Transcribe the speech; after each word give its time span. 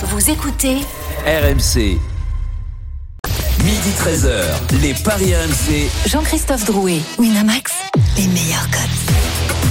Vous 0.00 0.30
écoutez 0.30 0.76
RMC. 1.26 1.98
Midi 3.64 3.90
13h, 3.98 4.30
les 4.80 4.94
Paris 4.94 5.34
RMC. 5.34 5.90
Jean-Christophe 6.06 6.64
Drouet, 6.66 7.00
Winamax, 7.18 7.72
les 8.16 8.28
meilleurs 8.28 8.70
codes. 8.70 9.07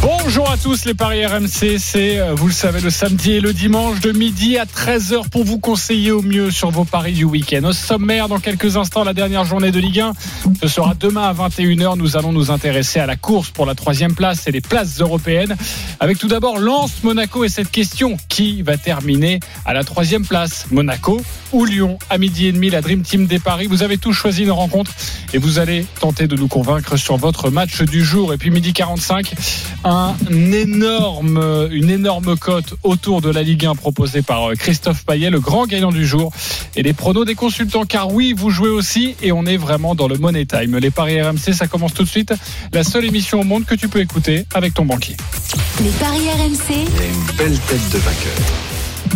Bonjour 0.01 0.49
à 0.51 0.57
tous 0.57 0.85
les 0.85 0.93
Paris 0.93 1.25
RMC, 1.25 1.79
c'est 1.79 2.19
euh, 2.19 2.33
vous 2.35 2.47
le 2.47 2.53
savez 2.53 2.79
le 2.81 2.89
samedi 2.89 3.31
et 3.31 3.41
le 3.41 3.51
dimanche 3.51 3.99
de 3.99 4.11
midi 4.11 4.57
à 4.57 4.65
13h 4.65 5.29
pour 5.29 5.43
vous 5.43 5.57
conseiller 5.57 6.11
au 6.11 6.21
mieux 6.21 6.51
sur 6.51 6.69
vos 6.69 6.85
paris 6.85 7.13
du 7.13 7.23
week-end. 7.23 7.63
Au 7.63 7.73
sommaire 7.73 8.27
dans 8.27 8.39
quelques 8.39 8.77
instants 8.77 9.03
la 9.03 9.13
dernière 9.13 9.43
journée 9.43 9.71
de 9.71 9.79
Ligue 9.79 10.01
1, 10.01 10.13
ce 10.61 10.67
sera 10.67 10.93
demain 10.93 11.23
à 11.23 11.33
21h, 11.33 11.97
nous 11.97 12.15
allons 12.15 12.31
nous 12.31 12.51
intéresser 12.51 12.99
à 12.99 13.05
la 13.07 13.15
course 13.15 13.49
pour 13.49 13.65
la 13.65 13.73
troisième 13.73 14.13
place 14.13 14.47
et 14.47 14.51
les 14.51 14.61
places 14.61 15.01
européennes. 15.01 15.55
Avec 15.99 16.19
tout 16.19 16.27
d'abord 16.27 16.59
Lens, 16.59 16.91
Monaco 17.03 17.43
et 17.43 17.49
cette 17.49 17.71
question, 17.71 18.17
qui 18.29 18.61
va 18.61 18.77
terminer 18.77 19.39
à 19.65 19.73
la 19.73 19.83
troisième 19.83 20.25
place? 20.25 20.67
Monaco 20.71 21.21
ou 21.51 21.65
Lyon? 21.65 21.97
À 22.09 22.17
midi 22.17 22.47
et 22.47 22.51
demi 22.51 22.69
la 22.69 22.81
Dream 22.81 23.01
Team 23.01 23.25
des 23.25 23.39
Paris, 23.39 23.65
vous 23.67 23.81
avez 23.81 23.97
tous 23.97 24.13
choisi 24.13 24.43
une 24.43 24.51
rencontre 24.51 24.91
et 25.33 25.39
vous 25.39 25.57
allez 25.57 25.85
tenter 25.99 26.27
de 26.27 26.35
nous 26.35 26.47
convaincre 26.47 26.97
sur 26.97 27.17
votre 27.17 27.49
match 27.49 27.81
du 27.81 28.03
jour. 28.03 28.33
Et 28.33 28.37
puis 28.37 28.51
midi 28.51 28.73
45 28.73 29.33
un 29.87 30.15
énorme, 30.29 31.69
une 31.71 31.89
énorme 31.89 32.37
cote 32.37 32.75
autour 32.83 33.21
de 33.21 33.29
la 33.29 33.41
Ligue 33.41 33.65
1 33.65 33.75
proposée 33.75 34.21
par 34.21 34.49
euh, 34.49 34.53
Christophe 34.55 35.05
Payet, 35.05 35.29
le 35.29 35.39
grand 35.39 35.65
gagnant 35.65 35.91
du 35.91 36.05
jour, 36.05 36.31
et 36.75 36.83
les 36.83 36.93
pronos 36.93 37.25
des 37.25 37.35
consultants. 37.35 37.85
Car 37.85 38.11
oui, 38.11 38.33
vous 38.35 38.49
jouez 38.49 38.69
aussi, 38.69 39.15
et 39.21 39.31
on 39.31 39.45
est 39.45 39.57
vraiment 39.57 39.95
dans 39.95 40.07
le 40.07 40.17
Money 40.17 40.45
Time. 40.45 40.77
Les 40.77 40.91
paris 40.91 41.21
RMC, 41.21 41.53
ça 41.53 41.67
commence 41.67 41.93
tout 41.93 42.03
de 42.03 42.09
suite. 42.09 42.33
La 42.73 42.83
seule 42.83 43.05
émission 43.05 43.39
au 43.41 43.43
monde 43.43 43.65
que 43.65 43.75
tu 43.75 43.87
peux 43.87 43.99
écouter 44.01 44.45
avec 44.53 44.73
ton 44.73 44.85
banquier. 44.85 45.15
Les 45.81 45.89
paris 45.91 46.29
RMC, 46.37 46.69
Il 46.69 46.75
y 46.75 46.79
a 46.79 47.05
une 47.05 47.37
belle 47.37 47.59
tête 47.59 47.89
de 47.91 47.97
vainqueur. 47.97 48.66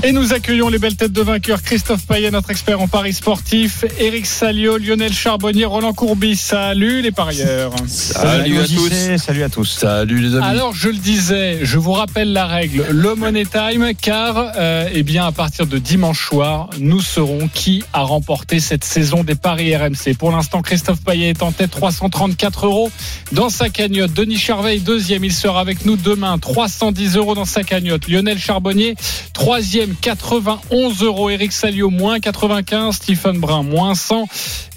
Et 0.03 0.11
nous 0.11 0.33
accueillons 0.33 0.69
les 0.69 0.79
belles 0.79 0.95
têtes 0.95 1.11
de 1.11 1.21
vainqueurs. 1.21 1.61
Christophe 1.61 2.05
Payet, 2.05 2.31
notre 2.31 2.49
expert 2.49 2.81
en 2.81 2.87
paris 2.87 3.13
sportif. 3.13 3.85
Eric 3.99 4.25
Salio, 4.25 4.77
Lionel 4.77 5.13
Charbonnier, 5.13 5.65
Roland 5.65 5.93
Courbis. 5.93 6.35
Salut 6.35 7.01
les 7.01 7.11
parieurs. 7.11 7.73
Salut 7.87 8.59
à 8.59 8.67
tous. 8.67 9.17
Salut 9.17 9.43
à 9.43 9.49
tous. 9.49 9.65
Salut 9.65 10.19
les 10.19 10.35
amis. 10.35 10.45
Alors 10.45 10.73
je 10.73 10.89
le 10.89 10.97
disais, 10.97 11.59
je 11.63 11.77
vous 11.77 11.93
rappelle 11.93 12.33
la 12.33 12.47
règle, 12.47 12.85
le 12.89 13.15
Money 13.15 13.45
Time, 13.45 13.91
car 13.99 14.53
euh, 14.57 14.89
eh 14.91 15.03
bien 15.03 15.25
à 15.25 15.31
partir 15.31 15.67
de 15.67 15.77
dimanche 15.77 16.27
soir, 16.27 16.69
nous 16.79 17.01
saurons 17.01 17.49
qui 17.53 17.83
a 17.93 18.01
remporté 18.01 18.59
cette 18.59 18.83
saison 18.83 19.23
des 19.23 19.35
paris 19.35 19.75
RMC. 19.75 20.15
Pour 20.17 20.31
l'instant, 20.31 20.61
Christophe 20.61 21.01
Payet 21.03 21.29
est 21.29 21.43
en 21.43 21.51
tête, 21.51 21.71
334 21.71 22.65
euros 22.65 22.91
dans 23.31 23.49
sa 23.49 23.69
cagnotte. 23.69 24.13
Denis 24.13 24.37
Charveil 24.37 24.79
deuxième, 24.79 25.23
il 25.23 25.33
sera 25.33 25.61
avec 25.61 25.85
nous 25.85 25.95
demain, 25.95 26.37
310 26.37 27.17
euros 27.17 27.35
dans 27.35 27.45
sa 27.45 27.63
cagnotte. 27.63 28.07
Lionel 28.07 28.39
Charbonnier 28.39 28.95
troisième, 29.41 29.80
91 29.87 31.03
euros. 31.03 31.29
Eric 31.29 31.51
Salio 31.51 31.89
moins 31.89 32.19
95, 32.19 32.95
Stephen 32.95 33.39
Brun 33.39 33.63
moins 33.63 33.95
100 33.95 34.25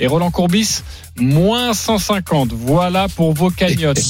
et 0.00 0.06
Roland 0.06 0.30
Courbis 0.30 0.82
moins 1.16 1.74
150. 1.74 2.52
Voilà 2.52 3.08
pour 3.08 3.32
vos 3.32 3.50
cagnottes. 3.50 4.02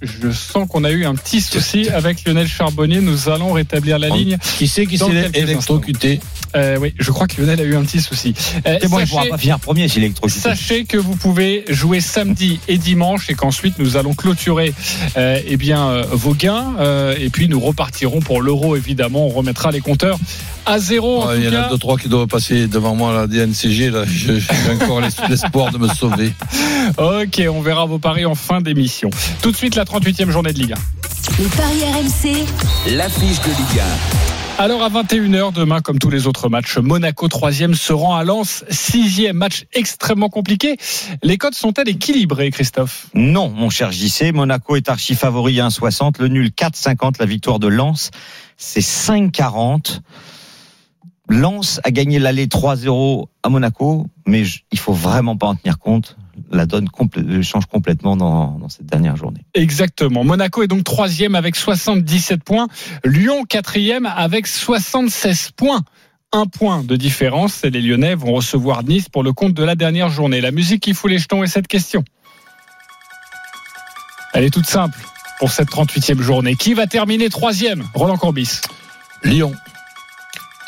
Je 0.00 0.30
sens 0.30 0.68
qu'on 0.68 0.84
a 0.84 0.90
eu 0.90 1.04
un 1.04 1.14
petit 1.14 1.40
souci 1.40 1.88
avec 1.88 2.24
Lionel 2.24 2.46
Charbonnier. 2.46 3.00
Nous 3.00 3.28
allons 3.28 3.52
rétablir 3.52 3.98
la 3.98 4.08
ligne. 4.08 4.38
Qui 4.58 4.68
c'est 4.68 4.86
qui 4.86 4.96
s'est 4.96 5.30
électrocuté? 5.34 6.20
Euh, 6.56 6.78
oui, 6.80 6.94
je 6.98 7.10
crois 7.10 7.26
que 7.26 7.40
Lionel 7.40 7.60
a 7.60 7.64
eu 7.64 7.76
un 7.76 7.82
petit 7.84 8.00
souci. 8.00 8.34
Euh, 8.66 8.78
C'est 8.80 8.88
bon, 8.88 8.98
il 8.98 9.00
sachez- 9.02 9.10
pourra 9.10 9.26
pas 9.26 9.38
finir 9.38 9.58
premier 9.60 9.88
s'il 9.88 10.02
électrocuté. 10.04 10.40
Sachez 10.40 10.84
que 10.84 10.96
vous 10.96 11.14
pouvez 11.16 11.64
jouer 11.68 12.00
samedi 12.00 12.58
et 12.68 12.78
dimanche 12.78 13.28
et 13.30 13.34
qu'ensuite 13.34 13.78
nous 13.78 13.96
allons 13.96 14.14
clôturer 14.14 14.72
euh, 15.16 15.40
eh 15.46 15.56
bien 15.56 15.88
euh, 15.88 16.04
vos 16.10 16.34
gains 16.34 16.74
euh, 16.78 17.14
et 17.18 17.28
puis 17.30 17.48
nous 17.48 17.60
repartirons 17.60 18.20
pour 18.20 18.40
l'euro 18.42 18.76
évidemment. 18.76 19.26
On 19.26 19.30
remettra 19.30 19.70
les 19.70 19.80
compteurs 19.80 20.18
à 20.66 20.78
zéro. 20.78 21.24
Il 21.36 21.44
y 21.44 21.48
en 21.48 21.52
a 21.62 21.68
deux, 21.68 21.78
trois 21.78 21.96
qui 21.98 22.08
doivent 22.08 22.26
passer 22.26 22.66
devant 22.66 22.94
moi 22.94 23.10
à 23.10 23.14
la 23.14 23.26
DNCG. 23.26 23.90
Là. 23.90 24.04
J'ai 24.06 24.38
encore 24.72 25.00
l'es- 25.00 25.08
l'espoir 25.28 25.72
de 25.72 25.78
me 25.78 25.88
sauver. 25.88 26.32
Ok, 26.98 27.42
on 27.52 27.60
verra 27.60 27.84
vos 27.86 27.98
paris 27.98 28.24
en 28.26 28.34
fin 28.34 28.60
d'émission. 28.60 29.10
Tout 29.42 29.50
de 29.52 29.56
suite 29.56 29.74
la 29.76 29.84
38e 29.84 30.30
journée 30.30 30.52
de 30.52 30.58
Ligue 30.58 30.72
1. 30.72 31.42
les 31.42 31.48
paris 31.48 31.82
RMC, 31.92 32.44
L'affiche 32.96 33.40
de 33.42 33.48
Ligue 33.48 33.82
Alors 34.60 34.82
à 34.82 34.88
21h 34.88 35.52
demain, 35.52 35.80
comme 35.80 36.00
tous 36.00 36.10
les 36.10 36.26
autres 36.26 36.48
matchs, 36.48 36.78
Monaco 36.78 37.28
3e 37.28 37.74
se 37.74 37.92
rend 37.92 38.16
à 38.16 38.24
Lens, 38.24 38.64
6e 38.68 39.32
match 39.32 39.66
extrêmement 39.72 40.30
compliqué. 40.30 40.76
Les 41.22 41.38
codes 41.38 41.54
sont-elles 41.54 41.90
équilibrées, 41.90 42.50
Christophe 42.50 43.06
Non, 43.14 43.50
mon 43.50 43.70
cher 43.70 43.92
JC, 43.92 44.32
Monaco 44.34 44.74
est 44.74 44.88
archi 44.88 45.14
favori 45.14 45.54
1,60, 45.58 46.20
le 46.20 46.26
nul 46.26 46.48
4,50, 46.48 47.20
la 47.20 47.26
victoire 47.26 47.60
de 47.60 47.68
Lens, 47.68 48.10
c'est 48.56 48.80
5,40. 48.80 50.00
Lens 51.28 51.80
a 51.84 51.90
gagné 51.90 52.18
l'aller 52.18 52.46
3-0 52.46 53.28
à 53.42 53.48
Monaco, 53.48 54.06
mais 54.26 54.44
je- 54.44 54.60
il 54.72 54.78
faut 54.78 54.92
vraiment 54.94 55.36
pas 55.36 55.48
en 55.48 55.54
tenir 55.54 55.78
compte. 55.78 56.16
La 56.50 56.64
donne 56.66 56.86
complè- 56.88 57.42
change 57.42 57.66
complètement 57.66 58.16
dans, 58.16 58.52
dans 58.58 58.68
cette 58.68 58.86
dernière 58.86 59.16
journée. 59.16 59.40
Exactement. 59.54 60.24
Monaco 60.24 60.62
est 60.62 60.68
donc 60.68 60.84
troisième 60.84 61.34
avec 61.34 61.56
77 61.56 62.42
points. 62.42 62.68
Lyon 63.04 63.44
quatrième 63.44 64.06
avec 64.06 64.46
76 64.46 65.50
points. 65.56 65.82
Un 66.32 66.46
point 66.46 66.82
de 66.84 66.96
différence. 66.96 67.64
Et 67.64 67.70
les 67.70 67.80
Lyonnais 67.82 68.14
vont 68.14 68.32
recevoir 68.32 68.82
Nice 68.84 69.08
pour 69.08 69.22
le 69.22 69.32
compte 69.32 69.54
de 69.54 69.64
la 69.64 69.74
dernière 69.74 70.08
journée. 70.10 70.40
La 70.40 70.50
musique 70.52 70.82
qui 70.82 70.94
fout 70.94 71.10
les 71.10 71.18
jetons 71.18 71.42
est 71.42 71.46
cette 71.48 71.68
question. 71.68 72.04
Elle 74.34 74.44
est 74.44 74.50
toute 74.50 74.66
simple 74.66 74.98
pour 75.38 75.50
cette 75.50 75.68
38e 75.70 76.20
journée. 76.20 76.54
Qui 76.54 76.74
va 76.74 76.86
terminer 76.86 77.28
troisième? 77.30 77.84
Roland 77.94 78.16
Corbis. 78.18 78.60
Lyon. 79.24 79.52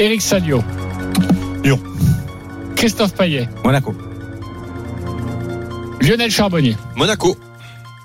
Eric 0.00 0.22
Salio. 0.22 0.64
Lyon. 1.62 1.78
Christophe 2.74 3.14
Payet. 3.14 3.46
Monaco. 3.62 3.94
Lionel 6.00 6.30
Charbonnier. 6.30 6.74
Monaco. 6.96 7.36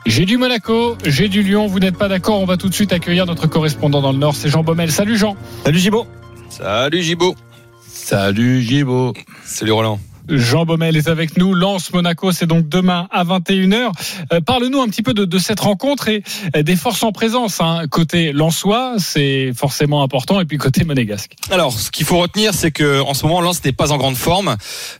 J'ai 0.06 0.26
du 0.26 0.38
Monaco, 0.38 0.98
j'ai 1.06 1.30
du 1.30 1.42
Lyon. 1.42 1.68
Vous 1.68 1.80
n'êtes 1.80 1.98
pas 1.98 2.10
d'accord 2.10 2.42
On 2.42 2.46
va 2.46 2.58
tout 2.58 2.68
de 2.68 2.74
suite 2.74 2.92
accueillir 2.92 3.26
notre 3.26 3.48
correspondant 3.48 4.02
dans 4.02 4.12
le 4.12 4.18
Nord. 4.18 4.36
C'est 4.36 4.50
Jean 4.50 4.62
Baumel. 4.62 4.92
Salut 4.92 5.16
Jean. 5.16 5.38
Salut 5.64 5.80
Gibo. 5.80 6.06
Salut 6.50 7.02
Gibo. 7.02 7.34
Salut 7.88 8.62
Gibo. 8.62 9.14
Salut 9.46 9.72
Roland. 9.72 10.00
Jean 10.28 10.66
Baumel 10.66 10.98
est 10.98 11.08
avec 11.08 11.38
nous. 11.38 11.54
Lance 11.54 11.94
Monaco, 11.94 12.32
c'est 12.32 12.46
donc 12.46 12.68
demain 12.68 13.08
à 13.12 13.24
21h. 13.24 13.92
Euh, 14.34 14.42
Parle-nous 14.42 14.82
un 14.82 14.88
petit 14.88 15.04
peu 15.04 15.14
de, 15.14 15.38
cette 15.38 15.60
rencontre 15.60 16.08
et 16.08 16.24
euh, 16.56 16.64
des 16.64 16.76
forces 16.76 17.04
en 17.04 17.12
présence. 17.12 17.62
hein. 17.62 17.84
Côté 17.90 18.32
Lensois, 18.32 18.96
c'est 18.98 19.52
forcément 19.56 20.04
important, 20.04 20.40
et 20.40 20.46
puis 20.46 20.58
côté 20.58 20.84
monégasque. 20.84 21.34
Alors, 21.52 21.78
ce 21.80 21.92
qu'il 21.92 22.06
faut 22.06 22.18
retenir, 22.18 22.54
c'est 22.54 22.72
que 22.72 23.02
en 23.02 23.14
ce 23.14 23.26
moment, 23.26 23.42
Lens 23.42 23.64
n'est 23.64 23.72
pas 23.72 23.92
en 23.92 23.98
grande 23.98 24.18
forme. 24.18 24.56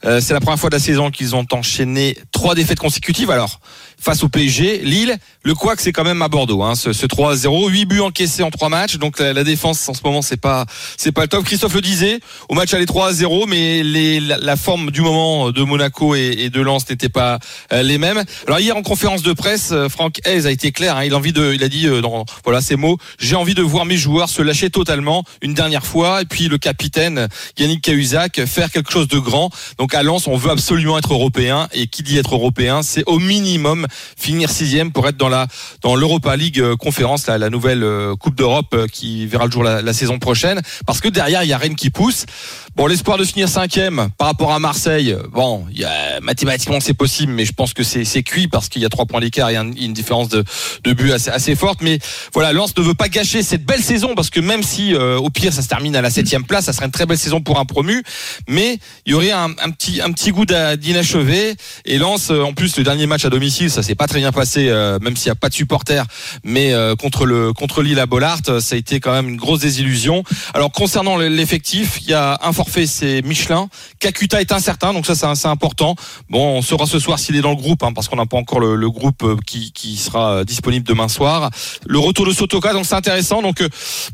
Euh, 0.06 0.20
c'est 0.22 0.34
la 0.34 0.40
première 0.40 0.60
fois 0.60 0.70
de 0.70 0.76
la 0.76 0.80
saison 0.80 1.12
qu'ils 1.12 1.36
ont 1.36 1.46
enchaîné 1.52 2.18
trois 2.32 2.56
défaites 2.56 2.80
consécutives. 2.80 3.32
Alors, 3.32 3.60
face 4.06 4.22
au 4.22 4.30
PSG, 4.30 4.82
Lille, 4.84 5.18
le 5.42 5.56
couac, 5.56 5.82
c'est 5.82 5.92
quand 5.92 6.04
même 6.04 6.22
à 6.22 6.28
Bordeaux. 6.28 6.62
Hein, 6.62 6.76
ce, 6.76 6.94
ce 6.94 7.08
3-0, 7.08 7.70
8 7.72 7.86
buts 7.86 8.02
encaissés 8.02 8.44
en 8.44 8.52
trois 8.52 8.70
matchs. 8.70 8.98
Donc 8.98 9.20
la, 9.20 9.34
la 9.34 9.44
défense 9.44 9.90
en 9.90 9.96
ce 9.96 10.02
moment, 10.04 10.22
c'est 10.22 10.40
pas 10.40 10.68
c'est 10.96 11.12
pas 11.12 11.24
le 11.24 11.28
top. 11.28 11.44
Christophe 11.44 11.74
le 11.74 11.82
disait, 11.82 12.20
au 12.48 12.54
match 12.54 12.72
aller 12.76 12.86
3-0, 12.86 13.46
mais 13.48 13.82
les, 13.82 14.20
la, 14.20 14.56
forme 14.56 14.92
du 14.92 15.02
moment 15.02 15.50
de 15.52 15.64
Monaco 15.64 16.14
et, 16.14 16.36
et 16.38 16.50
de 16.52 16.62
Lens 16.62 16.88
n'était 16.88 17.10
pas 17.10 17.40
euh, 17.74 17.82
les 17.82 17.98
mêmes. 17.98 18.24
Alors 18.46 18.60
hier 18.60 18.78
en 18.78 18.84
conférence 18.84 19.24
de 19.24 19.34
presse, 19.34 19.70
euh, 19.72 19.90
Franck 19.90 20.20
Hez 20.24 20.46
a 20.46 20.52
été 20.52 20.72
clair. 20.72 20.98
hein, 20.98 21.04
il 21.04 21.14
a 21.14 21.18
envie 21.18 21.34
de, 21.34 21.54
il 21.56 21.64
a 21.64 21.68
dit 21.68 21.88
euh, 21.88 22.02
dans 22.02 22.26
voilà 22.44 22.62
ces 22.62 22.76
mots, 22.76 23.00
j'ai 23.18 23.36
envie 23.36 23.56
de 23.56 23.64
voir 23.64 23.86
mes 23.86 23.98
joueurs 23.98 24.30
se 24.30 24.44
lâcher 24.44 24.70
totalement 24.70 25.24
une 25.42 25.56
dernière 25.56 25.86
fois. 25.86 26.22
Et 26.22 26.26
puis 26.26 26.48
le 26.48 26.60
capitaine 26.60 27.28
Yannick 27.58 27.82
Cahuzac 27.82 28.46
faire 28.46 28.70
quelque 28.70 28.92
chose 28.92 29.08
de 29.08 29.18
grand. 29.18 29.50
Donc 29.80 29.96
à 29.96 30.04
Lens, 30.04 30.28
on 30.28 30.38
veut 30.38 30.52
absolument 30.52 31.00
être 31.00 31.12
européen. 31.12 31.68
Et 31.74 31.88
qui 31.88 32.04
dit 32.04 32.20
être 32.20 32.36
européen, 32.36 32.84
c'est 32.84 33.04
au 33.08 33.18
minimum 33.18 33.88
finir 34.18 34.50
sixième 34.50 34.92
pour 34.92 35.08
être 35.08 35.18
dans 35.18 35.30
la 35.30 35.48
dans 35.82 35.96
l'Europa 35.96 36.36
League 36.36 36.60
euh, 36.60 36.76
conférence, 36.76 37.28
la, 37.28 37.50
nouvelle 37.50 37.84
euh, 37.84 38.16
Coupe 38.16 38.36
d'Europe 38.36 38.74
euh, 38.74 38.88
qui 38.88 39.26
verra 39.28 39.46
le 39.46 39.52
jour 39.52 39.64
la, 39.64 39.94
saison 39.94 40.20
prochaine. 40.20 40.62
Parce 40.86 41.00
que 41.02 41.08
derrière, 41.08 41.44
il 41.44 41.50
y 41.50 41.54
a 41.54 41.58
Rennes 41.58 41.76
qui 41.76 41.90
pousse. 41.90 42.26
Bon, 42.76 42.88
l'espoir 42.88 43.18
de 43.18 43.24
finir 43.24 43.48
cinquième 43.48 44.10
par 44.18 44.28
rapport 44.28 44.52
à 44.52 44.60
Marseille, 44.60 45.16
bon, 45.32 45.66
il 45.72 45.80
y 45.80 45.86
a, 45.86 46.20
mathématiquement 46.22 46.80
c'est 46.82 46.94
possible, 46.94 47.32
mais 47.32 47.46
je 47.46 47.54
pense 47.54 47.74
que 47.74 47.84
c'est 47.84 48.24
cuit 48.24 48.48
parce 48.48 48.68
qu'il 48.68 48.82
y 48.82 48.86
a 48.86 48.90
trois 48.90 49.06
points 49.06 49.22
d'écart 49.22 49.50
et 49.50 49.56
un- 49.56 49.72
une 49.72 49.94
différence 49.94 50.28
de, 50.28 50.44
de 50.84 50.94
but 50.94 51.12
assez, 51.12 51.30
assez 51.30 51.56
forte. 51.56 51.82
Mais 51.82 52.00
voilà, 52.34 52.52
Lens 52.52 52.76
ne 52.76 52.84
veut 52.84 52.94
pas 52.94 53.08
gâcher 53.08 53.44
cette 53.44 53.66
belle 53.66 53.82
saison 53.82 54.14
parce 54.16 54.30
que 54.30 54.42
même 54.42 54.64
si 54.64 54.94
euh, 54.94 55.18
au 55.18 55.30
pire 55.30 55.54
ça 55.54 55.62
se 55.62 55.68
termine 55.70 55.96
à 55.96 56.02
la 56.02 56.10
septième 56.10 56.44
place, 56.44 56.66
ça 56.66 56.74
serait 56.74 56.86
une 56.86 56.92
très 56.92 57.06
belle 57.06 57.18
saison 57.18 57.42
pour 57.42 57.60
un 57.60 57.66
promu. 57.66 58.04
Mais 58.48 58.80
il 59.06 59.12
y 59.12 59.16
aurait 59.16 59.32
un, 59.32 59.52
petit 59.72 60.02
un 60.02 60.12
petit 60.12 60.32
goût 60.32 60.46
d'inachevé. 60.46 61.56
Et 61.86 61.98
Lens, 61.98 62.30
en 62.30 62.54
plus 62.54 62.76
le 62.78 62.84
dernier 62.84 63.08
match 63.08 63.24
à 63.24 63.30
domicile, 63.30 63.72
ça 63.72 63.84
s'est 63.86 63.96
pas 63.96 64.08
très 64.08 64.20
bien 64.20 64.32
passé, 64.32 64.68
euh, 64.70 65.00
même 65.02 65.16
s'il 65.16 65.28
n'y 65.28 65.32
a 65.32 65.36
pas 65.36 65.50
de 65.50 65.54
supporters, 65.54 66.06
mais 66.44 66.74
euh, 66.74 66.96
contre 66.96 67.26
le 67.26 67.54
contre 67.54 67.82
Lille 67.82 68.00
à 68.00 68.06
Bollard, 68.06 68.40
ça 68.60 68.76
a 68.76 68.78
été 68.78 69.00
quand 69.00 69.12
même 69.14 69.30
une 69.30 69.38
grosse 69.38 69.60
désillusion. 69.60 70.24
Alors 70.54 70.72
concernant 70.72 71.18
l'effectif, 71.18 72.00
il 72.02 72.10
y 72.10 72.14
a 72.14 72.40
un 72.44 72.52
forfait, 72.54 72.86
c'est 72.88 73.22
Michelin. 73.24 73.70
Kakuta 74.00 74.42
est 74.42 74.52
incertain, 74.52 74.94
donc 74.94 75.06
ça 75.06 75.16
c'est 75.36 75.48
important. 75.48 75.96
Bon, 76.30 76.58
on 76.58 76.62
saura 76.62 76.86
ce 76.86 77.00
soir 77.00 77.20
s'il 77.20 77.36
est 77.36 77.42
dans 77.42 77.52
le 77.52 77.56
groupe, 77.56 77.84
hein, 77.84 77.94
parce 77.94 78.08
qu'on 78.08 78.16
n'a 78.18 78.26
pas 78.26 78.38
encore 78.38 78.60
le, 78.60 78.76
le 78.76 78.90
groupe 78.90 79.24
euh, 79.24 79.36
qui, 79.46 79.72
qui 79.72 79.98
sera 79.98 80.44
disponible 80.44 80.86
demain 80.88 81.08
soir. 81.08 81.50
Le 81.88 82.00
retour 82.00 82.26
de 82.26 82.34
Sotoka, 82.34 82.74
donc 82.74 82.86
c'est 82.86 82.96
intéressant. 82.96 83.42
Donc 83.42 83.64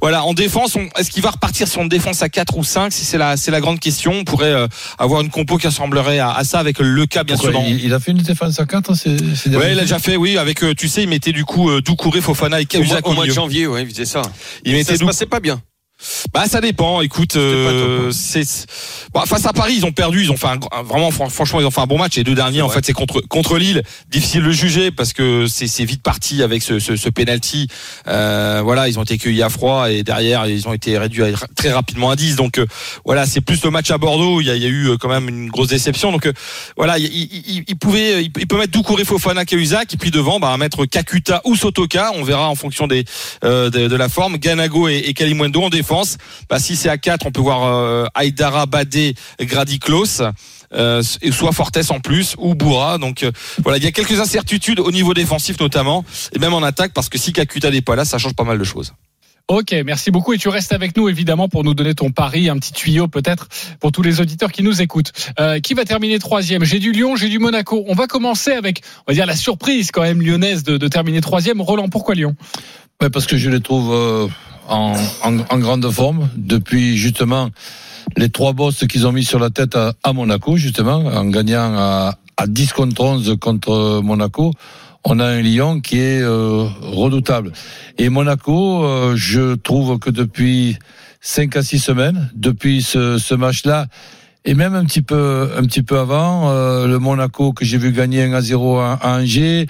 voilà, 0.01 0.23
en 0.23 0.33
défense, 0.33 0.77
est-ce 0.97 1.09
qu'il 1.11 1.23
va 1.23 1.31
repartir 1.31 1.67
sur 1.67 1.81
une 1.81 1.89
défense 1.89 2.21
à 2.21 2.29
4 2.29 2.57
ou 2.57 2.63
5 2.63 2.91
Si 2.91 3.05
c'est 3.05 3.17
la 3.17 3.37
c'est 3.37 3.51
la 3.51 3.61
grande 3.61 3.79
question. 3.79 4.11
On 4.13 4.23
pourrait 4.23 4.67
avoir 4.97 5.21
une 5.21 5.29
compo 5.29 5.57
qui 5.57 5.67
ressemblerait 5.67 6.19
à, 6.19 6.31
à 6.31 6.43
ça 6.43 6.59
avec 6.59 6.79
le 6.79 7.05
cas 7.05 7.23
bien 7.23 7.35
Pourquoi 7.35 7.51
sûr. 7.51 7.61
dans- 7.61 7.65
il, 7.67 7.83
il 7.85 7.93
a 7.93 7.99
fait 7.99 8.11
une 8.11 8.17
défense 8.17 8.59
à 8.59 8.65
4 8.65 8.93
c'est 8.95 9.49
Ouais, 9.61 9.73
il 9.73 9.79
a 9.79 9.81
déjà 9.83 9.99
fait, 9.99 10.15
oui, 10.17 10.37
avec, 10.37 10.63
euh, 10.63 10.73
tu 10.73 10.87
sais, 10.87 11.03
il 11.03 11.09
mettait 11.09 11.31
du 11.31 11.45
coup 11.45 11.69
euh, 11.69 11.81
Doucouré, 11.81 12.21
Fofana 12.21 12.59
et 12.61 12.65
Cahuzac 12.65 13.07
au 13.07 13.13
mois 13.13 13.25
de 13.25 13.31
janvier, 13.31 13.67
ouais, 13.67 13.83
il 13.83 13.89
faisait 13.89 14.05
ça. 14.05 14.21
Il 14.65 14.71
Ça 14.71 14.77
mettait 14.77 14.93
se 14.95 14.99
Dou- 14.99 15.05
passait 15.07 15.25
pas 15.25 15.39
bien. 15.39 15.61
Bah, 16.33 16.45
ça 16.47 16.61
dépend. 16.61 17.01
Écoute, 17.01 17.35
euh, 17.35 18.11
c'est 18.11 18.65
bah, 19.13 19.23
face 19.25 19.45
à 19.45 19.53
Paris, 19.53 19.75
ils 19.77 19.85
ont 19.85 19.91
perdu. 19.91 20.23
Ils 20.23 20.31
ont 20.31 20.37
fait 20.37 20.47
un, 20.47 20.59
un- 20.71 20.83
vraiment, 20.83 21.11
fran- 21.11 21.29
franchement, 21.29 21.59
ils 21.59 21.65
ont 21.65 21.71
fait 21.71 21.81
un 21.81 21.85
bon 21.87 21.97
match. 21.97 22.15
Les 22.15 22.23
deux 22.23 22.35
derniers, 22.35 22.61
en 22.61 22.69
fait, 22.69 22.85
c'est 22.85 22.93
contre 22.93 23.21
contre 23.21 23.57
Lille. 23.57 23.83
Difficile 24.09 24.43
de 24.43 24.51
juger 24.51 24.91
parce 24.91 25.13
que 25.13 25.45
c'est 25.47 25.83
vite 25.85 26.01
parti 26.03 26.41
avec 26.43 26.63
ce 26.63 26.79
ce, 26.79 26.95
ce 26.95 27.09
penalty. 27.09 27.67
Euh, 28.07 28.61
voilà, 28.63 28.87
ils 28.87 28.97
ont 28.99 29.03
été 29.03 29.17
cueillis 29.17 29.43
à 29.43 29.49
froid 29.49 29.91
et 29.91 30.03
derrière, 30.03 30.45
ils 30.47 30.67
ont 30.67 30.73
été 30.73 30.97
réduits 30.97 31.23
à- 31.23 31.31
très 31.55 31.71
rapidement 31.71 32.09
à 32.09 32.15
10. 32.15 32.35
Donc 32.35 32.57
euh, 32.57 32.65
voilà, 33.05 33.25
c'est 33.25 33.41
plus 33.41 33.63
le 33.63 33.69
match 33.69 33.91
à 33.91 33.97
Bordeaux. 33.97 34.41
Il 34.41 34.47
y 34.47 34.49
a, 34.49 34.55
il 34.55 34.61
y 34.61 34.65
a 34.65 34.69
eu 34.69 34.87
euh, 34.89 34.97
quand 34.97 35.09
même 35.09 35.29
une 35.29 35.49
grosse 35.49 35.67
déception. 35.67 36.11
Donc 36.11 36.25
euh, 36.25 36.33
voilà, 36.77 36.97
il, 36.97 37.05
il, 37.05 37.43
il- 37.47 37.63
il 37.67 37.75
pouvait, 37.77 38.23
il, 38.23 38.31
il 38.39 38.47
peut 38.47 38.57
mettre 38.57 38.71
Doucouré, 38.71 39.05
Fofana, 39.05 39.45
Cahuzac 39.45 39.93
et 39.93 39.97
puis 39.97 40.11
devant, 40.11 40.39
bah 40.39 40.55
mettre 40.57 40.85
Kakuta 40.85 41.41
ou 41.45 41.55
Sotoka. 41.55 42.11
On 42.15 42.23
verra 42.23 42.49
en 42.49 42.55
fonction 42.55 42.87
des 42.87 43.05
euh, 43.43 43.69
de, 43.69 43.87
de 43.87 43.95
la 43.95 44.09
forme. 44.09 44.37
Ganago 44.37 44.87
et, 44.87 44.97
et 45.05 45.13
Kalimundo 45.13 45.61
en 45.63 45.69
défense. 45.69 45.90
Bah, 46.49 46.59
si 46.59 46.75
c'est 46.75 46.89
à 46.89 46.97
4, 46.97 47.25
on 47.25 47.31
peut 47.31 47.41
voir 47.41 47.63
euh, 47.63 48.05
Aïdara, 48.13 48.65
Badé, 48.65 49.15
Gradiklos. 49.39 50.21
Euh, 50.73 51.03
et 51.21 51.31
soit 51.33 51.51
Fortes 51.51 51.89
en 51.89 51.99
plus 51.99 52.35
ou 52.37 52.55
Boura 52.55 52.97
donc 52.97 53.23
euh, 53.23 53.31
voilà 53.61 53.77
il 53.77 53.83
y 53.83 53.87
a 53.87 53.91
quelques 53.91 54.21
incertitudes 54.21 54.79
au 54.79 54.89
niveau 54.89 55.13
défensif 55.13 55.59
notamment 55.59 56.05
et 56.33 56.39
même 56.39 56.53
en 56.53 56.63
attaque 56.63 56.93
parce 56.93 57.09
que 57.09 57.17
si 57.17 57.33
Kakuta 57.33 57.69
n'est 57.71 57.81
pas 57.81 57.97
là 57.97 58.05
ça 58.05 58.17
change 58.17 58.35
pas 58.35 58.45
mal 58.45 58.57
de 58.57 58.63
choses 58.63 58.93
Ok, 59.47 59.75
merci 59.85 60.11
beaucoup. 60.11 60.31
Et 60.31 60.37
tu 60.37 60.47
restes 60.47 60.71
avec 60.71 60.95
nous, 60.95 61.09
évidemment, 61.09 61.49
pour 61.49 61.65
nous 61.65 61.73
donner 61.73 61.93
ton 61.93 62.09
pari, 62.09 62.47
un 62.47 62.57
petit 62.57 62.71
tuyau 62.71 63.09
peut-être 63.09 63.49
pour 63.81 63.91
tous 63.91 64.01
les 64.01 64.21
auditeurs 64.21 64.49
qui 64.49 64.63
nous 64.63 64.81
écoutent. 64.81 65.11
Euh, 65.41 65.59
qui 65.59 65.73
va 65.73 65.83
terminer 65.83 66.19
troisième? 66.19 66.63
J'ai 66.63 66.79
du 66.79 66.93
Lyon, 66.93 67.17
j'ai 67.17 67.27
du 67.27 67.37
Monaco. 67.37 67.83
On 67.87 67.93
va 67.93 68.07
commencer 68.07 68.51
avec, 68.51 68.81
on 68.99 69.11
va 69.11 69.13
dire, 69.13 69.25
la 69.25 69.35
surprise 69.35 69.91
quand 69.91 70.03
même 70.03 70.21
lyonnaise 70.21 70.63
de, 70.63 70.77
de 70.77 70.87
terminer 70.87 71.19
troisième. 71.19 71.59
Roland, 71.59 71.89
pourquoi 71.89 72.15
Lyon? 72.15 72.37
Ouais, 73.01 73.09
parce 73.09 73.25
que 73.25 73.35
je 73.35 73.49
les 73.49 73.59
trouve 73.59 73.91
euh, 73.91 74.27
en, 74.71 75.57
grande 75.59 75.89
forme 75.91 76.29
depuis 76.35 76.97
justement 76.97 77.49
les 78.17 78.29
trois 78.29 78.53
bosses 78.53 78.85
qu'ils 78.87 79.05
ont 79.07 79.11
mis 79.11 79.23
sur 79.23 79.39
la 79.39 79.49
tête 79.49 79.75
à, 79.75 79.93
à 80.03 80.13
Monaco, 80.13 80.57
justement, 80.57 80.97
en 81.05 81.25
gagnant 81.25 81.73
à, 81.77 82.15
à 82.37 82.47
10 82.47 82.73
contre 82.73 83.01
11 83.01 83.37
contre 83.39 84.01
Monaco. 84.03 84.51
On 85.03 85.19
a 85.19 85.25
un 85.25 85.41
Lyon 85.41 85.81
qui 85.81 85.99
est 85.99 86.21
euh, 86.21 86.67
redoutable. 86.81 87.51
Et 87.97 88.09
Monaco, 88.09 88.83
euh, 88.83 89.15
je 89.15 89.55
trouve 89.55 89.97
que 89.99 90.09
depuis 90.09 90.77
5 91.21 91.55
à 91.55 91.63
6 91.63 91.79
semaines, 91.79 92.29
depuis 92.35 92.81
ce, 92.81 93.17
ce 93.17 93.33
match-là, 93.33 93.87
et 94.43 94.53
même 94.55 94.73
un 94.73 94.85
petit 94.85 95.01
peu, 95.01 95.51
un 95.55 95.61
petit 95.63 95.83
peu 95.83 95.99
avant, 95.99 96.49
euh, 96.49 96.87
le 96.87 96.97
Monaco 96.97 97.53
que 97.53 97.63
j'ai 97.63 97.77
vu 97.77 97.91
gagner 97.91 98.23
1 98.23 98.33
à 98.33 98.41
0 98.41 98.79
à, 98.79 98.99
Angers, 99.03 99.67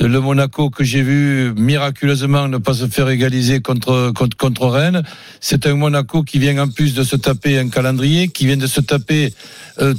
le 0.00 0.18
Monaco 0.20 0.70
que 0.70 0.82
j'ai 0.82 1.02
vu 1.02 1.52
miraculeusement 1.56 2.48
ne 2.48 2.58
pas 2.58 2.74
se 2.74 2.86
faire 2.86 3.08
égaliser 3.10 3.60
contre, 3.60 4.12
contre, 4.14 4.36
contre 4.36 4.66
Rennes, 4.68 5.02
c'est 5.40 5.66
un 5.66 5.74
Monaco 5.74 6.22
qui 6.22 6.38
vient 6.38 6.58
en 6.58 6.68
plus 6.68 6.94
de 6.94 7.02
se 7.02 7.16
taper 7.16 7.58
un 7.58 7.68
calendrier, 7.68 8.28
qui 8.28 8.46
vient 8.46 8.56
de 8.56 8.66
se 8.66 8.80
taper 8.80 9.34
euh, 9.80 9.94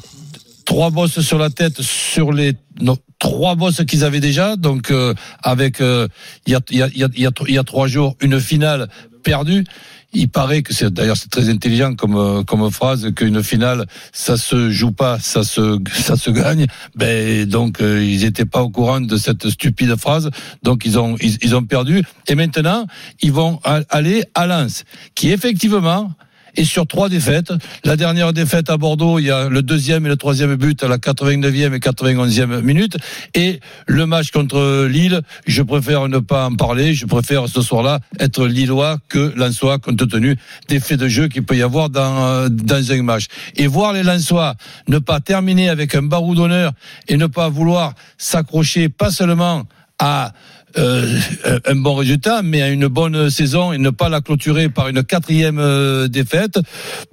trois 0.65 0.89
bosses 0.89 1.21
sur 1.21 1.37
la 1.37 1.49
tête 1.49 1.81
sur 1.81 2.33
les 2.33 2.53
non, 2.81 2.97
trois 3.19 3.55
bosses 3.55 3.83
qu'ils 3.85 4.03
avaient 4.03 4.19
déjà. 4.19 4.55
Donc 4.55 4.91
euh, 4.91 5.13
avec 5.43 5.81
euh, 5.81 6.07
il 6.47 6.53
y, 6.53 6.55
a, 6.55 6.61
il 6.71 6.77
y, 6.77 7.03
a, 7.03 7.07
y, 7.15 7.53
y 7.53 7.57
a 7.57 7.63
trois 7.63 7.87
jours 7.87 8.15
une 8.21 8.39
finale 8.39 8.89
perdue. 9.23 9.65
Il 10.15 10.29
paraît 10.29 10.61
que 10.61 10.73
c'est 10.73 10.91
d'ailleurs 10.93 11.17
c'est 11.17 11.29
très 11.29 11.49
intelligent 11.49 11.93
comme 11.93 12.15
euh, 12.15 12.43
comme 12.43 12.71
phrase 12.71 13.11
qu'une 13.13 13.43
finale 13.43 13.85
ça 14.13 14.37
se 14.37 14.71
joue 14.71 14.93
pas 14.93 15.19
ça 15.19 15.43
se 15.43 15.77
ça 15.93 16.15
se 16.15 16.31
gagne. 16.31 16.67
Ben 16.95 17.45
donc 17.45 17.81
euh, 17.81 18.01
ils 18.01 18.23
étaient 18.23 18.45
pas 18.45 18.61
au 18.61 18.69
courant 18.69 19.01
de 19.01 19.17
cette 19.17 19.49
stupide 19.49 19.95
phrase. 19.97 20.29
Donc 20.63 20.85
ils 20.85 20.97
ont 20.97 21.17
ils, 21.19 21.37
ils 21.43 21.55
ont 21.55 21.63
perdu. 21.63 22.01
Et 22.27 22.35
maintenant 22.35 22.87
ils 23.21 23.33
vont 23.33 23.59
aller 23.89 24.23
à 24.33 24.47
Lens 24.47 24.85
qui 25.15 25.31
effectivement 25.31 26.11
et 26.55 26.63
sur 26.65 26.87
trois 26.87 27.09
défaites. 27.09 27.53
La 27.83 27.95
dernière 27.95 28.33
défaite 28.33 28.69
à 28.69 28.77
Bordeaux, 28.77 29.19
il 29.19 29.25
y 29.25 29.31
a 29.31 29.49
le 29.49 29.61
deuxième 29.61 30.05
et 30.05 30.09
le 30.09 30.15
troisième 30.15 30.55
but 30.55 30.83
à 30.83 30.87
la 30.87 30.97
89e 30.97 31.73
et 31.73 31.79
91e 31.79 32.61
minute. 32.61 32.97
Et 33.33 33.59
le 33.87 34.05
match 34.05 34.31
contre 34.31 34.85
Lille, 34.85 35.21
je 35.47 35.61
préfère 35.61 36.07
ne 36.07 36.19
pas 36.19 36.45
en 36.47 36.55
parler. 36.55 36.93
Je 36.93 37.05
préfère 37.05 37.47
ce 37.47 37.61
soir-là 37.61 37.99
être 38.19 38.45
lillois 38.45 38.97
que 39.09 39.33
lensois 39.35 39.79
compte 39.79 40.07
tenu 40.07 40.37
des 40.67 40.79
faits 40.79 40.99
de 40.99 41.07
jeu 41.07 41.27
qu'il 41.27 41.43
peut 41.43 41.55
y 41.55 41.61
avoir 41.61 41.89
dans, 41.89 42.25
euh, 42.25 42.49
dans 42.49 42.91
un 42.91 43.03
match. 43.03 43.27
Et 43.55 43.67
voir 43.67 43.93
les 43.93 44.03
lensois 44.03 44.55
ne 44.87 44.99
pas 44.99 45.19
terminer 45.19 45.69
avec 45.69 45.95
un 45.95 46.03
barou 46.03 46.35
d'honneur 46.35 46.71
et 47.07 47.17
ne 47.17 47.27
pas 47.27 47.49
vouloir 47.49 47.93
s'accrocher 48.17 48.89
pas 48.89 49.11
seulement 49.11 49.63
à 49.99 50.33
euh, 50.77 51.19
un 51.65 51.75
bon 51.75 51.95
résultat, 51.95 52.41
mais 52.43 52.61
à 52.61 52.69
une 52.69 52.87
bonne 52.87 53.29
saison 53.29 53.71
et 53.71 53.77
ne 53.77 53.89
pas 53.89 54.09
la 54.09 54.21
clôturer 54.21 54.69
par 54.69 54.87
une 54.87 55.03
quatrième 55.03 55.59
euh, 55.59 56.07
défaite, 56.07 56.59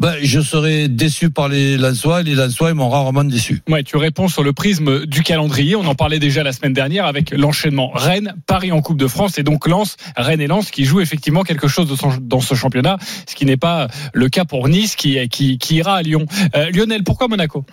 ben, 0.00 0.14
je 0.23 0.41
serais 0.41 0.88
déçu 0.88 1.31
par 1.31 1.49
les 1.49 1.76
Lensois 1.76 2.20
et 2.20 2.25
les 2.25 2.35
Lensois 2.35 2.75
m'ont 2.75 2.88
rarement 2.88 3.25
déçu. 3.25 3.62
Ouais, 3.69 3.82
tu 3.82 3.97
réponds 3.97 4.29
sur 4.29 4.43
le 4.43 4.53
prisme 4.53 5.06
du 5.06 5.23
calendrier. 5.23 5.76
On 5.76 5.87
en 5.87 5.94
parlait 5.94 6.19
déjà 6.19 6.43
la 6.43 6.53
semaine 6.53 6.73
dernière 6.73 7.06
avec 7.06 7.31
l'enchaînement 7.31 7.91
Rennes, 7.94 8.35
Paris 8.47 8.73
en 8.73 8.82
Coupe 8.82 8.99
de 8.99 9.06
France 9.06 9.38
et 9.38 9.43
donc 9.43 9.69
Lens, 9.69 9.97
Rennes 10.17 10.41
et 10.41 10.47
Lens 10.47 10.70
qui 10.70 10.85
jouent 10.85 11.00
effectivement 11.00 11.43
quelque 11.43 11.69
chose 11.69 11.88
dans 12.20 12.41
ce 12.41 12.55
championnat, 12.55 12.99
ce 13.29 13.35
qui 13.35 13.47
n'est 13.47 13.56
pas 13.56 13.88
le 14.12 14.29
cas 14.29 14.44
pour 14.44 14.69
Nice 14.69 14.97
qui 14.97 15.59
ira 15.70 15.97
à 15.97 16.03
Lyon. 16.03 16.26
Euh, 16.56 16.70
Lionel, 16.70 17.05
pourquoi 17.05 17.29
Monaco? 17.29 17.64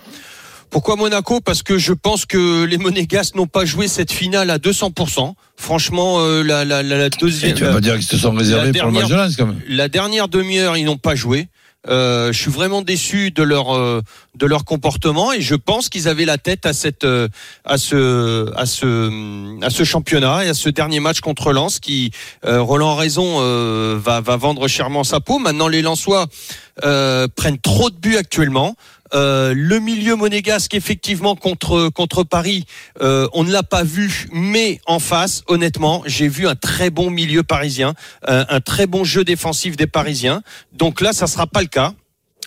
Pourquoi 0.69 0.95
Monaco? 0.95 1.39
Parce 1.42 1.63
que 1.63 1.77
je 1.77 1.94
pense 1.94 2.25
que 2.25 2.63
les 2.63 2.77
Monégasques 2.77 3.36
n'ont 3.36 3.48
pas 3.48 3.66
joué 3.66 3.88
cette 3.88 4.12
finale 4.12 4.50
à 4.50 4.57
200%. 4.57 5.33
Franchement, 5.56 6.19
euh, 6.19 6.44
la, 6.44 6.63
la, 6.66 6.83
la, 6.83 6.98
la 6.98 7.06
Et 7.07 7.10
deuxième, 7.10 7.54
tu 7.54 7.63
vas 7.63 7.74
pas 7.74 7.81
dire 7.81 7.95
qu'ils 7.95 8.04
se 8.04 8.18
sont 8.18 8.31
réservés 8.31 8.71
pour 8.77 8.92
le 8.92 8.94
match 8.94 9.36
quand 9.38 9.48
même. 9.48 9.60
la 9.68 9.88
dernière 9.88 10.27
demi-heure, 10.27 10.77
ils 10.77 10.86
n'ont 10.86 10.98
pas 10.98 11.16
joué. 11.16 11.48
Euh, 11.88 12.33
je 12.33 12.38
suis 12.42 12.51
vraiment 12.51 12.81
déçu 12.81 13.31
de 13.31 13.42
leur 13.42 13.74
euh, 13.74 14.01
de 14.36 14.45
leur 14.45 14.66
comportement 14.66 15.31
et 15.31 15.39
je 15.39 15.56
pense 15.56 15.88
qu'ils 15.88 16.10
avaient 16.10 16.25
la 16.25 16.38
tête 16.38 16.66
à 16.66 16.74
cette 16.74 17.06
euh, 17.06 17.30
à 17.63 17.77
ce 17.77 18.54
à 18.57 18.65
ce 18.65 19.63
à 19.63 19.69
ce 19.69 19.86
championnat 19.86 20.44
et 20.44 20.50
à 20.50 20.54
ce 20.54 20.68
dernier 20.68 21.00
match 21.00 21.22
contre 21.22 21.54
Lens 21.54 21.80
qui 21.80 22.12
euh, 22.45 22.62
Roland 22.62 22.92
a 22.92 23.00
raison 23.00 23.38
euh, 23.39 23.98
va 23.98 24.19
va 24.19 24.36
vendre 24.36 24.68
chèrement 24.68 25.06
sa 25.06 25.22
peau. 25.22 25.39
Maintenant 25.39 25.69
les 25.69 25.81
Lensois 25.81 26.27
euh, 26.83 27.30
prennent 27.33 27.60
trop 27.60 27.89
de 27.89 27.95
buts 27.95 28.18
actuellement. 28.18 28.75
Euh, 29.13 29.53
le 29.55 29.79
milieu 29.79 30.15
monégasque, 30.15 30.74
effectivement, 30.74 31.36
contre 31.36 31.89
contre 31.89 32.24
Paris, 32.24 32.65
euh, 33.01 33.27
on 33.34 33.43
ne 33.43 33.51
l'a 33.51 33.63
pas 33.63 33.84
vu, 33.84 34.27
mais 34.31 34.79
en 34.86 35.00
face, 35.00 35.43
honnêtement, 35.48 36.03
j'ai 36.05 36.27
vu 36.27 36.48
un 36.48 36.55
très 36.55 36.89
bon 36.89 37.10
milieu 37.10 37.43
parisien, 37.43 37.93
euh, 38.27 38.45
un 38.50 38.62
très 38.62 38.88
bon 38.88 39.03
jeu 39.03 39.24
défensif 39.24 39.75
des 39.75 39.88
Parisiens. 39.88 40.41
Donc 40.74 41.01
là, 41.01 41.13
ça 41.13 41.27
sera 41.27 41.48
pas 41.48 41.62
le 41.62 41.67
cas. 41.67 41.93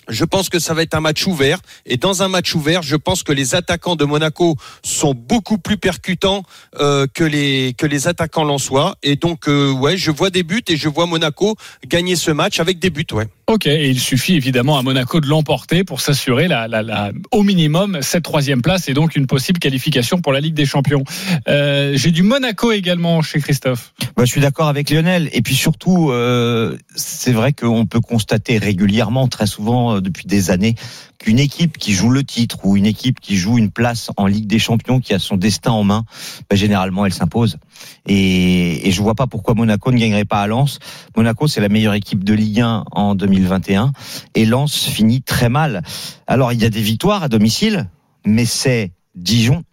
Je 0.09 0.25
pense 0.25 0.49
que 0.49 0.59
ça 0.59 0.73
va 0.73 0.81
être 0.81 0.95
un 0.95 0.99
match 0.99 1.25
ouvert. 1.27 1.59
Et 1.85 1.95
dans 1.95 2.23
un 2.23 2.27
match 2.27 2.53
ouvert, 2.55 2.81
je 2.81 2.97
pense 2.97 3.23
que 3.23 3.31
les 3.31 3.55
attaquants 3.55 3.95
de 3.95 4.03
Monaco 4.03 4.57
sont 4.83 5.13
beaucoup 5.13 5.57
plus 5.57 5.77
percutants 5.77 6.43
que 6.73 7.23
les 7.23 7.73
que 7.77 7.85
les 7.85 8.07
attaquants 8.09 8.43
lensois. 8.43 8.95
Et 9.01 9.15
donc, 9.15 9.47
euh, 9.47 9.71
ouais, 9.71 9.95
je 9.95 10.11
vois 10.11 10.29
des 10.29 10.43
buts 10.43 10.63
et 10.67 10.75
je 10.75 10.89
vois 10.89 11.05
Monaco 11.05 11.55
gagner 11.87 12.17
ce 12.17 12.31
match 12.31 12.59
avec 12.59 12.79
des 12.79 12.89
buts, 12.89 13.05
ouais. 13.13 13.27
Ok, 13.47 13.67
et 13.67 13.89
il 13.89 13.99
suffit 13.99 14.35
évidemment 14.35 14.77
à 14.77 14.83
Monaco 14.83 15.19
de 15.19 15.27
l'emporter 15.27 15.83
pour 15.83 15.99
s'assurer 15.99 16.47
la, 16.47 16.69
la, 16.69 16.81
la, 16.81 17.11
au 17.31 17.43
minimum 17.43 17.99
cette 18.01 18.23
troisième 18.23 18.61
place 18.61 18.87
et 18.87 18.93
donc 18.93 19.17
une 19.17 19.27
possible 19.27 19.59
qualification 19.59 20.21
pour 20.21 20.31
la 20.31 20.39
Ligue 20.39 20.53
des 20.53 20.65
Champions. 20.65 21.03
Euh, 21.49 21.91
J'ai 21.95 22.11
du 22.11 22.23
Monaco 22.23 22.71
également 22.71 23.21
chez 23.21 23.41
Christophe. 23.41 23.93
Bah, 24.15 24.23
je 24.23 24.31
suis 24.31 24.39
d'accord 24.39 24.69
avec 24.69 24.89
Lionel. 24.89 25.29
Et 25.33 25.41
puis 25.41 25.55
surtout, 25.55 26.11
euh, 26.11 26.77
c'est 26.95 27.33
vrai 27.33 27.51
qu'on 27.51 27.85
peut 27.85 27.99
constater 27.99 28.57
régulièrement, 28.59 29.27
très 29.27 29.47
souvent 29.47 29.95
euh, 29.97 29.99
depuis 29.99 30.25
des 30.25 30.49
années, 30.49 30.75
qu'une 31.23 31.39
équipe 31.39 31.77
qui 31.77 31.93
joue 31.93 32.09
le 32.09 32.25
titre 32.25 32.65
ou 32.65 32.75
une 32.75 32.85
équipe 32.85 33.21
qui 33.21 33.37
joue 33.37 33.57
une 33.57 33.71
place 33.71 34.11
en 34.17 34.27
Ligue 34.27 34.45
des 34.45 34.59
Champions, 34.59 34.99
qui 34.99 35.13
a 35.13 35.19
son 35.19 35.37
destin 35.37 35.71
en 35.71 35.85
main, 35.85 36.03
bah, 36.49 36.57
généralement 36.57 37.05
elle 37.05 37.13
s'impose. 37.13 37.59
Et, 38.05 38.89
et 38.89 38.91
je 38.91 39.01
vois 39.01 39.15
pas 39.15 39.25
pourquoi 39.25 39.53
Monaco 39.53 39.89
ne 39.93 39.97
gagnerait 39.97 40.25
pas 40.25 40.41
à 40.41 40.47
Lens. 40.47 40.79
Monaco, 41.15 41.47
c'est 41.47 41.61
la 41.61 41.69
meilleure 41.69 41.93
équipe 41.93 42.25
de 42.25 42.33
Ligue 42.33 42.59
1 42.59 42.83
en 42.91 43.15
2021. 43.15 43.93
Et 44.35 44.45
Lens 44.45 44.85
finit 44.85 45.21
très 45.21 45.47
mal. 45.47 45.81
Alors 46.27 46.51
il 46.51 46.61
y 46.61 46.65
a 46.65 46.69
des 46.69 46.81
victoires 46.81 47.23
à 47.23 47.29
domicile, 47.29 47.89
mais 48.25 48.43
c'est 48.43 48.91
Dijon, 49.15 49.63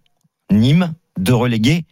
Nîmes, 0.53 0.95
deux 1.19 1.35
relégués 1.35 1.85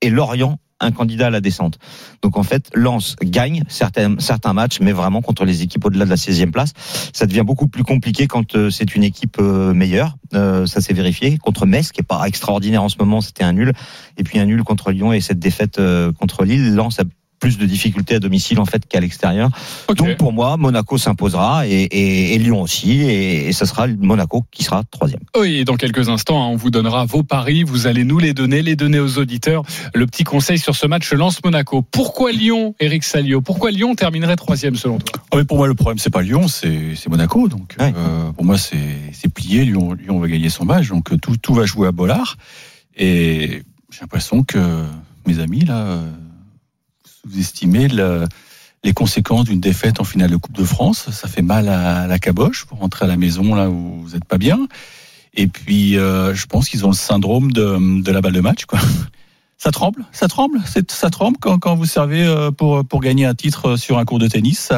et 0.00 0.08
Lorient 0.08 0.58
un 0.82 0.90
candidat 0.90 1.28
à 1.28 1.30
la 1.30 1.40
descente. 1.40 1.78
Donc 2.22 2.36
en 2.36 2.42
fait, 2.42 2.70
Lens 2.74 3.16
gagne 3.22 3.62
certains, 3.68 4.18
certains 4.18 4.52
matchs, 4.52 4.80
mais 4.80 4.92
vraiment 4.92 5.22
contre 5.22 5.44
les 5.44 5.62
équipes 5.62 5.84
au-delà 5.86 6.04
de 6.04 6.10
la 6.10 6.16
16e 6.16 6.50
place. 6.50 6.72
Ça 7.12 7.26
devient 7.26 7.44
beaucoup 7.44 7.68
plus 7.68 7.84
compliqué 7.84 8.26
quand 8.26 8.54
euh, 8.56 8.70
c'est 8.70 8.94
une 8.94 9.04
équipe 9.04 9.36
euh, 9.40 9.72
meilleure. 9.72 10.16
Euh, 10.34 10.66
ça 10.66 10.80
s'est 10.80 10.92
vérifié. 10.92 11.38
Contre 11.38 11.66
Metz, 11.66 11.92
qui 11.92 12.00
est 12.00 12.04
pas 12.04 12.24
extraordinaire 12.26 12.82
en 12.82 12.88
ce 12.88 12.96
moment, 12.98 13.20
c'était 13.20 13.44
un 13.44 13.52
nul. 13.52 13.72
Et 14.18 14.24
puis 14.24 14.38
un 14.38 14.46
nul 14.46 14.62
contre 14.64 14.90
Lyon 14.90 15.12
et 15.12 15.20
cette 15.20 15.38
défaite 15.38 15.80
contre 16.18 16.44
Lille. 16.44 16.74
Lens 16.74 16.98
a 16.98 17.04
plus 17.42 17.58
de 17.58 17.66
difficultés 17.66 18.14
à 18.14 18.20
domicile 18.20 18.60
en 18.60 18.64
fait 18.64 18.86
qu'à 18.86 19.00
l'extérieur. 19.00 19.50
Donc 19.96 20.16
pour 20.16 20.32
moi, 20.32 20.56
Monaco 20.56 20.96
s'imposera 20.96 21.66
et, 21.66 21.72
et- 21.90 22.34
et 22.34 22.38
Lyon 22.38 22.62
aussi, 22.62 23.00
et, 23.02 23.48
et 23.48 23.52
ça 23.52 23.66
sera 23.66 23.88
Monaco 23.88 24.44
qui 24.52 24.62
sera 24.62 24.84
troisième. 24.84 25.22
Oui, 25.36 25.56
et 25.56 25.64
dans 25.64 25.74
quelques 25.76 26.08
instants, 26.08 26.40
hein, 26.40 26.46
on 26.52 26.56
vous 26.56 26.70
donnera 26.70 27.04
vos 27.04 27.24
paris. 27.24 27.64
Vous 27.64 27.88
allez 27.88 28.04
nous 28.04 28.20
les 28.20 28.32
donner, 28.32 28.62
les 28.62 28.76
donner 28.76 29.00
aux 29.00 29.18
auditeurs. 29.18 29.64
Le 29.92 30.06
petit 30.06 30.22
conseil 30.22 30.56
sur 30.56 30.76
ce 30.76 30.86
match 30.86 31.12
Lance-Monaco. 31.12 31.82
Pourquoi 31.82 32.30
Lyon, 32.30 32.76
Eric 32.78 33.02
Salio? 33.02 33.40
Pourquoi 33.40 33.72
Lyon 33.72 33.96
terminerait 33.96 34.36
troisième 34.36 34.76
selon 34.76 34.98
toi? 34.98 35.20
Ah, 35.32 35.36
mais 35.38 35.44
pour 35.44 35.56
moi, 35.56 35.66
le 35.66 35.74
problème, 35.74 35.98
c'est 35.98 36.10
pas 36.10 36.22
Lyon, 36.22 36.46
c'est 36.46 37.08
Monaco. 37.08 37.48
Donc, 37.48 37.74
Ouais. 37.80 37.92
euh, 37.96 38.30
pour 38.30 38.44
moi, 38.44 38.56
c'est 38.56 39.28
plié. 39.34 39.64
Lyon, 39.64 39.94
Lyon 39.94 40.20
va 40.20 40.28
gagner 40.28 40.48
son 40.48 40.64
match. 40.64 40.88
Donc, 40.90 41.20
tout, 41.20 41.36
tout 41.38 41.54
va 41.54 41.66
jouer 41.66 41.88
à 41.88 41.92
Bollard. 41.92 42.36
Et 42.96 43.62
j'ai 43.90 44.00
l'impression 44.00 44.44
que 44.44 44.58
mes 45.26 45.40
amis, 45.40 45.64
là, 45.64 45.98
sous-estimez 47.28 47.88
le- 47.88 48.24
les 48.84 48.92
conséquences 48.92 49.44
d'une 49.44 49.60
défaite 49.60 50.00
en 50.00 50.04
finale 50.04 50.30
de 50.30 50.36
Coupe 50.36 50.56
de 50.56 50.64
France. 50.64 51.08
Ça 51.10 51.28
fait 51.28 51.42
mal 51.42 51.68
à 51.68 52.06
la 52.06 52.18
caboche 52.18 52.64
pour 52.64 52.78
rentrer 52.78 53.04
à 53.04 53.08
la 53.08 53.16
maison, 53.16 53.54
là 53.54 53.68
où 53.70 54.02
vous 54.02 54.10
n'êtes 54.10 54.24
pas 54.24 54.38
bien. 54.38 54.66
Et 55.34 55.46
puis, 55.46 55.96
euh, 55.96 56.34
je 56.34 56.46
pense 56.46 56.68
qu'ils 56.68 56.84
ont 56.84 56.90
le 56.90 56.94
syndrome 56.96 57.52
de, 57.52 58.10
la 58.10 58.20
balle 58.20 58.32
de 58.32 58.40
match, 58.40 58.64
quoi. 58.64 58.78
Ça 59.56 59.70
tremble, 59.70 60.04
ça 60.10 60.26
tremble, 60.26 60.58
ça 60.88 61.08
tremble 61.10 61.36
quand, 61.40 61.76
vous 61.76 61.84
servez 61.86 62.24
euh, 62.24 62.50
pour, 62.50 62.82
gagner 63.00 63.26
un 63.26 63.34
titre 63.34 63.76
sur 63.76 63.98
un 63.98 64.04
cours 64.04 64.18
de 64.18 64.26
tennis. 64.26 64.72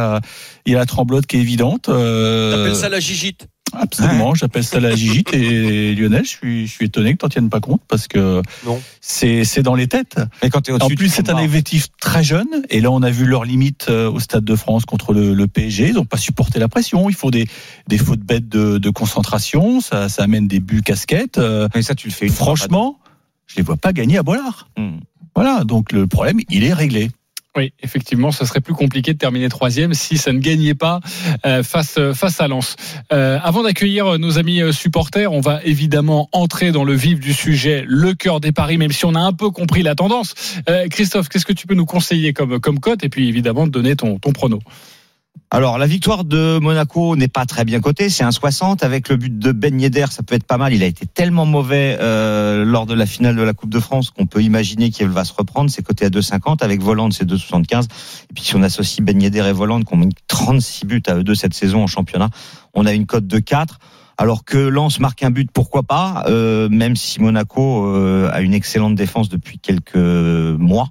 Il 0.66 0.72
y 0.74 0.76
a 0.76 0.78
la 0.78 0.84
tremblote 0.84 1.24
qui 1.24 1.38
est 1.38 1.40
évidente. 1.40 1.88
euh, 1.88 2.54
T'appelles 2.54 2.76
ça 2.76 2.90
la 2.90 3.00
gigite 3.00 3.48
Absolument, 3.78 4.34
j'appelle 4.34 4.64
ça 4.64 4.80
la 4.80 4.94
gigite. 4.94 5.32
Et 5.32 5.94
Lionel, 5.94 6.24
je 6.24 6.28
suis, 6.28 6.66
je 6.66 6.72
suis 6.72 6.86
étonné 6.86 7.12
que 7.12 7.18
tu 7.18 7.24
n'en 7.24 7.28
tiennes 7.28 7.50
pas 7.50 7.60
compte 7.60 7.82
parce 7.88 8.08
que 8.08 8.42
c'est 9.00 9.44
c'est 9.44 9.62
dans 9.62 9.74
les 9.74 9.86
têtes. 9.86 10.20
Mais 10.42 10.50
quand 10.50 10.60
tu 10.60 10.72
es 10.72 10.82
En 10.82 10.88
plus, 10.88 11.08
c'est 11.08 11.30
un 11.30 11.38
effectif 11.38 11.88
très 12.00 12.22
jeune. 12.22 12.48
Et 12.70 12.80
là, 12.80 12.90
on 12.90 13.02
a 13.02 13.10
vu 13.10 13.24
leurs 13.24 13.44
limites 13.44 13.86
euh, 13.88 14.10
au 14.10 14.20
Stade 14.20 14.44
de 14.44 14.56
France 14.56 14.84
contre 14.84 15.12
le, 15.12 15.34
le 15.34 15.46
PSG. 15.46 15.88
Ils 15.88 15.94
n'ont 15.94 16.04
pas 16.04 16.16
supporté 16.16 16.58
la 16.58 16.68
pression. 16.68 17.08
Il 17.08 17.14
faut 17.16 17.30
des, 17.30 17.46
des 17.88 17.98
fautes 17.98 18.20
bêtes 18.20 18.48
de, 18.48 18.78
de 18.78 18.90
concentration. 18.90 19.80
Ça, 19.80 20.08
ça 20.08 20.22
amène 20.24 20.48
des 20.48 20.60
buts 20.60 20.82
casquettes. 20.82 21.38
Euh, 21.38 21.68
Mais 21.74 21.82
ça, 21.82 21.94
tu 21.94 22.08
le 22.08 22.12
fais 22.12 22.26
une 22.26 22.32
fois, 22.32 22.46
franchement, 22.46 22.98
je 23.46 23.56
les 23.56 23.62
vois 23.62 23.76
pas 23.76 23.92
gagner 23.92 24.18
à 24.18 24.22
Bollard. 24.22 24.68
Hmm. 24.76 24.98
Voilà, 25.34 25.64
donc 25.64 25.92
le 25.92 26.06
problème, 26.06 26.40
il 26.48 26.64
est 26.64 26.72
réglé. 26.72 27.10
Oui, 27.56 27.72
effectivement, 27.82 28.32
ce 28.32 28.44
serait 28.44 28.60
plus 28.60 28.74
compliqué 28.74 29.12
de 29.12 29.18
terminer 29.18 29.48
troisième 29.48 29.94
si 29.94 30.18
ça 30.18 30.32
ne 30.32 30.40
gagnait 30.40 30.74
pas 30.74 31.00
euh, 31.46 31.62
face 31.62 31.96
euh, 31.98 32.12
face 32.12 32.40
à 32.40 32.48
Lens. 32.48 32.74
Euh, 33.12 33.38
avant 33.42 33.62
d'accueillir 33.62 34.18
nos 34.18 34.38
amis 34.38 34.60
supporters, 34.72 35.32
on 35.32 35.40
va 35.40 35.60
évidemment 35.64 36.28
entrer 36.32 36.72
dans 36.72 36.82
le 36.82 36.94
vif 36.94 37.20
du 37.20 37.32
sujet, 37.32 37.84
le 37.86 38.14
cœur 38.14 38.40
des 38.40 38.50
paris, 38.50 38.76
même 38.76 38.90
si 38.90 39.04
on 39.04 39.14
a 39.14 39.20
un 39.20 39.32
peu 39.32 39.50
compris 39.50 39.82
la 39.82 39.94
tendance. 39.94 40.34
Christophe, 40.90 41.28
qu'est-ce 41.28 41.46
que 41.46 41.52
tu 41.52 41.66
peux 41.66 41.74
nous 41.74 41.86
conseiller 41.86 42.32
comme 42.32 42.58
comme 42.58 42.80
cote 42.80 43.04
et 43.04 43.08
puis 43.08 43.28
évidemment 43.28 43.66
donner 43.66 43.94
ton 43.94 44.18
ton 44.18 44.32
prono? 44.32 44.58
Alors, 45.54 45.78
la 45.78 45.86
victoire 45.86 46.24
de 46.24 46.58
Monaco 46.58 47.14
n'est 47.14 47.28
pas 47.28 47.46
très 47.46 47.64
bien 47.64 47.80
cotée. 47.80 48.10
C'est 48.10 48.24
un 48.24 48.32
60 48.32 48.82
avec 48.82 49.08
le 49.08 49.16
but 49.16 49.38
de 49.38 49.52
Ben 49.52 49.80
Yedder. 49.80 50.06
Ça 50.10 50.24
peut 50.24 50.34
être 50.34 50.48
pas 50.48 50.58
mal. 50.58 50.74
Il 50.74 50.82
a 50.82 50.86
été 50.86 51.06
tellement 51.06 51.46
mauvais 51.46 51.96
euh, 52.00 52.64
lors 52.64 52.86
de 52.86 52.94
la 52.94 53.06
finale 53.06 53.36
de 53.36 53.42
la 53.42 53.52
Coupe 53.52 53.70
de 53.70 53.78
France 53.78 54.10
qu'on 54.10 54.26
peut 54.26 54.42
imaginer 54.42 54.90
qu'il 54.90 55.06
va 55.06 55.24
se 55.24 55.32
reprendre. 55.32 55.70
C'est 55.70 55.84
coté 55.84 56.06
à 56.06 56.08
2,50 56.08 56.64
avec 56.64 56.82
Voland, 56.82 57.12
c'est 57.12 57.24
2,75. 57.24 57.84
Et 57.84 58.34
puis, 58.34 58.42
si 58.42 58.56
on 58.56 58.64
associe 58.64 59.00
Ben 59.06 59.22
Yedder 59.22 59.46
et 59.48 59.52
Voland, 59.52 59.80
qui 59.82 59.94
ont 59.94 59.96
mis 59.96 60.08
36 60.26 60.86
buts 60.86 61.02
à 61.06 61.14
eux 61.14 61.22
deux 61.22 61.36
cette 61.36 61.54
saison 61.54 61.84
en 61.84 61.86
championnat, 61.86 62.30
on 62.74 62.84
a 62.84 62.92
une 62.92 63.06
cote 63.06 63.28
de 63.28 63.38
4. 63.38 63.78
Alors 64.18 64.44
que 64.44 64.58
Lens 64.58 64.98
marque 64.98 65.22
un 65.22 65.30
but, 65.30 65.48
pourquoi 65.52 65.84
pas 65.84 66.24
euh, 66.26 66.68
Même 66.68 66.96
si 66.96 67.20
Monaco 67.20 67.86
euh, 67.86 68.28
a 68.32 68.40
une 68.40 68.54
excellente 68.54 68.96
défense 68.96 69.28
depuis 69.28 69.60
quelques 69.60 69.94
mois. 69.94 70.88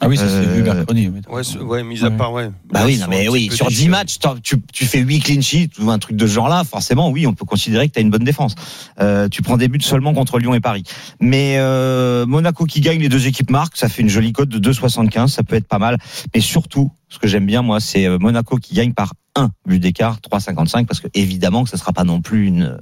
Ah 0.00 0.06
oui, 0.06 0.16
ça 0.16 0.28
s'est 0.28 0.34
Euh, 0.46 0.54
vu 0.54 0.62
mercredi. 0.62 1.10
oui. 1.12 1.20
Ouais, 1.28 1.42
c'est- 1.42 1.58
ouais, 1.58 1.82
mis 1.82 2.04
à 2.04 2.10
part, 2.12 2.32
ouais. 2.32 2.50
Bah 2.72 2.82
oui, 2.86 2.98
non, 2.98 3.06
mais 3.10 3.28
oui, 3.28 3.50
sur 3.52 3.66
10 3.66 3.74
déchirés. 3.74 3.88
matchs, 3.90 4.18
tu, 4.44 4.54
tu 4.72 4.84
fais 4.84 5.00
8 5.00 5.18
clean 5.18 5.40
sheets 5.40 5.70
ou 5.80 5.90
un 5.90 5.98
truc 5.98 6.16
de 6.16 6.24
ce 6.24 6.32
genre-là, 6.34 6.62
forcément, 6.62 7.10
oui, 7.10 7.26
on 7.26 7.34
peut 7.34 7.44
considérer 7.44 7.88
que 7.88 7.94
tu 7.94 7.98
as 7.98 8.02
une 8.02 8.10
bonne 8.10 8.22
défense. 8.22 8.54
Euh, 9.00 9.28
tu 9.28 9.42
prends 9.42 9.56
des 9.56 9.66
buts 9.66 9.80
seulement 9.80 10.14
contre 10.14 10.38
Lyon 10.38 10.54
et 10.54 10.60
Paris. 10.60 10.84
Mais 11.20 11.56
euh, 11.58 12.26
Monaco 12.26 12.64
qui 12.64 12.80
gagne, 12.80 13.00
les 13.00 13.08
deux 13.08 13.26
équipes 13.26 13.50
marquent, 13.50 13.76
ça 13.76 13.88
fait 13.88 14.02
une 14.02 14.08
jolie 14.08 14.32
cote 14.32 14.48
de 14.50 14.58
2,75, 14.60 15.26
ça 15.32 15.42
peut 15.42 15.56
être 15.56 15.66
pas 15.66 15.80
mal. 15.80 15.98
Mais 16.32 16.40
surtout, 16.40 16.92
ce 17.08 17.18
que 17.18 17.26
j'aime 17.26 17.46
bien, 17.46 17.62
moi, 17.62 17.80
c'est 17.80 18.06
euh, 18.06 18.18
Monaco 18.18 18.56
qui 18.56 18.74
gagne 18.74 18.92
par 18.92 19.12
un 19.38 19.50
but 19.66 19.78
d'écart, 19.78 20.18
3,55, 20.18 20.86
parce 20.86 21.00
que 21.00 21.08
évidemment 21.14 21.64
que 21.64 21.70
ça 21.70 21.76
sera 21.76 21.92
pas 21.92 22.04
non 22.04 22.20
plus 22.20 22.46
une, 22.46 22.78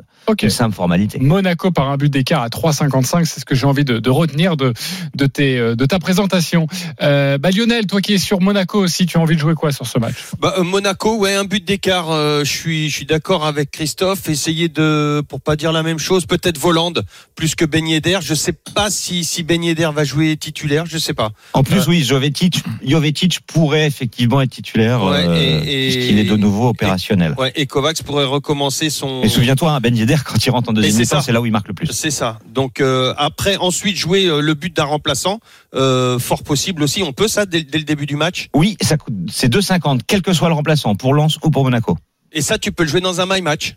simple 0.48 0.74
formalité. 0.74 1.18
Monaco 1.20 1.70
par 1.70 1.90
un 1.90 1.96
but 1.96 2.10
d'écart 2.10 2.42
à 2.42 2.48
3,55, 2.48 3.24
c'est 3.26 3.40
ce 3.40 3.44
que 3.44 3.54
j'ai 3.54 3.66
envie 3.66 3.84
de, 3.84 3.98
de 3.98 4.10
retenir 4.10 4.56
de, 4.56 4.72
de, 5.14 5.26
tes, 5.26 5.58
euh, 5.58 5.76
de 5.76 5.86
ta 5.86 5.98
présentation. 5.98 6.66
Euh, 7.02 7.38
bah 7.38 7.50
Lionel, 7.50 7.86
toi 7.86 8.00
qui 8.00 8.14
es 8.14 8.18
sur 8.18 8.40
Monaco 8.40 8.78
aussi, 8.78 9.06
tu 9.06 9.18
as 9.18 9.20
envie 9.20 9.34
de 9.36 9.40
jouer 9.40 9.54
quoi 9.54 9.70
sur 9.70 9.86
ce 9.86 9.98
match? 9.98 10.16
Bah, 10.40 10.54
euh, 10.58 10.64
Monaco, 10.64 11.16
ouais, 11.18 11.34
un 11.34 11.44
but 11.44 11.64
d'écart. 11.64 12.10
euh, 12.10 12.42
je 12.42 12.50
suis, 12.50 12.88
je 12.88 12.94
suis 12.96 13.06
d'accord 13.06 13.44
avec 13.44 13.70
Christophe. 13.70 14.28
Essayer 14.28 14.68
de, 14.68 15.22
pour 15.28 15.40
pas 15.40 15.56
dire 15.56 15.72
la 15.72 15.82
même 15.82 15.98
chose, 15.98 16.26
peut-être 16.26 16.58
Volande 16.58 17.04
plus 17.34 17.54
que 17.54 17.64
Ben 17.64 17.86
Yedder. 17.86 18.18
Je 18.22 18.34
sais 18.34 18.54
pas 18.74 18.90
si 18.90 19.24
si 19.24 19.42
Ben 19.42 19.62
Yedder 19.62 19.90
va 19.94 20.04
jouer 20.04 20.36
titulaire. 20.36 20.86
Je 20.86 20.98
sais 20.98 21.14
pas. 21.14 21.30
En 21.52 21.62
plus, 21.62 21.86
oui, 21.86 22.02
Jovetic, 22.02 22.62
Jovetic 22.84 23.40
pourrait 23.46 23.86
effectivement 23.86 24.15
être 24.20 24.50
titulaire, 24.50 25.02
Ouais, 25.02 25.24
euh, 25.26 25.60
puisqu'il 25.60 26.18
est 26.18 26.24
de 26.24 26.36
nouveau 26.36 26.68
opérationnel. 26.68 27.34
Ouais, 27.38 27.52
et 27.56 27.66
Kovacs 27.66 28.02
pourrait 28.02 28.24
recommencer 28.24 28.90
son. 28.90 29.22
Et 29.22 29.28
souviens-toi, 29.28 29.72
hein, 29.72 29.80
Ben 29.80 29.96
Yedder, 29.96 30.16
quand 30.24 30.44
il 30.44 30.50
rentre 30.50 30.70
en 30.70 30.72
deuxième 30.72 30.96
mi-temps, 30.96 31.20
c'est 31.20 31.32
là 31.32 31.40
où 31.40 31.46
il 31.46 31.52
marque 31.52 31.68
le 31.68 31.74
plus. 31.74 31.88
C'est 31.92 32.10
ça. 32.10 32.38
Donc 32.52 32.80
euh, 32.80 33.14
après, 33.16 33.56
ensuite 33.56 33.96
jouer 33.96 34.26
euh, 34.26 34.40
le 34.40 34.54
but 34.54 34.74
d'un 34.74 34.84
remplaçant, 34.84 35.40
euh, 35.74 36.18
fort 36.18 36.42
possible 36.42 36.82
aussi. 36.82 37.02
On 37.02 37.12
peut 37.12 37.28
ça 37.28 37.46
dès, 37.46 37.62
dès 37.62 37.78
le 37.78 37.84
début 37.84 38.06
du 38.06 38.16
match? 38.16 38.48
Oui, 38.54 38.76
ça 38.80 38.96
coûte, 38.96 39.14
c'est 39.30 39.52
2,50, 39.52 40.00
quel 40.06 40.22
que 40.22 40.32
soit 40.32 40.48
le 40.48 40.54
remplaçant, 40.54 40.94
pour 40.94 41.14
Lens 41.14 41.38
ou 41.42 41.50
pour 41.50 41.64
Monaco. 41.64 41.96
Et 42.32 42.42
ça, 42.42 42.58
tu 42.58 42.72
peux 42.72 42.82
le 42.82 42.88
jouer 42.88 43.00
dans 43.00 43.20
un 43.20 43.26
my 43.26 43.40
match? 43.42 43.76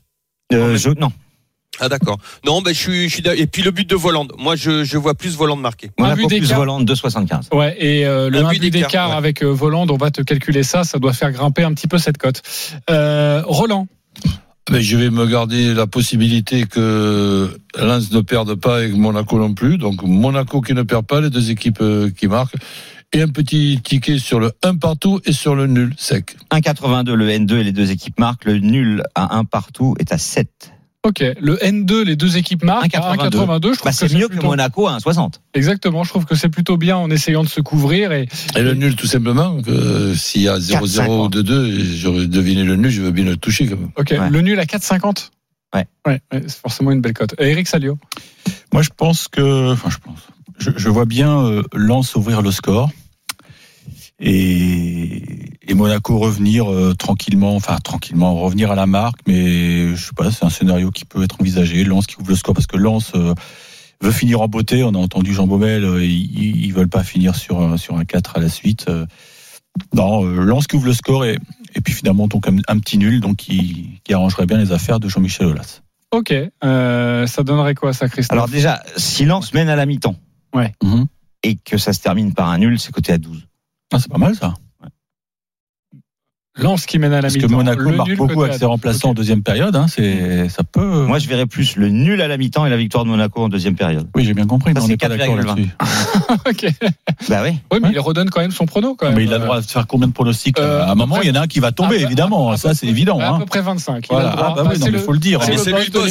Euh, 0.51 0.77
je, 0.77 0.89
non, 0.89 1.12
Ah 1.79 1.88
d'accord. 1.88 2.17
Non, 2.45 2.61
ben 2.61 2.73
je 2.73 2.79
suis, 2.79 3.09
je 3.09 3.15
suis. 3.15 3.23
Et 3.38 3.47
puis 3.47 3.61
le 3.61 3.71
but 3.71 3.89
de 3.89 3.95
Volande. 3.95 4.33
Moi, 4.38 4.55
je, 4.55 4.83
je 4.83 4.97
vois 4.97 5.13
plus 5.15 5.38
Volande 5.38 5.61
marquer. 5.61 5.91
Un 5.97 6.15
but 6.15 6.27
plus 6.27 6.41
d'écart. 6.41 6.59
Volant 6.59 6.81
2,75. 6.81 7.55
Ouais, 7.55 7.75
et 7.79 8.05
euh, 8.05 8.29
le 8.29 8.39
Un 8.39 8.47
1 8.47 8.49
but 8.51 8.59
but 8.59 8.69
d'écart, 8.71 9.11
ouais. 9.11 9.15
avec 9.15 9.43
euh, 9.43 9.47
Voland, 9.47 9.88
on 9.89 9.97
va 9.97 10.11
te 10.11 10.21
calculer 10.21 10.63
ça, 10.63 10.83
ça 10.83 10.99
doit 10.99 11.13
faire 11.13 11.31
grimper 11.31 11.63
un 11.63 11.73
petit 11.73 11.88
peu 11.88 11.97
cette 11.97 12.17
cote. 12.17 12.41
Euh, 12.89 13.41
Roland, 13.45 13.88
Mais 14.69 14.81
je 14.81 14.97
vais 14.97 15.09
me 15.09 15.25
garder 15.25 15.73
la 15.73 15.88
possibilité 15.88 16.65
que 16.65 17.49
Lens 17.77 18.11
ne 18.11 18.21
perde 18.21 18.55
pas 18.55 18.83
et 18.83 18.91
que 18.91 18.95
Monaco 18.95 19.38
non 19.39 19.53
plus. 19.53 19.77
Donc 19.77 20.03
Monaco 20.03 20.59
qui 20.59 20.73
ne 20.73 20.83
perd 20.83 21.05
pas, 21.05 21.21
les 21.21 21.29
deux 21.29 21.49
équipes 21.49 21.81
euh, 21.81 22.09
qui 22.09 22.27
marquent. 22.27 22.55
Et 23.13 23.21
un 23.21 23.27
petit 23.27 23.79
ticket 23.81 24.19
sur 24.19 24.39
le 24.39 24.51
1 24.63 24.75
partout 24.75 25.19
et 25.25 25.31
sur 25.31 25.55
le 25.55 25.65
nul 25.65 25.93
sec. 25.97 26.35
1,82 26.51 27.13
le 27.13 27.29
N2 27.29 27.57
et 27.59 27.63
les 27.63 27.71
deux 27.71 27.89
équipes 27.89 28.19
marquent. 28.19 28.45
Le 28.45 28.59
nul 28.59 29.01
à 29.15 29.38
1 29.38 29.45
partout 29.45 29.95
est 29.97 30.11
à 30.11 30.17
7. 30.17 30.73
Ok, 31.03 31.23
le 31.39 31.55
N2, 31.57 32.03
les 32.03 32.15
deux 32.15 32.37
équipes 32.37 32.63
marquent 32.63 32.93
à 32.95 32.99
1,82, 33.15 33.29
1,82. 33.29 33.73
je 33.73 33.79
trouve 33.79 33.85
Bah, 33.85 33.91
que 33.91 33.95
c'est 33.95 34.13
mieux 34.13 34.27
que 34.27 34.33
plutôt- 34.33 34.47
Monaco 34.47 34.87
à 34.87 34.93
1,60. 34.97 35.41
Exactement, 35.53 36.03
je 36.03 36.09
trouve 36.09 36.25
que 36.25 36.35
c'est 36.35 36.49
plutôt 36.49 36.77
bien 36.77 36.97
en 36.97 37.09
essayant 37.09 37.43
de 37.43 37.49
se 37.49 37.61
couvrir 37.61 38.11
et 38.11 38.27
Et 38.55 38.61
le 38.61 38.73
nul 38.73 38.95
tout 38.95 39.07
simplement, 39.07 39.61
que 39.61 40.13
s'il 40.15 40.41
y 40.41 40.47
a 40.49 40.57
0-0 40.59 41.25
ou 41.25 41.29
2-2, 41.29 41.95
j'aurais 41.95 42.27
deviné 42.27 42.63
le 42.63 42.75
nul, 42.75 42.89
je 42.91 43.01
veux 43.01 43.11
bien 43.11 43.25
le 43.25 43.37
toucher 43.37 43.67
quand 43.67 43.77
même. 43.77 43.91
ok, 43.97 44.09
Ouais. 44.11 44.29
le 44.29 44.41
nul 44.41 44.59
à 44.59 44.65
4,50. 44.65 45.31
Ouais. 45.75 45.85
ouais, 46.07 46.19
ouais, 46.33 46.41
c'est 46.47 46.57
forcément 46.59 46.91
une 46.91 46.99
belle 47.01 47.13
cote. 47.13 47.35
Et 47.39 47.49
Eric 47.51 47.67
Salio. 47.67 47.97
Moi, 48.73 48.81
je 48.81 48.89
pense 48.95 49.27
que, 49.27 49.71
enfin, 49.71 49.89
je 49.91 49.97
pense, 50.03 50.17
je, 50.57 50.71
je 50.75 50.89
vois 50.89 51.05
bien 51.05 51.39
euh, 51.45 51.61
Lens 51.73 52.15
ouvrir 52.15 52.41
le 52.41 52.51
score 52.51 52.89
et, 54.19 55.21
et 55.67 55.73
Monaco 55.73 56.17
revenir 56.17 56.71
euh, 56.71 56.93
tranquillement, 56.93 57.55
enfin 57.55 57.77
tranquillement 57.83 58.35
revenir 58.35 58.71
à 58.71 58.75
la 58.75 58.85
marque, 58.85 59.19
mais 59.27 59.95
je 59.95 60.05
sais 60.05 60.11
pas, 60.15 60.31
c'est 60.31 60.45
un 60.45 60.49
scénario 60.49 60.91
qui 60.91 61.05
peut 61.05 61.23
être 61.23 61.38
envisagé. 61.39 61.83
Lens 61.83 62.05
qui 62.07 62.15
ouvre 62.19 62.29
le 62.29 62.35
score 62.35 62.53
parce 62.53 62.67
que 62.67 62.77
Lens 62.77 63.11
euh, 63.15 63.33
veut 64.01 64.11
finir 64.11 64.41
en 64.41 64.47
beauté. 64.47 64.83
On 64.83 64.93
a 64.93 64.97
entendu 64.97 65.33
Jean 65.33 65.47
Baumel, 65.47 65.83
euh, 65.83 66.03
ils, 66.05 66.65
ils 66.65 66.73
veulent 66.73 66.89
pas 66.89 67.03
finir 67.03 67.35
sur 67.35 67.61
un- 67.61 67.77
sur 67.77 67.97
un 67.97 68.05
4 68.05 68.38
à 68.38 68.39
la 68.41 68.49
suite. 68.49 68.85
euh. 68.89 69.05
non, 69.93 70.25
euh, 70.25 70.43
Lens 70.43 70.67
qui 70.67 70.75
ouvre 70.75 70.85
le 70.88 70.93
score 70.93 71.25
et, 71.25 71.38
et 71.75 71.81
puis 71.81 71.93
finalement 71.93 72.27
donc 72.27 72.47
un, 72.47 72.57
un 72.67 72.79
petit 72.79 72.97
nul 72.97 73.19
donc 73.21 73.38
qui, 73.38 74.01
qui 74.03 74.13
arrangerait 74.13 74.45
bien 74.45 74.57
les 74.57 74.71
affaires 74.71 74.99
de 74.99 75.07
Jean-Michel 75.07 75.47
Aulas. 75.47 75.81
Ok, 76.11 76.33
euh, 76.63 77.27
ça 77.27 77.43
donnerait 77.43 77.75
quoi 77.75 77.93
ça, 77.93 78.09
Christophe? 78.09 78.33
Alors 78.33 78.47
déjà, 78.49 78.81
si 78.97 79.25
Lens 79.25 79.53
mène 79.53 79.69
à 79.69 79.75
la 79.75 79.85
mi-temps 79.85 80.15
Mhm. 80.83 81.05
et 81.43 81.55
que 81.55 81.77
ça 81.77 81.93
se 81.93 81.99
termine 82.01 82.33
par 82.33 82.49
un 82.49 82.57
nul, 82.57 82.79
c'est 82.79 82.91
coté 82.91 83.11
à 83.13 83.19
12. 83.19 83.45
Ah, 83.91 84.00
c'est 84.00 84.10
pas 84.10 84.17
mal 84.19 84.36
ça. 84.36 84.53
Lens 86.61 86.85
qui 86.85 86.99
mène 86.99 87.11
à 87.13 87.17
la 87.17 87.21
Parce 87.23 87.35
que 87.35 87.41
mi-temps. 87.43 87.55
Monaco 87.57 87.81
Le 87.81 87.91
marque 87.95 88.07
nul 88.09 88.17
beaucoup 88.17 88.43
avec 88.43 88.55
ses 88.55 88.65
remplaçants 88.65 89.09
en 89.09 89.13
deuxième 89.13 89.41
période. 89.43 89.75
Hein, 89.75 89.85
c'est, 89.87 90.49
ça 90.49 90.63
peut. 90.63 91.05
Moi, 91.05 91.19
je 91.19 91.27
verrais 91.27 91.45
plus 91.45 91.75
le 91.75 91.89
nul 91.89 92.21
à 92.21 92.27
la 92.27 92.37
mi-temps 92.37 92.65
et 92.65 92.69
la 92.69 92.77
victoire 92.77 93.03
de 93.05 93.09
Monaco 93.09 93.41
en 93.41 93.49
deuxième 93.49 93.75
période. 93.75 94.07
oui, 94.15 94.23
j'ai 94.25 94.33
bien 94.33 94.45
compris, 94.45 94.73
mais 94.73 94.79
Ça, 94.79 94.85
on 94.85 94.87
c'est 94.87 94.93
n'est 94.93 94.97
pas 94.97 95.09
d'accord 95.09 95.35
4,20. 95.37 95.45
là-dessus. 95.47 95.69
Ok. 96.49 96.65
Bah 97.29 97.41
oui. 97.43 97.51
Oui, 97.71 97.79
mais 97.81 97.87
Ouais. 97.87 97.93
il 97.93 97.99
redonne 97.99 98.29
quand 98.29 98.41
même 98.41 98.51
son 98.51 98.65
prono 98.65 98.95
quand 98.95 99.07
même. 99.07 99.15
Mais 99.15 99.23
il 99.23 99.33
a 99.33 99.37
le 99.37 99.43
droit 99.45 99.61
de 99.61 99.65
faire 99.65 99.87
combien 99.87 100.07
de 100.07 100.13
pronostics 100.13 100.59
Euh, 100.59 100.83
À 100.83 100.91
un 100.91 100.95
moment, 100.95 101.21
il 101.21 101.27
y 101.27 101.31
en 101.31 101.35
a 101.35 101.41
un 101.41 101.47
qui 101.47 101.59
va 101.59 101.71
tomber, 101.71 101.97
à 101.97 102.01
évidemment. 102.01 102.51
à 102.51 102.57
Ça, 102.57 102.73
c'est 102.73 102.87
évident. 102.87 103.19
À 103.19 103.27
hein. 103.29 103.39
peu 103.39 103.45
près 103.45 103.61
25. 103.61 104.05
Il 104.09 104.13
a 104.15 104.15
Voilà. 104.15 104.29
le 104.31 104.35
droit. 104.35 104.47
Ah 104.51 104.55
bah 104.55 104.63
Bah, 104.63 104.69
oui, 104.73 104.79
mais 104.83 104.91
le- 104.91 104.99
faut 104.99 105.11
le 105.13 105.19
dire. 105.19 105.39
Mais. 105.47 105.55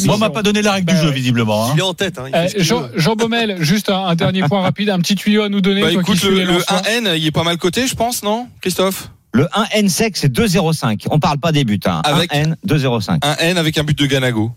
Moi, 0.07 0.14
on 0.14 0.19
m'a 0.19 0.31
pas 0.31 0.43
donné 0.43 0.62
la 0.62 0.73
règle 0.73 0.87
Bah, 0.87 0.93
du 0.95 0.99
jeu, 1.00 1.09
ouais. 1.09 1.14
visiblement. 1.14 1.67
hein. 1.67 1.71
Il 1.75 1.78
est 1.81 1.83
en 1.83 1.95
tête. 1.95 2.19
Il 2.26 2.35
Euh, 2.35 2.47
qu'il 2.47 2.62
Jean, 2.64 3.14
Baumel, 3.17 3.57
juste 3.61 3.90
un, 3.90 4.14
dernier 4.14 4.43
point 4.49 4.61
rapide, 4.62 4.90
un 4.90 4.99
petit 5.00 5.14
tuyau 5.14 5.43
à 5.43 5.49
nous 5.49 5.61
donner. 5.61 5.83
Bah 5.83 5.93
écoute, 5.93 6.23
le, 6.25 6.31
les 6.35 6.45
le 6.45 6.52
Lensois. 6.55 6.78
1N, 6.83 7.17
il 7.17 7.26
est 7.26 7.31
pas 7.31 7.43
mal 7.45 7.57
coté, 7.59 7.87
je 7.87 7.95
pense, 7.95 8.23
non, 8.23 8.47
Christophe? 8.61 9.11
Le 9.33 9.45
1N 9.55 9.89
sec, 9.89 10.17
c'est 10.17 10.33
2,05. 10.33 11.07
On 11.11 11.19
parle 11.21 11.39
pas 11.39 11.53
des 11.53 11.65
buts. 11.65 11.79
Hein. 11.87 12.01
Avec- 12.05 12.33
1N, 12.33 12.57
2,05. 12.67 13.19
Un 13.23 13.37
N 13.37 13.59
avec 13.59 13.77
un 13.79 13.85
but 13.85 13.99
de 13.99 14.07
Ganago. 14.07 14.53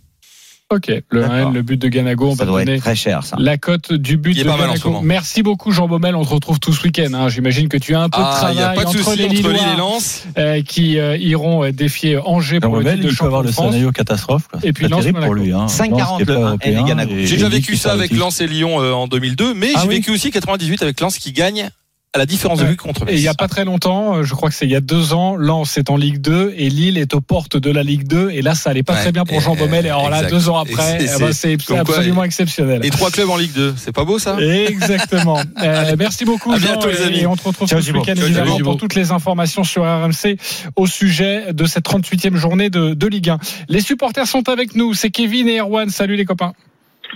Ok, 0.73 0.87
le 1.09 1.19
D'accord. 1.21 1.35
1N, 1.49 1.53
le 1.53 1.61
but 1.63 1.75
de 1.75 1.89
Ganago, 1.89 2.29
on 2.29 2.35
Ça 2.37 2.45
va 2.45 2.51
doit 2.51 2.59
donner 2.63 2.77
être 2.77 2.81
très 2.83 2.95
cher, 2.95 3.25
ça. 3.25 3.35
la 3.37 3.57
cote 3.57 3.91
du 3.91 4.15
but 4.15 4.31
Il 4.31 4.39
est 4.39 4.43
de 4.45 4.47
pas 4.47 4.55
mal 4.55 4.69
en 4.69 4.75
ce 4.75 4.77
Ganago. 4.79 4.89
moment. 4.91 5.01
Merci 5.03 5.43
beaucoup 5.43 5.71
Jean 5.73 5.89
Baumel, 5.89 6.15
on 6.15 6.23
te 6.23 6.29
retrouve 6.29 6.61
tout 6.61 6.71
ce 6.71 6.81
week-end. 6.83 7.09
hein. 7.13 7.27
J'imagine 7.27 7.67
que 7.67 7.75
tu 7.75 7.93
as 7.93 7.99
un 7.99 8.07
peu 8.07 8.19
de 8.21 8.23
Ah, 8.25 8.47
il 8.51 8.55
n'y 8.55 8.61
a 8.61 8.71
travail 8.71 8.77
pas 8.77 8.83
de 8.83 8.87
entre 8.87 8.95
les 8.95 9.25
entre 9.25 9.33
Lille 9.33 9.43
Lillois 9.43 9.73
et 9.73 9.77
Lens. 9.77 10.23
euh, 10.37 10.61
qui 10.61 10.97
euh, 10.97 11.17
iront 11.17 11.65
euh, 11.65 11.73
défier 11.73 12.17
Angers 12.19 12.59
Jean 12.61 12.67
pour 12.69 12.75
le 12.77 12.77
Rebelle, 12.85 12.93
titre 13.01 13.07
de 13.07 13.11
il 13.11 13.17
peut 13.17 13.25
avoir 13.25 13.41
champion 13.41 13.43
le 13.43 13.47
de 13.49 13.53
France. 13.53 13.65
scénario 13.73 13.91
catastrophe. 13.91 14.47
quoi. 14.49 14.59
Et 14.63 14.71
puis 14.71 14.87
Lens, 14.87 15.01
terrible 15.01 15.19
pour 15.25 15.33
lui. 15.35 15.51
Hein. 15.51 15.65
5,40 15.67 15.89
Lens 15.99 16.15
qui 16.15 16.21
est 16.21 16.25
pas 16.25 16.31
le 16.31 16.37
1N 16.37 16.39
et 16.39 16.47
européen 16.47 16.83
Ganago. 16.85 17.11
et- 17.15 17.25
J'ai 17.27 17.35
déjà 17.35 17.49
vécu 17.49 17.75
ça 17.75 17.91
avec 17.91 18.11
Lens 18.13 18.39
et 18.39 18.47
Lyon 18.47 18.79
euh, 18.81 18.93
en 18.93 19.07
2002, 19.07 19.53
mais 19.53 19.71
Ah 19.75 19.79
j'ai 19.81 19.89
oui 19.89 19.95
vécu 19.95 20.11
aussi 20.11 20.31
98 20.31 20.81
avec 20.83 21.01
Lens 21.01 21.17
qui 21.17 21.33
gagne 21.33 21.69
à 22.13 22.17
la 22.19 22.25
différence 22.25 22.59
de 22.59 22.65
but 22.65 22.75
contre 22.75 23.07
Et 23.07 23.15
il 23.15 23.21
n'y 23.21 23.27
a 23.27 23.31
Metz. 23.31 23.37
pas 23.37 23.47
très 23.47 23.63
longtemps, 23.63 24.17
euh, 24.17 24.23
je 24.23 24.33
crois 24.35 24.49
que 24.49 24.55
c'est 24.55 24.65
il 24.65 24.71
y 24.71 24.75
a 24.75 24.81
deux 24.81 25.13
ans, 25.13 25.37
Lens 25.37 25.77
est 25.77 25.89
en 25.89 25.95
Ligue 25.95 26.19
2 26.19 26.53
et 26.57 26.69
Lille 26.69 26.97
est 26.97 27.13
aux 27.13 27.21
portes 27.21 27.55
de 27.55 27.71
la 27.71 27.83
Ligue 27.83 28.05
2. 28.05 28.31
Et 28.31 28.41
là, 28.41 28.53
ça 28.53 28.69
allait 28.71 28.83
pas 28.83 28.95
Ouais, 28.95 28.99
très 28.99 29.11
bien 29.13 29.23
pour 29.23 29.39
Jean 29.39 29.53
et- 29.55 29.57
Baumel. 29.59 29.85
Et 29.85 29.89
alors 29.89 30.09
là, 30.09 30.23
deux 30.23 30.49
ans 30.49 30.57
après, 30.57 30.99
c'est- 30.99 31.05
eh 31.05 31.69
ben, 31.73 31.79
absolument 31.79 32.23
et- 32.23 32.27
exceptionnel. 32.27 32.81
Et 32.85 32.89
trois 32.89 33.11
clubs 33.11 33.29
en 33.29 33.37
Ligue 33.37 33.53
2, 33.53 33.75
c'est 33.77 33.93
pas 33.93 34.03
beau 34.03 34.19
ça? 34.19 34.37
Exactement. 34.41 35.39
Euh, 35.63 35.95
merci 35.97 36.25
beaucoup, 36.25 36.51
À 36.51 36.57
Jean. 36.57 36.65
bientôt, 36.73 36.89
les 36.89 37.01
et- 37.01 37.05
amis. 37.05 37.19
Et 37.19 37.27
on 37.27 37.35
te 37.35 37.43
retrouve 37.47 37.67
ce 37.69 37.75
week-end, 37.75 38.61
pour 38.63 38.77
toutes 38.77 38.95
les 38.95 39.11
informations 39.11 39.63
sur 39.63 39.83
RMC 39.83 40.37
au 40.75 40.87
sujet 40.87 41.53
de 41.53 41.65
cette 41.65 41.83
38e 41.85 42.35
journée 42.35 42.69
de, 42.69 42.93
de 42.93 43.07
Ligue 43.07 43.29
1. 43.29 43.37
Les 43.69 43.79
supporters 43.81 44.27
sont 44.27 44.49
avec 44.49 44.75
nous. 44.75 44.93
C'est 44.93 45.11
Kevin 45.11 45.47
et 45.47 45.59
Erwan. 45.59 45.89
Salut 45.89 46.15
les 46.15 46.25
copains. 46.25 46.53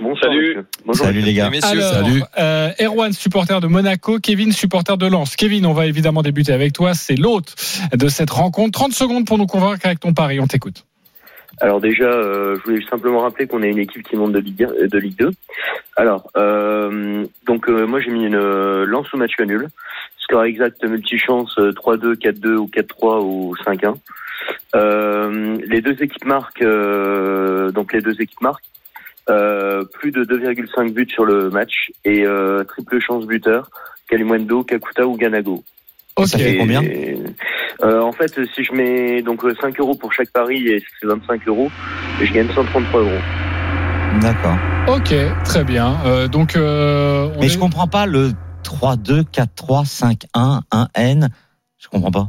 Bonsoir, 0.02 0.32
Salut. 0.32 0.48
monsieur. 0.48 0.66
Bonjour. 0.86 1.06
Salut 1.06 1.22
les 1.22 1.34
gars. 1.34 1.50
Messieurs, 1.50 1.80
Alors, 1.82 1.94
salut. 2.06 2.22
euh, 2.38 2.70
Erwan, 2.82 3.14
supporter 3.14 3.62
de 3.62 3.68
Monaco, 3.68 4.20
Kevin, 4.20 4.52
supporter 4.52 4.98
de 4.98 5.08
Lens. 5.08 5.36
Kevin, 5.36 5.66
on 5.66 5.74
va 5.74 5.86
évidemment 5.88 6.22
débuter 6.22 6.52
avec 6.52 6.74
toi. 6.74 6.94
C'est 6.94 7.16
l'hôte 7.16 7.56
de 7.94 8.08
cette 8.10 8.30
rencontre. 8.30 8.72
30 8.80 8.92
secondes 8.92 9.26
pour 9.26 9.38
nous 9.38 9.46
convaincre 9.48 9.86
avec 9.86 10.00
ton 10.02 10.14
pari. 10.14 10.40
On 10.40 10.48
t'écoute. 10.48 10.86
Alors 11.62 11.80
déjà, 11.80 12.04
euh, 12.04 12.58
je 12.58 12.64
voulais 12.70 12.86
simplement 12.90 13.20
rappeler 13.22 13.48
qu'on 13.48 13.64
est 13.64 13.70
une 13.70 13.78
équipe 13.80 14.04
qui 14.06 14.18
monte 14.18 14.34
de 14.34 14.40
Ligue 14.40 14.64
1, 14.64 14.68
euh, 14.72 14.88
de 14.90 14.98
Ligue 14.98 15.18
2. 15.18 15.32
Alors, 15.96 16.30
euh, 16.36 17.26
donc 17.48 17.70
euh, 17.70 17.88
moi 17.88 18.02
j'ai 18.02 18.12
mis 18.12 18.26
une 18.26 18.36
euh, 18.36 18.86
lance 18.86 19.08
au 19.14 19.18
match 19.18 19.40
nul. 19.40 19.70
Score 20.20 20.44
exact 20.44 20.84
multichance 20.84 21.56
euh, 21.58 21.72
3-2, 21.72 22.16
4-2 22.16 22.56
ou 22.56 22.66
4-3 22.68 23.24
ou 23.24 23.56
5-1. 23.66 23.94
Euh, 24.76 25.58
les 25.66 25.80
deux 25.80 25.96
équipes 26.04 26.26
marquent, 26.26 26.62
euh, 26.62 27.72
donc 27.72 27.94
les 27.94 28.02
deux 28.02 28.20
équipes 28.22 28.42
marquent 28.42 28.66
euh, 29.30 29.84
plus 29.86 30.12
de 30.12 30.24
2,5 30.24 30.92
buts 30.94 31.08
sur 31.10 31.26
le 31.26 31.50
match 31.50 31.92
et 32.04 32.26
euh, 32.26 32.64
triple 32.64 33.00
chance 33.00 33.26
buteur. 33.26 33.70
Kalimundo, 34.08 34.64
Kakuta 34.64 35.08
ou 35.08 35.18
Ganago. 35.18 35.64
Ok. 36.16 36.28
Ça 36.28 36.38
fait 36.38 36.58
combien? 36.58 36.84
Euh, 37.84 38.02
en 38.02 38.12
fait, 38.12 38.32
si 38.54 38.64
je 38.64 38.72
mets 38.74 39.22
donc 39.22 39.44
euh, 39.44 39.54
5 39.60 39.80
euros 39.80 39.96
pour 39.96 40.14
chaque 40.14 40.30
pari 40.32 40.68
et 40.68 40.84
c'est 41.02 41.08
25 41.08 41.48
euros, 41.48 41.70
je 42.22 42.32
gagne 42.32 42.48
133 42.54 43.02
euros. 43.02 43.12
D'accord. 44.22 44.56
Ok, 44.88 45.14
très 45.44 45.64
bien. 45.64 45.98
Euh, 46.06 46.28
donc, 46.28 46.56
euh, 46.56 47.30
on 47.36 47.40
Mais 47.40 47.48
est- 47.48 47.50
je 47.50 47.58
comprends 47.60 47.88
pas 47.88 48.06
le 48.06 48.32
3-2, 48.64 49.24
4-3, 49.24 49.84
5-1, 49.86 50.62
1N. 50.72 51.30
Je 51.78 51.88
comprends 51.90 52.12
pas. 52.12 52.28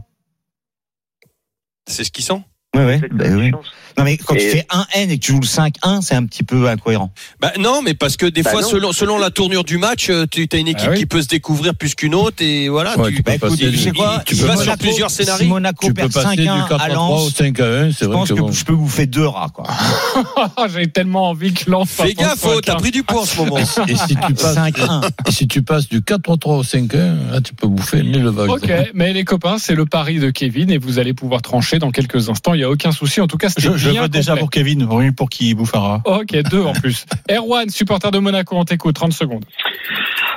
c'est 1.86 2.02
ce 2.02 2.10
qu'ils 2.10 2.24
sont? 2.24 2.42
Oui, 2.76 2.82
oui. 3.00 3.08
Bah 3.12 3.24
oui. 3.30 3.50
Non, 3.98 4.04
mais 4.04 4.18
quand 4.18 4.34
tu 4.34 4.42
Et- 4.42 4.50
fais 4.50 4.66
1N 4.70 5.10
et 5.10 5.18
que 5.18 5.24
tu 5.24 5.32
joues 5.32 5.40
le 5.40 5.46
5-1, 5.46 6.02
c'est 6.02 6.14
un 6.14 6.26
petit 6.26 6.42
peu 6.42 6.68
incohérent. 6.68 7.10
Bah 7.40 7.52
non, 7.58 7.80
mais 7.82 7.94
parce 7.94 8.18
que 8.18 8.26
des 8.26 8.42
Bah 8.42 8.50
fois, 8.50 8.60
non. 8.60 8.68
selon, 8.68 8.92
selon 8.92 9.16
la 9.18 9.30
tournure 9.30 9.64
du 9.64 9.78
match, 9.78 10.10
euh, 10.10 10.26
tu 10.30 10.46
as 10.52 10.56
une 10.58 10.68
équipe 10.68 10.84
Ah 10.88 10.90
oui. 10.92 10.98
qui 10.98 11.06
peut 11.06 11.22
se 11.22 11.28
découvrir 11.28 11.74
plus 11.74 11.94
qu'une 11.94 12.14
autre 12.14 12.42
et 12.42 12.68
voilà. 12.68 12.98
Ouais, 12.98 13.08
tu, 13.08 13.16
tu 13.16 13.22
peux 13.22 13.30
Bah, 13.30 13.36
écoute, 13.36 13.50
passer 13.58 13.70
tu 13.70 13.78
sais 13.78 13.92
quoi 13.92 14.22
tu 14.26 14.34
il 14.34 14.40
peux 14.42 14.46
va 14.48 14.56
pas- 14.56 14.62
sur 14.64 14.76
plusieurs 14.76 15.10
Si 15.10 15.16
scénarios. 15.24 15.48
Monaco 15.48 15.86
Tu 15.86 15.94
peux 15.94 16.02
perd 16.02 16.12
passer 16.12 16.36
du 16.36 16.42
5-1 16.46 16.68
4 16.68 16.80
à 16.82 16.84
à 16.84 16.88
3 16.90 17.06
au 17.06 17.10
Lens, 17.24 17.34
5 17.34 17.60
à 17.60 17.64
1, 17.64 17.90
c'est 17.92 18.00
je 18.00 18.04
vrai 18.04 18.14
pense 18.16 18.28
que 18.28 18.34
que 18.34 18.40
bon. 18.40 18.52
je 18.52 18.64
peux 18.66 18.74
bouffer 18.76 19.06
deux 19.06 19.26
rats, 19.26 19.48
quoi. 19.54 19.64
J'ai 20.74 20.86
tellement 20.88 21.30
envie 21.30 21.54
que 21.54 21.70
Lens 21.70 21.88
Fais 21.88 22.12
gaffe, 22.12 22.42
t'as 22.64 22.74
5-1. 22.74 22.76
pris 22.78 22.90
du 22.90 23.02
poids 23.02 23.22
en 23.22 23.24
ce 23.24 23.36
moment. 23.40 23.56
Et 23.58 23.64
si- 23.64 23.96
si 23.96 24.16
tu 24.16 24.34
passes, 24.34 24.54
5-1. 24.56 25.00
et 25.26 25.30
si 25.32 25.48
tu 25.48 25.62
passes 25.62 25.88
du 25.88 26.00
4-3 26.02 26.58
au 26.58 26.62
5-1, 26.62 27.30
là, 27.32 27.40
tu 27.40 27.54
peux 27.54 27.66
bouffer 27.66 28.02
mille 28.02 28.28
vagues. 28.28 28.50
Ok, 28.50 28.70
mais 28.92 29.14
les 29.14 29.24
copains, 29.24 29.56
c'est 29.58 29.74
le 29.74 29.86
pari 29.86 30.18
de 30.18 30.28
Kevin 30.30 30.70
et 30.70 30.76
vous 30.78 30.98
allez 30.98 31.14
pouvoir 31.14 31.40
trancher 31.40 31.78
dans 31.78 31.90
quelques 31.90 32.28
instants. 32.28 32.52
Il 32.52 32.60
a 32.66 32.70
aucun 32.70 32.92
souci. 32.92 33.20
En 33.20 33.26
tout 33.26 33.38
cas, 33.38 33.48
c'était 33.48 33.62
Je, 33.62 33.76
je 33.76 33.90
vote 33.90 34.10
déjà 34.10 34.36
pour 34.36 34.50
Kevin, 34.50 34.86
oui, 34.90 35.10
pour 35.10 35.30
qui 35.30 35.54
rat. 35.72 36.02
Ok, 36.04 36.36
deux 36.50 36.62
en 36.62 36.72
plus. 36.72 37.06
Erwan, 37.30 37.68
supporter 37.68 38.10
de 38.10 38.18
Monaco, 38.18 38.56
on 38.56 38.64
t'écoute, 38.64 38.94
30 38.94 39.12
secondes. 39.12 39.44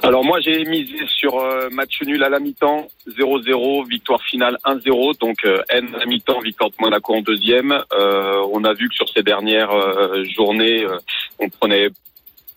Alors 0.01 0.23
moi 0.23 0.39
j'ai 0.39 0.63
misé 0.63 0.95
sur 1.07 1.37
euh, 1.39 1.69
match 1.71 2.01
nul 2.05 2.23
à 2.23 2.29
la 2.29 2.39
mi-temps, 2.39 2.87
0-0, 3.19 3.87
victoire 3.89 4.21
finale 4.23 4.57
1-0, 4.63 5.19
donc 5.19 5.37
euh, 5.43 5.61
N 5.69 5.93
à 5.93 5.99
la 5.99 6.05
mi-temps, 6.05 6.39
victoire 6.39 6.69
de 6.69 6.75
Monaco 6.79 7.15
en 7.15 7.21
deuxième. 7.21 7.71
Euh, 7.71 8.41
on 8.53 8.63
a 8.63 8.73
vu 8.73 8.87
que 8.87 8.95
sur 8.95 9.09
ces 9.09 9.23
dernières 9.23 9.71
euh, 9.71 10.23
journées, 10.33 10.85
euh, 10.85 10.97
on 11.39 11.49
prenait 11.49 11.89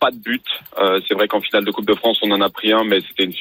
pas 0.03 0.11
de 0.11 0.17
but. 0.17 0.43
Euh, 0.81 0.99
c'est 1.07 1.15
vrai 1.15 1.29
qu'en 1.29 1.41
finale 1.41 1.65
de 1.65 1.71
Coupe 1.71 1.87
de 1.87 1.95
France, 1.95 2.19
on 2.25 2.31
en 2.33 2.41
a 2.41 2.51
pris 2.51 2.73
un, 2.73 2.83
mais 2.83 2.99
c'était 3.07 3.23
une, 3.23 3.33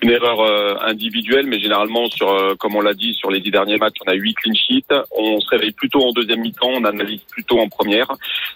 une 0.00 0.10
erreur 0.10 0.40
euh, 0.40 0.74
individuelle. 0.86 1.44
Mais 1.46 1.60
généralement, 1.60 2.06
sur, 2.06 2.30
euh, 2.30 2.54
comme 2.58 2.74
on 2.74 2.80
l'a 2.80 2.94
dit, 2.94 3.12
sur 3.12 3.30
les 3.30 3.40
dix 3.40 3.50
derniers 3.50 3.76
matchs, 3.76 3.96
on 4.06 4.10
a 4.10 4.14
huit 4.14 4.34
clean 4.34 4.54
sheets. 4.54 4.86
On 5.10 5.38
se 5.40 5.48
réveille 5.50 5.72
plutôt 5.72 6.00
en 6.00 6.12
deuxième 6.12 6.40
mi-temps, 6.40 6.70
on 6.72 6.84
analyse 6.84 7.20
plutôt 7.30 7.60
en 7.60 7.68
première. 7.68 8.10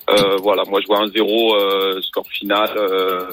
Euh, 0.09 0.37
voilà, 0.43 0.63
moi 0.71 0.81
je 0.81 0.87
vois 0.87 1.03
un 1.03 1.09
0 1.09 1.55
euh, 1.55 2.01
score 2.01 2.27
final. 2.29 2.71
Euh, 2.77 3.27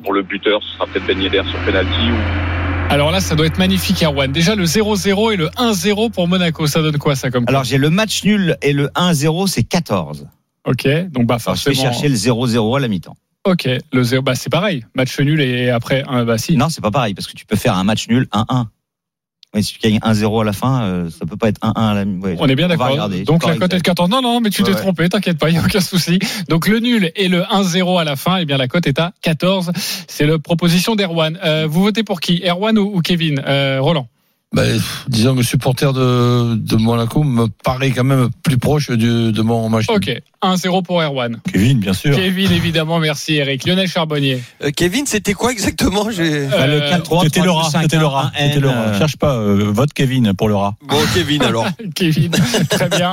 pour 0.00 0.12
le 0.12 0.22
buteur, 0.22 0.62
ce 0.62 0.74
sera 0.74 0.86
peut-être 0.86 1.06
Ben 1.06 1.20
Yedder 1.20 1.42
sur 1.50 1.58
penalty. 1.64 2.10
Ou... 2.12 2.92
Alors 2.92 3.10
là, 3.10 3.18
ça 3.18 3.34
doit 3.34 3.46
être 3.46 3.58
magnifique, 3.58 4.00
Erwan. 4.04 4.30
Déjà, 4.30 4.54
le 4.54 4.64
0-0 4.64 5.32
et 5.32 5.36
le 5.36 5.48
1-0 5.48 6.12
pour 6.12 6.28
Monaco, 6.28 6.68
ça 6.68 6.82
donne 6.82 6.98
quoi, 6.98 7.16
ça, 7.16 7.32
comme 7.32 7.46
Alors 7.48 7.64
j'ai 7.64 7.78
le 7.78 7.90
match 7.90 8.22
nul 8.22 8.56
et 8.62 8.72
le 8.72 8.86
1-0, 8.94 9.48
c'est 9.48 9.64
14. 9.64 10.28
Ok, 10.66 10.86
donc 11.10 11.26
bah 11.26 11.38
Alors, 11.44 11.56
je 11.56 11.64
vais 11.68 11.74
forcément. 11.74 11.92
chercher 11.92 12.08
le 12.08 12.16
0-0 12.16 12.76
à 12.76 12.80
la 12.80 12.88
mi-temps. 12.88 13.16
Ok, 13.46 13.68
le 13.92 14.02
0, 14.02 14.22
bah 14.22 14.34
c'est 14.34 14.50
pareil. 14.50 14.84
Match 14.96 15.18
nul 15.20 15.40
et 15.40 15.70
après, 15.70 16.02
un, 16.08 16.24
bah 16.24 16.36
si. 16.36 16.56
Non, 16.56 16.68
c'est 16.68 16.80
pas 16.80 16.90
pareil, 16.90 17.14
parce 17.14 17.26
que 17.28 17.34
tu 17.36 17.46
peux 17.46 17.56
faire 17.56 17.76
un 17.76 17.84
match 17.84 18.08
nul 18.08 18.26
1-1. 18.32 18.64
Mais 19.54 19.62
si 19.62 19.74
tu 19.74 19.78
gagnes 19.78 20.00
1-0 20.00 20.40
à 20.40 20.44
la 20.44 20.52
fin, 20.52 20.82
euh, 20.82 21.08
ça 21.08 21.24
peut 21.24 21.36
pas 21.36 21.48
être 21.48 21.60
1-1 21.60 21.72
à 21.76 21.94
la 21.94 22.04
mi 22.04 22.20
On 22.40 22.48
est 22.48 22.56
bien 22.56 22.66
d'accord. 22.68 23.08
Donc 23.24 23.46
la 23.46 23.54
cote 23.54 23.62
est 23.62 23.68
de 23.68 23.74
exact. 23.76 23.82
14. 23.84 24.10
Non, 24.10 24.20
non, 24.20 24.40
mais 24.40 24.50
tu 24.50 24.62
Ouais, 24.62 24.68
t'es 24.68 24.74
ouais. 24.74 24.80
trompé, 24.80 25.08
t'inquiète 25.08 25.38
pas, 25.38 25.48
il 25.48 25.52
n'y 25.52 25.58
a 25.58 25.62
aucun 25.64 25.80
souci. 25.80 26.18
Donc 26.48 26.66
le 26.66 26.80
nul 26.80 27.10
et 27.14 27.28
le 27.28 27.42
1-0 27.42 27.98
à 28.00 28.04
la 28.04 28.16
fin, 28.16 28.38
eh 28.38 28.44
bien 28.44 28.56
la 28.58 28.66
cote 28.68 28.86
est 28.88 28.98
à 28.98 29.12
14. 29.22 29.70
C'est 30.08 30.26
la 30.26 30.38
proposition 30.40 30.96
d'Erwan. 30.96 31.38
Euh, 31.44 31.66
vous 31.70 31.82
votez 31.84 32.02
pour 32.02 32.20
qui? 32.20 32.42
Erwan 32.44 32.76
ou, 32.78 32.96
ou 32.96 33.00
Kevin? 33.00 33.40
Euh, 33.46 33.78
Roland 33.80 34.08
Ben, 34.52 34.74
pff, 34.74 35.06
disons 35.08 35.32
que 35.32 35.38
le 35.38 35.44
supporter 35.44 35.92
de, 35.94 36.54
de 36.56 36.76
Monaco 36.76 37.22
me 37.22 37.46
paraît 37.46 37.92
quand 37.92 38.04
même 38.04 38.28
plus 38.42 38.58
proche 38.58 38.90
du, 38.90 39.32
de 39.32 39.42
mon 39.42 39.68
match. 39.70 39.86
Ok, 39.88 40.10
1-0 40.42 40.82
pour 40.84 41.00
Erwan. 41.02 41.38
Kevin, 41.52 41.78
bien 41.80 41.92
sûr. 41.92 42.14
Kevin, 42.14 42.52
évidemment, 42.52 42.98
merci 42.98 43.34
Eric. 43.36 43.66
Lionel 43.66 43.88
Charbonnier. 43.88 44.40
Euh, 44.62 44.70
Kevin, 44.74 45.06
c'était 45.06 45.32
quoi 45.32 45.50
exactement? 45.52 46.04
Bah, 46.04 46.66
le 46.66 46.82
Euh, 46.82 46.90
4-3, 46.98 47.22
C'était 47.24 47.40
le 47.42 47.50
rat, 47.50 47.68
3-2, 47.70 47.82
c'était 47.82 47.96
le 47.98 48.06
rat, 48.06 48.30
5-1, 48.34 48.42
c'était 48.46 48.60
le 48.60 48.68
rat. 48.68 48.74
euh, 48.74 48.98
Cherche 48.98 49.16
pas, 49.16 49.34
euh, 49.34 49.70
vote 49.72 49.92
Kevin 49.94 50.32
pour 50.34 50.48
le 50.48 50.56
rat. 50.56 50.74
Bon, 50.86 50.96
Kevin 51.14 51.42
alors. 51.42 51.66
Kevin, 51.94 52.30
très 52.68 52.88
bien. 52.88 53.12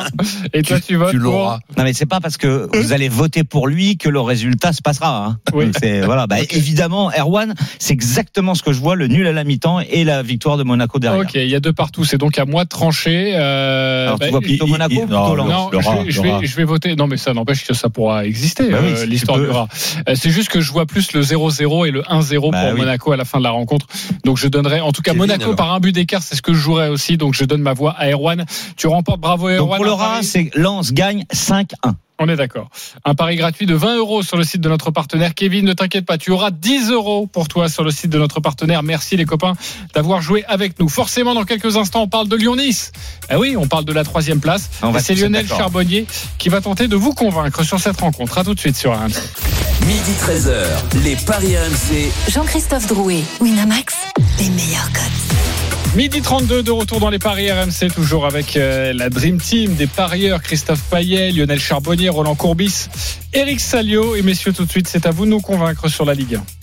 Et 0.53 0.61
toi, 0.63 0.79
tu, 0.79 0.95
votes 0.95 1.11
tu 1.11 1.19
pour 1.19 1.31
l'auras. 1.31 1.59
Non 1.77 1.83
mais 1.83 1.93
c'est 1.93 2.05
pas 2.05 2.19
parce 2.19 2.37
que 2.37 2.69
vous 2.77 2.93
allez 2.93 3.09
voter 3.09 3.43
pour 3.43 3.67
lui 3.67 3.97
que 3.97 4.09
le 4.09 4.19
résultat 4.21 4.73
se 4.73 4.81
passera. 4.81 5.25
Hein. 5.25 5.37
Oui. 5.53 5.71
C'est 5.79 6.01
voilà. 6.01 6.27
Bah, 6.27 6.37
évidemment, 6.41 7.11
Erwan, 7.17 7.53
c'est 7.79 7.93
exactement 7.93 8.53
ce 8.55 8.63
que 8.63 8.73
je 8.73 8.79
vois 8.79 8.95
le 8.95 9.07
nul 9.07 9.25
à 9.27 9.31
la 9.31 9.43
mi-temps 9.43 9.79
et 9.79 10.03
la 10.03 10.21
victoire 10.23 10.57
de 10.57 10.63
Monaco 10.63 10.99
derrière. 10.99 11.21
Ok, 11.21 11.31
il 11.35 11.47
y 11.49 11.55
a 11.55 11.59
deux 11.59 11.73
partout. 11.73 12.03
C'est 12.05 12.17
donc 12.17 12.37
à 12.37 12.45
moi 12.45 12.63
de 12.65 12.69
trancher. 12.69 13.33
Euh, 13.35 14.07
Alors 14.07 14.19
bah, 14.19 14.25
tu 14.25 14.31
vois 14.31 14.41
plutôt 14.41 14.65
il- 14.67 14.71
Monaco, 14.71 14.91
il- 14.93 14.99
plutôt 14.99 15.13
non. 15.37 15.45
Non, 15.45 15.69
Le 15.71 15.81
je, 15.81 15.87
rat, 15.87 15.95
vais, 16.03 16.11
je 16.11 16.21
le 16.21 16.27
vais- 16.27 16.33
rat. 16.33 16.39
je 16.43 16.55
vais 16.55 16.63
voter. 16.63 16.95
Non, 16.95 17.07
mais 17.13 17.17
ça 17.17 17.33
n'empêche 17.33 17.65
que 17.65 17.73
ça 17.73 17.89
pourra 17.89 18.25
exister, 18.25 18.69
Bah 18.69 18.79
oui, 18.81 18.89
euh, 18.91 18.95
si 18.97 19.03
tu 19.03 19.09
l'histoire 19.09 19.37
peux. 19.37 19.45
du 19.45 19.49
rat. 19.51 19.67
Euh, 20.09 20.15
C'est 20.15 20.29
juste 20.31 20.49
que 20.49 20.59
je 20.61 20.71
vois 20.71 20.85
plus 20.85 21.13
le 21.13 21.21
0-0 21.21 21.85
et 21.87 21.91
le 21.91 22.01
1-0 22.01 22.51
Bah 22.51 22.61
pour 22.63 22.73
oui. 22.73 22.79
Monaco 22.79 23.11
à 23.11 23.17
la 23.17 23.25
fin 23.25 23.37
de 23.37 23.43
la 23.43 23.51
rencontre. 23.51 23.87
Donc 24.25 24.37
je 24.37 24.47
donnerai, 24.47 24.81
en 24.81 24.91
tout 24.91 25.01
cas, 25.01 25.11
Kevin, 25.11 25.19
Monaco 25.19 25.43
alors. 25.43 25.55
par 25.55 25.73
un 25.73 25.79
but 25.79 25.91
d'écart, 25.93 26.21
c'est 26.23 26.35
ce 26.35 26.41
que 26.41 26.53
je 26.53 26.59
jouerais 26.59 26.89
aussi. 26.89 27.17
Donc 27.17 27.33
je 27.33 27.45
donne 27.45 27.61
ma 27.61 27.73
voix 27.73 27.91
à 27.97 28.09
Erwan. 28.11 28.45
Tu 28.77 28.87
remportes, 28.87 29.19
bravo 29.21 29.49
Donc 29.49 29.59
Erwan. 29.59 29.81
pour 29.81 29.91
un 29.91 29.95
rat, 29.95 30.09
pari. 30.15 30.25
c'est 30.25 30.49
Lens 30.55 30.91
gagne 30.93 31.23
5-1. 31.33 31.65
On 32.19 32.29
est 32.29 32.35
d'accord. 32.35 32.69
Un 33.05 33.15
pari 33.15 33.35
gratuit 33.35 33.65
de 33.65 33.73
20 33.73 33.97
euros 33.97 34.21
sur 34.21 34.37
le 34.37 34.43
site 34.43 34.61
de 34.61 34.69
notre 34.69 34.91
partenaire. 34.91 35.33
Kevin, 35.33 35.65
ne 35.65 35.73
t'inquiète 35.73 36.05
pas, 36.05 36.17
tu 36.17 36.31
auras 36.31 36.51
10 36.51 36.91
euros 36.91 37.27
pour 37.27 37.47
toi 37.47 37.69
sur 37.69 37.83
le 37.83 37.91
site 37.91 38.11
de 38.11 38.19
notre 38.19 38.39
partenaire. 38.39 38.83
Merci 38.83 39.17
les 39.17 39.25
copains 39.25 39.53
d'avoir 39.93 40.21
joué 40.21 40.45
avec 40.45 40.79
nous. 40.79 40.89
Forcément, 40.89 41.33
dans 41.33 41.43
quelques 41.43 41.75
instants, 41.75 42.03
on 42.03 42.07
parle 42.07 42.27
de 42.27 42.35
Lyon-Nice. 42.35 42.91
Eh 43.31 43.35
oui, 43.35 43.55
on 43.57 43.67
parle 43.67 43.85
de 43.85 43.93
la 43.93 44.03
troisième 44.03 44.39
place. 44.39 44.69
C'est 44.99 45.15
Lionel. 45.15 45.47
Charbonnier 45.47 46.05
qui 46.37 46.49
va 46.49 46.61
tenter 46.61 46.87
de 46.87 46.95
vous 46.95 47.13
convaincre 47.13 47.63
sur 47.63 47.79
cette 47.79 47.99
rencontre. 47.99 48.37
À 48.37 48.43
tout 48.43 48.53
de 48.53 48.59
suite 48.59 48.77
sur 48.77 48.93
RMC. 48.93 49.17
Midi 49.87 50.11
13h, 50.21 51.03
les 51.03 51.15
Paris 51.25 51.57
RMC. 51.57 52.11
Jean-Christophe 52.31 52.87
Drouet, 52.87 53.23
Winamax, 53.41 53.95
les 54.39 54.49
meilleurs 54.49 54.91
cotes. 54.93 55.72
Midi 55.95 56.23
32 56.23 56.63
de 56.63 56.71
retour 56.71 56.99
dans 56.99 57.11
les 57.11 57.19
paris 57.19 57.51
RMC, 57.51 57.93
toujours 57.93 58.25
avec 58.25 58.57
euh, 58.57 58.93
la 58.93 59.11
Dream 59.11 59.39
Team 59.39 59.75
des 59.75 59.85
parieurs 59.85 60.41
Christophe 60.41 60.81
Payet, 60.89 61.31
Lionel 61.31 61.59
Charbonnier, 61.59 62.09
Roland 62.09 62.33
Courbis, 62.33 62.87
Eric 63.31 63.59
Salio. 63.59 64.15
Et 64.15 64.23
messieurs, 64.23 64.53
tout 64.53 64.65
de 64.65 64.71
suite, 64.71 64.87
c'est 64.87 65.05
à 65.05 65.11
vous 65.11 65.25
de 65.25 65.29
nous 65.29 65.39
convaincre 65.39 65.89
sur 65.89 66.03
la 66.03 66.15
Ligue 66.15 66.35
1. 66.35 66.62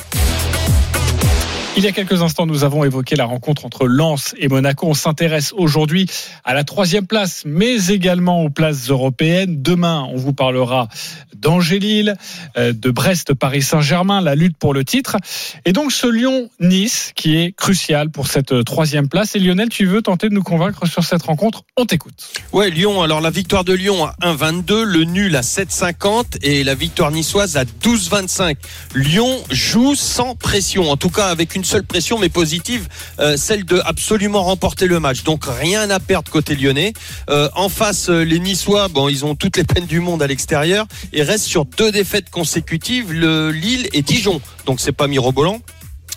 Il 1.76 1.85
y 1.85 1.87
a 1.87 1.92
quelques 1.92 2.20
instants, 2.20 2.46
nous 2.46 2.64
avons 2.64 2.85
évoqué 2.85 3.14
la 3.14 3.24
rencontre 3.24 3.64
entre 3.64 3.87
Lens 3.87 4.35
et 4.37 4.48
Monaco. 4.48 4.88
On 4.88 4.94
s'intéresse 4.94 5.54
aujourd'hui 5.56 6.06
à 6.44 6.52
la 6.52 6.64
troisième 6.64 7.06
place, 7.06 7.44
mais 7.46 7.87
également 7.87 8.42
aux 8.42 8.50
places 8.50 8.90
européennes. 8.90 9.62
Demain, 9.62 10.06
on 10.12 10.16
vous 10.16 10.33
parlera 10.33 10.88
d'Angers-Lille, 11.37 12.16
euh, 12.59 12.72
de 12.72 12.90
Brest-Paris-Saint-Germain, 12.90 14.20
la 14.20 14.35
lutte 14.35 14.56
pour 14.59 14.74
le 14.74 14.85
titre. 14.85 15.16
Et 15.64 15.72
donc 15.72 15.92
ce 15.92 16.06
Lyon-Nice 16.06 17.12
qui 17.14 17.37
est 17.37 17.52
crucial 17.52 18.11
pour 18.11 18.26
cette 18.26 18.52
euh, 18.52 18.62
troisième 18.62 19.09
place. 19.09 19.37
Et 19.37 19.38
Lionel, 19.38 19.68
tu 19.68 19.87
veux 19.87 20.02
tenter 20.02 20.28
de 20.28 20.35
nous 20.35 20.42
convaincre 20.42 20.87
sur 20.87 21.04
cette 21.04 21.22
rencontre? 21.22 21.62
On 21.76 21.87
t'écoute. 21.87 22.14
Ouais, 22.52 22.70
Lyon. 22.70 23.00
Alors 23.00 23.20
la 23.20 23.30
victoire 23.30 23.64
de 23.64 23.72
Lyon 23.72 24.04
à 24.04 24.14
1,22, 24.22 24.83
le 24.83 25.04
nul 25.04 25.35
à 25.37 25.40
7,50 25.40 26.38
et 26.42 26.64
la 26.64 26.74
victoire 26.74 27.11
niçoise 27.11 27.56
à 27.56 27.64
12,25. 27.64 28.56
Lyon 28.94 29.42
joue 29.50 29.94
sans 29.94 30.35
pression, 30.35 30.90
en 30.90 30.96
tout 30.96 31.11
cas 31.11 31.28
avec 31.28 31.54
une 31.54 31.59
seule 31.64 31.84
pression 31.84 32.18
mais 32.18 32.28
positive, 32.28 32.88
euh, 33.18 33.36
celle 33.36 33.64
de 33.64 33.80
absolument 33.84 34.42
remporter 34.42 34.86
le 34.86 35.00
match. 35.00 35.22
Donc 35.22 35.44
rien 35.46 35.88
à 35.90 36.00
perdre 36.00 36.30
côté 36.30 36.54
lyonnais. 36.54 36.92
Euh, 37.28 37.48
en 37.54 37.68
face, 37.68 38.08
euh, 38.08 38.22
les 38.22 38.38
Niçois, 38.38 38.88
bon, 38.88 39.08
ils 39.08 39.24
ont 39.24 39.34
toutes 39.34 39.56
les 39.56 39.64
peines 39.64 39.86
du 39.86 40.00
monde 40.00 40.22
à 40.22 40.26
l'extérieur 40.26 40.86
et 41.12 41.22
restent 41.22 41.46
sur 41.46 41.64
deux 41.64 41.92
défaites 41.92 42.30
consécutives, 42.30 43.12
le 43.12 43.50
Lille 43.50 43.88
et 43.92 44.02
Dijon. 44.02 44.40
Donc 44.66 44.80
c'est 44.80 44.92
pas 44.92 45.06
mirobolant. 45.06 45.60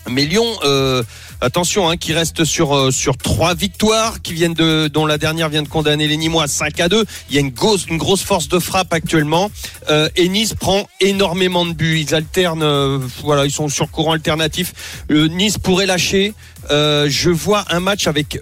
Mais 0.08 0.24
Lyon, 0.24 0.46
euh, 0.64 1.02
attention, 1.40 1.88
hein, 1.88 1.96
qui 1.96 2.12
reste 2.12 2.44
sur 2.44 2.76
euh, 2.76 2.90
sur 2.90 3.16
trois 3.16 3.54
victoires, 3.54 4.20
qui 4.22 4.34
viennent 4.34 4.54
de, 4.54 4.88
dont 4.88 5.06
la 5.06 5.18
dernière 5.18 5.48
vient 5.48 5.62
de 5.62 5.68
condamner 5.68 6.06
les 6.06 6.16
Nîmois 6.16 6.44
à 6.44 6.48
5 6.48 6.78
à 6.80 6.88
2. 6.88 7.04
Il 7.30 7.34
y 7.34 7.38
a 7.38 7.40
une 7.40 7.50
grosse 7.50 7.86
une 7.86 7.98
grosse 7.98 8.22
force 8.22 8.48
de 8.48 8.58
frappe 8.58 8.92
actuellement. 8.92 9.50
Euh, 9.90 10.08
et 10.16 10.28
Nice 10.28 10.54
prend 10.54 10.86
énormément 11.00 11.64
de 11.64 11.72
buts. 11.72 12.00
Ils 12.00 12.14
alternent, 12.14 12.62
euh, 12.62 12.98
voilà, 13.22 13.46
ils 13.46 13.50
sont 13.50 13.68
sur 13.68 13.90
courant 13.90 14.12
alternatif. 14.12 14.72
Euh, 15.10 15.28
nice 15.28 15.58
pourrait 15.58 15.86
lâcher. 15.86 16.34
Euh, 16.70 17.06
je 17.08 17.30
vois 17.30 17.64
un 17.70 17.80
match 17.80 18.06
avec 18.06 18.40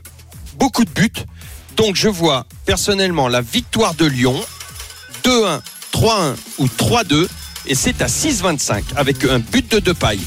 beaucoup 0.58 0.84
de 0.84 0.90
buts. 0.90 1.12
Donc 1.76 1.96
je 1.96 2.08
vois 2.08 2.46
personnellement 2.66 3.28
la 3.28 3.40
victoire 3.40 3.94
de 3.94 4.06
Lyon 4.06 4.38
2-1, 5.24 5.60
3-1 5.92 6.34
ou 6.58 6.66
3-2 6.66 7.28
et 7.66 7.74
c'est 7.74 8.02
à 8.02 8.06
6-25 8.06 8.82
avec 8.96 9.24
un 9.24 9.38
but 9.38 9.70
de 9.72 9.78
Depay. 9.78 10.18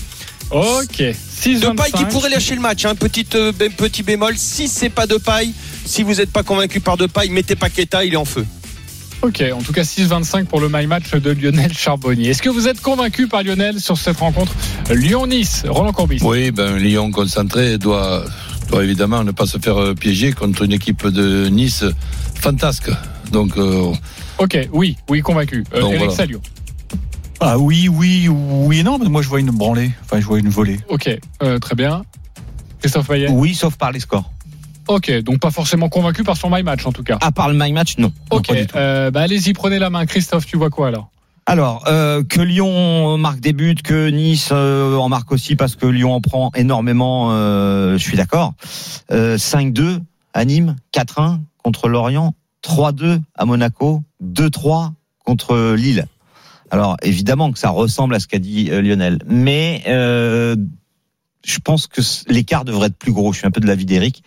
Ok. 0.51 1.03
6 1.29 1.59
Depay 1.59 1.91
qui 1.95 2.05
pourrait 2.05 2.29
lâcher 2.29 2.55
le 2.55 2.61
match. 2.61 2.85
Hein. 2.85 2.95
Petit, 2.95 3.25
euh, 3.35 3.51
petit 3.51 4.03
bémol, 4.03 4.33
si 4.37 4.67
c'est 4.67 4.89
pas 4.89 5.07
Depay, 5.07 5.49
si 5.85 6.03
vous 6.03 6.15
n'êtes 6.15 6.31
pas 6.31 6.43
convaincu 6.43 6.79
par 6.79 6.97
Depay, 6.97 7.29
mettez 7.29 7.55
Paqueta, 7.55 8.05
il 8.05 8.13
est 8.13 8.17
en 8.17 8.25
feu. 8.25 8.45
Ok, 9.21 9.43
en 9.53 9.61
tout 9.61 9.73
cas 9.73 9.81
6-25 9.81 10.45
pour 10.45 10.59
le 10.59 10.69
my 10.71 10.85
match 10.87 11.11
de 11.11 11.31
Lionel 11.31 11.73
Charbonnier. 11.73 12.29
Est-ce 12.29 12.41
que 12.41 12.49
vous 12.49 12.67
êtes 12.67 12.81
convaincu 12.81 13.27
par 13.27 13.43
Lionel 13.43 13.79
sur 13.79 13.97
cette 13.97 14.17
rencontre? 14.17 14.53
Lyon-Nice 14.91 15.63
Roland 15.67 15.93
Courbis 15.93 16.19
Oui, 16.21 16.51
ben, 16.51 16.75
Lyon 16.77 17.09
concentré 17.11 17.77
doit, 17.77 18.23
doit 18.69 18.83
évidemment 18.83 19.23
ne 19.23 19.31
pas 19.31 19.47
se 19.47 19.57
faire 19.57 19.77
euh, 19.77 19.93
piéger 19.95 20.31
contre 20.33 20.63
une 20.63 20.73
équipe 20.73 21.07
de 21.07 21.47
Nice 21.47 21.83
fantasque. 22.39 22.91
Donc, 23.31 23.57
euh, 23.57 23.91
Ok, 24.37 24.59
oui, 24.73 24.95
oui, 25.09 25.21
convaincu. 25.21 25.63
Euh, 25.73 25.81
Donc, 25.81 25.91
Eric 25.91 25.99
voilà. 26.05 26.15
Salio. 26.15 26.41
Ah 27.39 27.57
oui, 27.57 27.89
oui, 27.89 28.27
oui 28.29 28.79
et 28.79 28.83
non, 28.83 28.97
mais 28.97 29.09
moi 29.09 29.21
je 29.21 29.27
vois 29.27 29.39
une 29.39 29.51
branlée. 29.51 29.91
Enfin, 30.03 30.19
je 30.19 30.25
vois 30.25 30.39
une 30.39 30.49
volée. 30.49 30.79
Ok, 30.89 31.09
euh, 31.43 31.59
très 31.59 31.75
bien. 31.75 32.03
Christophe 32.79 33.07
Payet 33.07 33.29
Oui, 33.29 33.53
sauf 33.53 33.75
par 33.77 33.91
les 33.91 33.99
scores. 33.99 34.31
Ok, 34.87 35.11
donc 35.23 35.39
pas 35.39 35.51
forcément 35.51 35.89
convaincu 35.89 36.23
par 36.23 36.37
son 36.37 36.49
my 36.49 36.61
match 36.61 36.85
en 36.85 36.91
tout 36.91 37.03
cas. 37.03 37.17
À 37.21 37.31
part 37.31 37.49
le 37.49 37.55
my 37.57 37.71
match, 37.71 37.97
non. 37.97 38.11
Ok, 38.29 38.51
euh, 38.75 39.11
bah 39.11 39.21
allez-y, 39.21 39.53
prenez 39.53 39.79
la 39.79 39.89
main. 39.89 40.05
Christophe, 40.05 40.45
tu 40.45 40.57
vois 40.57 40.69
quoi 40.69 40.87
alors 40.89 41.09
Alors, 41.47 41.83
euh, 41.87 42.23
que 42.23 42.41
Lyon 42.41 43.17
marque 43.17 43.39
des 43.39 43.53
buts, 43.53 43.75
que 43.83 44.09
Nice 44.09 44.49
euh, 44.51 44.95
en 44.97 45.09
marque 45.09 45.31
aussi 45.31 45.55
parce 45.55 45.75
que 45.75 45.87
Lyon 45.87 46.13
en 46.13 46.21
prend 46.21 46.51
énormément, 46.55 47.29
euh, 47.31 47.97
je 47.97 48.03
suis 48.03 48.17
d'accord. 48.17 48.53
Euh, 49.11 49.37
5-2 49.37 49.99
à 50.33 50.45
Nîmes, 50.45 50.75
4-1 50.93 51.39
contre 51.63 51.89
Lorient, 51.89 52.35
3-2 52.63 53.19
à 53.35 53.45
Monaco, 53.45 54.03
2-3 54.23 54.91
contre 55.23 55.73
Lille. 55.73 56.05
Alors, 56.75 56.97
évidemment 57.03 57.53
que 57.53 57.57
ça 57.57 57.69
ressemble 57.69 58.15
à 58.15 58.19
ce 58.19 58.27
qu'a 58.27 58.37
dit 58.37 58.69
euh, 58.69 58.81
Lionel, 58.81 59.19
mais 59.25 59.81
euh, 59.87 60.57
je 61.45 61.59
pense 61.59 61.87
que 61.87 62.01
l'écart 62.27 62.65
devrait 62.65 62.87
être 62.87 62.97
plus 62.97 63.13
gros. 63.13 63.31
Je 63.31 63.37
suis 63.37 63.47
un 63.47 63.51
peu 63.51 63.61
de 63.61 63.65
l'avis 63.65 63.85
d'Eric. 63.85 64.23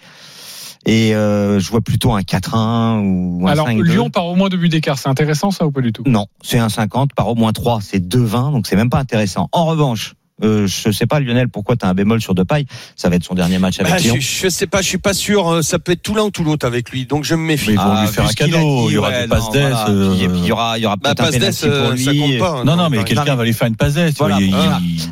Et 0.86 1.14
euh, 1.14 1.60
je 1.60 1.70
vois 1.70 1.82
plutôt 1.82 2.14
un 2.14 2.22
4-1 2.22 3.02
ou 3.02 3.46
un 3.46 3.50
Alors 3.50 3.68
5-2. 3.68 3.82
Lyon 3.82 4.08
par 4.08 4.24
au 4.24 4.34
moins 4.34 4.48
deux 4.48 4.56
buts 4.56 4.70
d'écart, 4.70 4.98
c'est 4.98 5.10
intéressant 5.10 5.50
ça 5.50 5.66
ou 5.66 5.70
pas 5.70 5.82
du 5.82 5.92
tout? 5.92 6.04
Non, 6.06 6.26
c'est 6.40 6.58
un 6.58 6.70
50 6.70 7.12
par 7.12 7.28
au 7.28 7.34
moins 7.34 7.52
3, 7.52 7.80
c'est 7.82 7.98
2,20, 7.98 8.52
donc 8.52 8.66
c'est 8.66 8.76
même 8.76 8.88
pas 8.88 8.98
intéressant. 8.98 9.50
En 9.52 9.66
revanche, 9.66 10.14
euh, 10.42 10.66
je 10.66 10.90
sais 10.90 11.06
pas 11.06 11.20
Lionel 11.20 11.48
pourquoi 11.48 11.76
tu 11.76 11.84
as 11.84 11.88
un 11.88 11.94
bémol 11.94 12.20
sur 12.20 12.34
Depay, 12.34 12.64
ça 12.96 13.08
va 13.08 13.16
être 13.16 13.24
son 13.24 13.34
dernier 13.34 13.58
match 13.58 13.80
avec 13.80 13.92
Bah, 13.92 13.98
Lyon. 13.98 14.16
je, 14.18 14.44
je 14.44 14.48
sais 14.48 14.66
pas, 14.66 14.82
je 14.82 14.88
suis 14.88 14.98
pas 14.98 15.14
sûr. 15.14 15.48
euh, 15.48 15.62
Ça 15.62 15.78
peut 15.78 15.92
être 15.92 16.02
tout 16.02 16.14
l'un 16.14 16.24
ou 16.24 16.30
tout 16.30 16.44
l'autre 16.44 16.66
avec 16.66 16.90
lui, 16.90 17.06
donc 17.06 17.24
je 17.24 17.34
me 17.34 17.42
méfie. 17.42 17.68
Mais 17.68 17.72
ils 17.74 17.76
vont 17.76 17.82
Ah, 17.92 18.04
lui 18.06 18.12
faire 18.12 18.24
un 18.24 18.32
cadeau. 18.32 18.50
dit, 18.56 18.86
il 18.88 18.92
y 18.94 18.96
aura 18.98 19.08
ouais, 19.10 19.22
des 19.22 19.28
passes 19.28 19.44
voilà. 19.52 19.88
euh, 19.88 20.14
il 20.18 20.44
y 20.46 20.52
aura, 20.52 20.78
il 20.78 20.82
y 20.82 20.86
aura 20.86 20.96
Bah, 20.96 21.14
peut-être 21.14 21.20
un 21.20 21.24
passe 21.24 21.34
penalty 21.38 21.62
d'ess, 21.62 21.70
pour 21.78 21.88
euh, 21.88 21.92
lui. 21.94 22.04
ça 22.04 22.12
compte 22.14 22.38
pas. 22.38 22.60
hein. 22.60 22.64
Non, 22.64 22.76
non, 22.76 22.88
mais 22.90 23.04
quelqu'un 23.04 23.34
va 23.34 23.44
lui 23.44 23.52
faire 23.52 23.68
une 23.68 23.76
passe 23.76 23.94
Voilà. 24.18 24.38
il- 24.40 24.54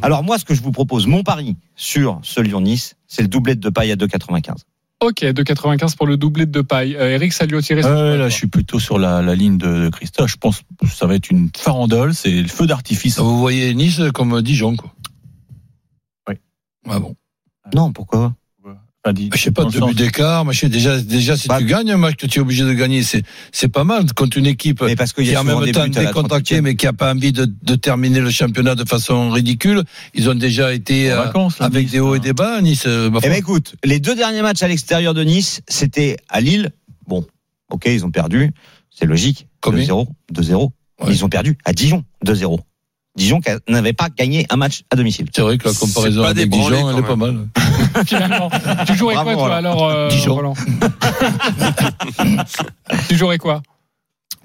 Alors 0.03 0.23
moi, 0.23 0.39
ce 0.39 0.45
que 0.45 0.55
je 0.55 0.63
vous 0.63 0.73
propose, 0.73 1.07
mon 1.07 1.23
pari 1.23 1.57
sur 1.75 2.19
ce 2.23 2.41
Lyon-Nice, 2.41 2.97
c'est 3.09 3.23
le 3.23 3.29
doublé 3.29 3.55
de 3.55 3.61
Depay 3.61 3.91
à 3.93 3.97
2,95. 3.97 4.55
Ok, 5.01 5.25
2,95 5.25 5.95
pour 5.95 6.07
le 6.07 6.17
doublé 6.17 6.47
de 6.47 6.61
paille. 6.63 6.97
Euh, 6.97 7.11
Eric 7.11 7.35
Salio 7.35 7.61
tiré 7.61 7.83
quoi, 7.83 8.17
là, 8.17 8.31
je 8.31 8.35
suis 8.35 8.47
plutôt 8.47 8.81
sur 8.81 8.99
la, 8.99 9.21
la 9.21 9.35
ligne 9.35 9.59
de, 9.59 9.85
de 9.85 9.89
Christophe. 9.91 10.31
Je 10.31 10.37
pense 10.39 10.63
que 10.81 10.89
ça 10.89 11.07
va 11.07 11.15
être 11.17 11.29
une 11.31 11.51
farandole. 11.55 12.15
C'est 12.15 12.31
le 12.31 12.49
feu 12.49 12.67
d'artifice. 12.67 13.19
vous 13.19 13.39
voyez 13.39 13.75
Nice 13.75 14.01
comme 14.15 14.41
Dijon, 14.41 14.75
quoi. 14.75 14.91
Ah 16.89 16.99
bon. 16.99 17.15
Non, 17.75 17.93
pourquoi 17.93 18.35
Enfin, 19.05 19.13
dit- 19.13 19.31
Je 19.33 19.41
sais 19.41 19.53
pas, 19.53 19.63
dans 19.63 19.69
le 19.69 19.73
deux 19.73 19.79
sens- 19.79 19.89
buts 19.91 19.95
d'écart, 19.95 20.45
machin. 20.45 20.69
Déjà, 20.69 21.01
déjà, 21.01 21.37
si 21.37 21.47
Bah, 21.47 21.59
tu 21.61 21.67
gagnes 21.67 21.93
un 21.93 21.97
match 21.97 22.17
que 22.17 22.27
tu 22.27 22.41
es 22.41 22.43
obligé 22.43 22.65
de 22.65 22.73
gagner, 22.73 23.05
c'est, 23.05 23.23
c'est 23.53 23.69
pas 23.69 23.85
mal 23.85 24.05
contre 24.15 24.37
une 24.37 24.47
équipe 24.47 24.83
Mais 24.83 24.97
parce 24.97 25.13
qu'il 25.13 25.23
y 25.27 25.29
qui 25.29 25.35
a 25.37 25.41
en 25.41 25.45
souvent 25.45 25.57
même 25.61 25.67
des 25.67 25.71
temps 25.73 25.85
buts 25.87 25.93
à 25.99 26.03
la 26.03 26.07
décontractée, 26.09 26.57
38e. 26.57 26.61
mais 26.63 26.75
qui 26.75 26.89
a 26.89 26.93
pas 26.93 27.15
envie 27.15 27.31
de, 27.31 27.45
de 27.45 27.75
terminer 27.77 28.19
le 28.19 28.31
championnat 28.31 28.75
de 28.75 28.85
façon 28.85 29.31
ridicule. 29.31 29.85
Ils 30.15 30.29
ont 30.29 30.35
déjà 30.35 30.75
été 30.75 31.13
En 31.13 31.19
euh, 31.19 31.23
vacances, 31.27 31.61
là, 31.61 31.67
avec 31.67 31.85
Nice, 31.85 31.93
des 31.93 32.01
hauts 32.01 32.15
et 32.17 32.19
hein. 32.19 32.21
des 32.21 32.33
bas, 32.33 32.61
Nice. 32.61 32.83
euh, 32.89 33.09
Eh 33.23 33.29
ben 33.29 33.33
écoute, 33.35 33.77
les 33.85 34.01
deux 34.01 34.17
derniers 34.17 34.43
matchs 34.43 34.65
à 34.65 34.69
l'extérieur 34.69 35.15
de 35.15 35.23
Nice, 35.23 35.61
c'était 35.69 36.17
à 36.29 36.41
Lille. 36.41 36.73
Bon, 37.07 37.25
ok, 37.71 37.85
ils 37.87 38.05
ont 38.05 38.11
perdu, 38.11 38.53
c'est 38.91 39.07
logique. 39.07 39.47
Combien 39.61 39.85
2-0, 39.85 40.09
2-0. 40.33 40.73
Ouais. 41.01 41.13
Ils 41.13 41.25
ont 41.25 41.29
perdu 41.29 41.57
à 41.65 41.73
Dijon, 41.73 42.05
2-0. 42.25 42.59
Dijon 43.17 43.41
n'avait 43.69 43.93
pas 43.95 44.09
gagné 44.15 44.47
un 44.51 44.57
match 44.57 44.83
à 44.91 44.97
domicile. 44.97 45.27
C'est 45.35 45.41
vrai 45.43 45.57
que 45.59 45.65
la 45.69 45.73
C'est 45.75 45.81
comparaison 45.81 46.23
pas 46.23 46.29
avec 46.31 46.51
Dijon, 46.51 46.91
elle 46.91 46.99
est 46.99 47.03
pas 47.03 47.17
mal. 47.17 47.49
finalement. 48.07 48.51
Tu 48.87 48.95
jouerais 48.95 49.15
Bravo, 49.15 49.31
quoi 49.31 49.35
toi 49.37 49.45
Roland. 49.45 49.57
alors 49.57 49.85
euh, 49.89 50.09
Dijon. 50.09 50.35
Roland 50.35 50.55
Tu 53.09 53.17
jouerais 53.17 53.39
quoi? 53.39 53.63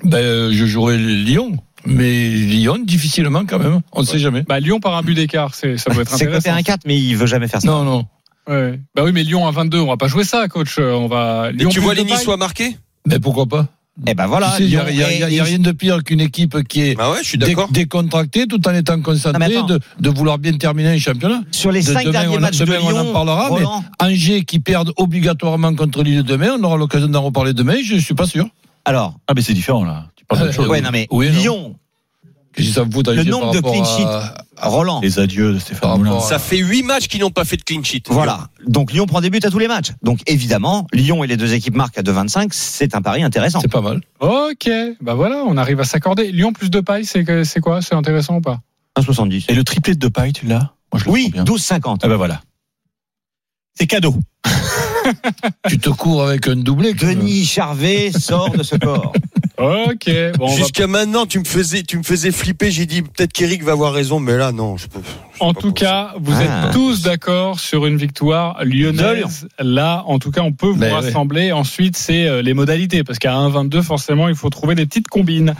Ben, 0.04 0.18
euh, 0.18 0.52
je 0.54 0.66
jouerais 0.66 0.98
Lyon, 0.98 1.58
mais 1.86 2.30
Lyon 2.30 2.80
difficilement 2.84 3.46
quand 3.46 3.60
même. 3.60 3.82
On 3.92 4.02
ne 4.02 4.06
sait 4.06 4.20
jamais. 4.20 4.44
Bah 4.44 4.60
Lyon 4.60 4.80
par 4.80 4.96
un 4.96 5.04
but 5.04 5.14
d'écart, 5.14 5.54
c'est 5.54 5.78
ça 5.78 5.92
doit 5.92 6.02
être 6.04 6.10
C'est 6.10 6.26
côté 6.26 6.50
intéressant. 6.50 6.74
1-4, 6.74 6.78
mais 6.86 6.98
il 6.98 7.16
veut 7.16 7.28
jamais 7.28 7.48
faire 7.48 7.62
ça. 7.62 7.68
Non, 7.68 7.84
non. 7.84 8.06
Ouais. 8.50 8.80
Bah 8.96 9.04
oui, 9.04 9.12
mais 9.12 9.24
Lyon 9.24 9.48
à 9.48 9.52
22, 9.52 9.80
on 9.80 9.88
va 9.88 9.98
pas 9.98 10.08
jouer 10.08 10.24
ça, 10.24 10.48
coach. 10.48 10.78
Euh, 10.80 10.94
On 10.94 11.08
va. 11.08 11.50
Et 11.58 11.66
tu 11.68 11.80
vois 11.80 11.94
les 11.94 12.04
Niçois 12.04 12.38
marqués 12.38 12.76
Mais 13.06 13.20
pourquoi 13.20 13.46
pas? 13.46 13.68
Eh 14.08 14.14
ben 14.14 14.26
voilà. 14.26 14.52
Tu 14.52 14.64
sais, 14.64 14.64
Il 14.64 14.70
n'y 14.70 14.78
a, 14.78 15.28
Lyon 15.30 15.44
rien 15.44 15.60
de 15.60 15.72
pire 15.72 16.04
qu'une 16.04 16.22
équipe 16.22 16.64
qui 16.68 16.82
est 16.82 16.96
Bah 16.96 17.12
ouais, 17.12 17.20
je 17.22 17.28
suis 17.28 17.38
dé- 17.38 17.48
d'accord. 17.48 17.70
décontractée 17.72 18.48
tout 18.48 18.66
en 18.68 18.74
étant 18.74 19.00
concentrée, 19.02 19.50
de, 19.68 19.80
de 20.00 20.10
vouloir 20.10 20.38
bien 20.40 20.54
terminer 20.54 20.90
un 20.90 20.98
championnat. 20.98 21.42
Sur 21.52 21.72
les 21.72 21.82
De- 21.82 21.86
5 21.94 22.06
demain, 22.06 22.12
derniers 22.12 22.40
matchs 22.40 22.58
de 22.60 22.66
demain, 22.66 22.78
on 22.84 22.88
en 22.88 23.04
Lyon, 23.04 23.14
parlera, 23.14 23.50
mais- 23.52 23.66
Angers 24.08 24.44
qui 24.44 24.60
perdent 24.60 24.94
obligatoirement 24.98 25.76
contre 25.76 26.04
Lille 26.04 26.24
demain, 26.24 26.56
on 26.60 26.64
aura 26.64 26.78
l'occasion 26.78 27.08
d'en 27.10 27.22
reparler 27.22 27.54
demain, 27.54 27.76
je 27.84 27.98
suis 27.98 28.16
pas 28.16 28.26
sûr. 28.28 28.48
alors, 28.86 29.20
Ah, 29.28 29.34
mais 29.36 29.42
c'est 29.42 29.54
différent, 29.54 29.84
là. 29.84 30.08
Tu 30.16 30.26
parles 30.26 30.42
d'autre 30.42 30.54
chose. 30.54 30.68
ouais, 30.68 30.82
non 30.82 30.90
mais 30.92 31.08
Oui. 31.12 31.30
Lyon, 31.30 31.76
que 32.54 32.64
ça 32.64 32.84
Le 32.84 33.24
nombre 33.24 33.52
par 33.52 33.54
de 33.54 33.60
clean 33.62 33.84
sheets. 33.86 34.04
à- 34.06 34.44
à- 34.58 34.68
Roland. 34.70 35.00
Les 35.02 35.18
adieux 35.20 35.54
de 35.54 35.60
Stéphane 35.60 35.98
Moulin. 35.98 36.20
Ça 36.20 36.38
fait 36.38 36.58
huit 36.58 36.84
matchs 36.84 37.08
qu'ils 37.08 37.22
n'ont 37.22 37.32
pas 37.32 37.46
fait 37.46 37.58
de 37.58 37.64
clean 37.64 37.84
sheet. 37.84 38.04
Voilà. 38.10 38.50
Donc 38.68 38.92
Lyon 38.92 39.06
prend 39.08 39.22
des 39.22 39.30
buts 39.30 39.40
à 39.44 39.50
tous 39.50 39.58
les 39.60 39.68
matchs. 39.68 39.92
Donc 40.04 40.20
évidemment, 40.28 40.86
Lyon 40.94 41.24
et 41.24 41.28
les 41.28 41.38
deux 41.38 41.54
équipes 41.54 41.76
marquent 41.76 41.98
à 41.98 42.04
2,25. 42.04 42.50
C'est 42.54 42.94
un 42.96 43.02
pari 43.02 43.24
intéressant. 43.24 43.60
C'est 43.62 43.72
pas 43.72 43.82
mal. 43.82 44.02
Ok, 44.20 44.70
bah 45.02 45.14
voilà, 45.16 45.44
on 45.48 45.58
arrive 45.58 45.80
à 45.80 45.84
s'accorder. 45.86 46.32
Lyon 46.32 46.54
plus 46.54 46.70
de 46.70 46.80
paille, 46.82 47.06
c'est 47.06 47.24
quoi? 47.62 47.82
C'est 47.82 47.96
intéressant 47.96 48.36
ou 48.38 48.42
pas? 48.42 48.60
1,70. 49.00 49.46
Et 49.50 49.54
le 49.56 49.64
triplé 49.64 49.96
de 49.96 50.08
paille, 50.10 50.34
tu 50.34 50.46
l'as? 50.46 50.74
Moi, 50.94 51.00
je 51.00 51.06
le 51.06 51.12
Oui, 51.12 51.24
sens 51.24 51.32
bien. 51.32 51.44
12,50. 51.46 52.00
Ah 52.04 52.08
ben 52.10 52.18
voilà. 52.18 52.42
C'est 53.76 53.88
cadeau. 53.88 54.16
Tu 55.68 55.80
te 55.80 55.90
cours 55.90 56.24
avec 56.28 56.48
un 56.48 56.56
doublé. 56.58 56.94
Denis 56.94 57.46
Charvet 57.46 58.12
sort 58.12 58.52
de 58.52 58.62
ce 58.64 58.76
corps. 58.76 59.14
Ok, 59.62 60.10
Jusqu'à 60.58 60.88
maintenant, 60.88 61.26
tu 61.26 61.40
me 61.40 61.46
faisais, 61.46 61.84
tu 61.84 61.98
me 61.98 62.04
faisais 62.04 62.32
flipper. 62.32 62.72
J'ai 62.72 62.86
dit 62.86 63.02
peut-être 63.04 63.32
qu'Eric 63.32 63.64
va 63.64 63.74
avoir 63.74 63.94
raison, 63.94 64.20
mais 64.20 64.36
là, 64.36 64.52
non. 64.52 64.78
Je 64.78 64.88
peux, 64.88 65.00
en 65.42 65.54
tout 65.54 65.72
cas, 65.74 66.14
vous 66.20 66.34
Ah. 66.34 66.44
êtes 66.68 66.74
tous 66.74 67.02
d'accord 67.02 67.60
sur 67.60 67.86
une 67.86 67.98
victoire 67.98 68.64
lyonnaise. 68.64 69.48
Là, 69.60 70.04
en 70.08 70.20
tout 70.20 70.32
cas, 70.32 70.42
on 70.42 70.52
peut 70.52 70.68
vous 70.68 70.76
Mais 70.76 70.88
ouais. 70.88 70.94
rassembler. 70.94 71.52
Ensuite, 71.52 71.98
c'est 71.98 72.28
euh, 72.28 72.42
les 72.42 72.54
modalités, 72.54 73.04
parce 73.04 73.20
qu'à 73.20 73.34
1,22, 73.34 73.82
forcément, 73.82 74.28
il 74.30 74.36
faut 74.36 74.50
trouver 74.50 74.76
des 74.76 74.86
petites 74.86 75.08
combines. 75.08 75.54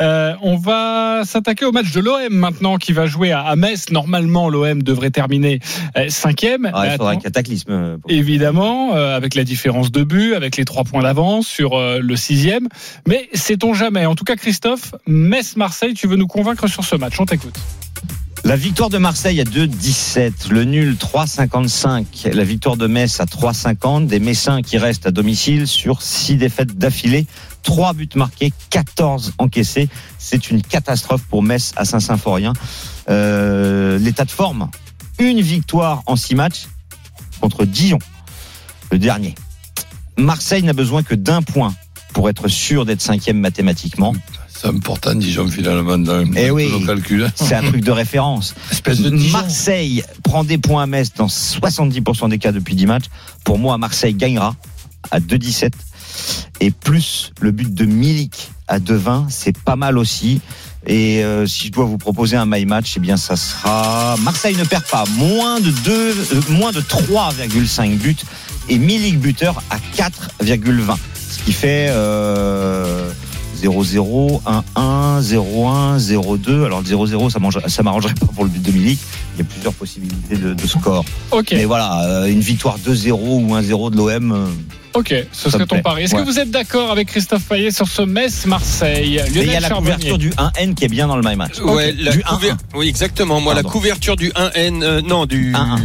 Euh, 0.00 0.34
on 0.42 0.56
va 0.56 1.22
s'attaquer 1.24 1.64
au 1.64 1.72
match 1.72 1.92
de 1.92 2.00
l'OM 2.00 2.32
maintenant, 2.32 2.76
qui 2.76 2.92
va 2.92 3.06
jouer 3.06 3.32
à, 3.32 3.40
à 3.42 3.56
Metz. 3.56 3.90
Normalement, 3.90 4.48
l'OM 4.48 4.82
devrait 4.82 5.10
terminer 5.10 5.60
euh, 5.96 6.08
cinquième. 6.08 6.70
Ah, 6.72 6.86
il 6.86 6.90
faudra 6.92 7.10
un 7.12 7.16
cataclysme. 7.16 7.70
euh, 7.70 7.96
pour- 7.98 8.10
Évidemment, 8.10 8.94
euh, 8.94 9.16
avec 9.16 9.34
la 9.34 9.44
différence 9.44 9.90
de 9.92 10.02
but, 10.04 10.34
avec 10.34 10.56
les 10.56 10.64
trois 10.64 10.84
points 10.84 11.02
d'avance 11.02 11.46
sur 11.46 11.74
euh, 11.74 11.98
le 12.00 12.16
sixième. 12.16 12.68
Mais 13.08 13.28
sait-on 13.34 13.74
jamais 13.74 14.06
En 14.06 14.14
tout 14.14 14.24
cas, 14.24 14.36
Christophe, 14.36 14.94
Metz-Marseille, 15.06 15.94
tu 15.94 16.06
veux 16.06 16.16
nous 16.16 16.26
convaincre 16.26 16.66
sur 16.68 16.84
ce 16.84 16.96
match 16.96 17.14
On 17.20 17.26
t'écoute. 17.26 17.54
La 18.44 18.56
victoire 18.56 18.90
de 18.90 18.98
Marseille 18.98 19.40
à 19.40 19.44
2,17. 19.44 20.50
Le 20.50 20.64
nul 20.64 20.96
3,55. 20.96 22.30
La 22.30 22.44
victoire 22.44 22.76
de 22.76 22.86
Metz 22.86 23.18
à 23.18 23.24
3,50. 23.24 24.06
Des 24.06 24.20
Messins 24.20 24.60
qui 24.60 24.76
restent 24.76 25.06
à 25.06 25.10
domicile 25.10 25.66
sur 25.66 26.02
six 26.02 26.36
défaites 26.36 26.76
d'affilée. 26.76 27.26
Trois 27.62 27.94
buts 27.94 28.06
marqués, 28.16 28.52
14 28.68 29.32
encaissés. 29.38 29.88
C'est 30.18 30.50
une 30.50 30.60
catastrophe 30.60 31.22
pour 31.22 31.42
Metz 31.42 31.72
à 31.76 31.86
Saint-Symphorien. 31.86 32.52
Euh, 33.08 33.98
L'état 33.98 34.26
de 34.26 34.30
forme. 34.30 34.68
Une 35.18 35.40
victoire 35.40 36.02
en 36.04 36.16
six 36.16 36.34
matchs 36.34 36.66
contre 37.40 37.64
Dijon. 37.64 37.98
Le 38.92 38.98
dernier. 38.98 39.34
Marseille 40.18 40.62
n'a 40.62 40.74
besoin 40.74 41.02
que 41.02 41.14
d'un 41.14 41.40
point 41.40 41.74
pour 42.12 42.28
être 42.28 42.48
sûr 42.48 42.84
d'être 42.84 43.00
cinquième 43.00 43.40
mathématiquement. 43.40 44.12
Porte 44.72 45.06
un 45.06 45.14
Dijon 45.16 45.48
finalement 45.48 45.98
dans, 45.98 46.24
Eh 46.36 46.50
oui. 46.50 46.70
nos 46.70 46.84
calculs. 46.86 47.30
C'est 47.34 47.54
un 47.54 47.62
truc 47.62 47.82
de 47.84 47.90
référence. 48.02 48.54
Espèce 48.70 49.00
de 49.00 49.10
Dijon. 49.10 49.32
Marseille 49.38 50.02
prend 50.22 50.44
des 50.44 50.58
points 50.58 50.84
à 50.84 50.86
Metz 50.86 51.12
dans 51.16 51.26
70% 51.26 52.28
des 52.28 52.38
cas 52.38 52.52
depuis 52.52 52.74
10 52.74 52.86
matchs. 52.86 53.04
Pour 53.44 53.58
moi, 53.58 53.76
Marseille 53.78 54.14
gagnera 54.14 54.54
à 55.10 55.20
2,17. 55.20 55.70
Et 56.60 56.70
plus 56.70 57.32
le 57.40 57.50
but 57.50 57.74
de 57.74 57.84
Milik 57.84 58.50
à 58.68 58.78
2,20, 58.78 59.26
c'est 59.28 59.56
pas 59.58 59.76
mal 59.76 59.98
aussi. 59.98 60.40
Et 60.86 61.24
euh, 61.24 61.46
si 61.46 61.68
je 61.68 61.72
dois 61.72 61.86
vous 61.86 61.98
proposer 61.98 62.36
un 62.36 62.46
my 62.46 62.64
match, 62.66 62.94
eh 62.96 63.00
bien 63.00 63.16
ça 63.16 63.36
sera 63.36 64.16
Marseille 64.22 64.54
ne 64.56 64.64
perd 64.64 64.84
pas 64.84 65.04
moins 65.16 65.58
de 65.60 65.70
2, 65.70 65.90
euh, 65.92 66.14
moins 66.50 66.72
de 66.72 66.80
3,5 66.80 67.96
buts 67.98 68.16
et 68.68 68.78
Milik 68.78 69.18
buteur 69.18 69.62
à 69.70 69.76
4,20. 69.96 70.96
Ce 71.30 71.38
qui 71.44 71.52
fait 71.52 71.86
euh, 71.90 73.10
0-0, 73.68 74.40
1-1, 74.76 75.20
0-1, 75.20 75.98
0-2. 75.98 76.64
Alors 76.66 76.80
le 76.80 76.86
0-0, 76.86 77.30
ça 77.30 77.38
ça 77.68 77.82
m'arrangerait 77.82 78.14
pas 78.14 78.26
pour 78.26 78.44
le 78.44 78.50
but 78.50 78.62
de 78.62 78.70
Milik. 78.72 78.98
Il 79.34 79.38
y 79.38 79.42
a 79.42 79.44
plusieurs 79.44 79.72
possibilités 79.74 80.36
de, 80.36 80.54
de 80.54 80.66
score. 80.66 81.04
Ok. 81.30 81.48
Mais 81.52 81.64
voilà, 81.64 82.02
euh, 82.04 82.26
une 82.26 82.40
victoire 82.40 82.78
2-0 82.78 83.12
ou 83.12 83.54
1-0 83.56 83.90
de 83.90 83.96
l'OM. 83.96 84.32
euh, 84.32 84.46
Ok, 84.94 85.12
ce 85.32 85.50
serait 85.50 85.66
ton 85.66 85.82
pari. 85.82 86.04
Est-ce 86.04 86.14
Ouais. 86.14 86.20
que 86.22 86.26
vous 86.26 86.38
êtes 86.38 86.52
d'accord 86.52 86.92
avec 86.92 87.08
Christophe 87.08 87.42
Payet 87.48 87.72
sur 87.72 87.88
ce 87.88 88.02
Metz-Marseille 88.02 89.20
il 89.34 89.42
y 89.44 89.56
a 89.56 89.58
la 89.60 89.70
couverture 89.70 90.18
du 90.18 90.30
1N 90.30 90.74
qui 90.74 90.84
est 90.84 90.88
bien 90.88 91.08
dans 91.08 91.16
le 91.16 91.22
my 91.28 91.34
match. 91.34 91.58
Ouais, 91.60 91.92
la 91.98 92.12
Du 92.12 92.22
couver- 92.22 92.50
1-1. 92.52 92.56
Oui, 92.76 92.88
exactement. 92.88 93.40
Moi, 93.40 93.54
Pardon. 93.54 93.68
la 93.68 93.72
couverture 93.72 94.14
du 94.14 94.30
1N, 94.30 94.82
euh, 94.84 95.00
non, 95.02 95.26
du, 95.26 95.52
1-1. 95.52 95.80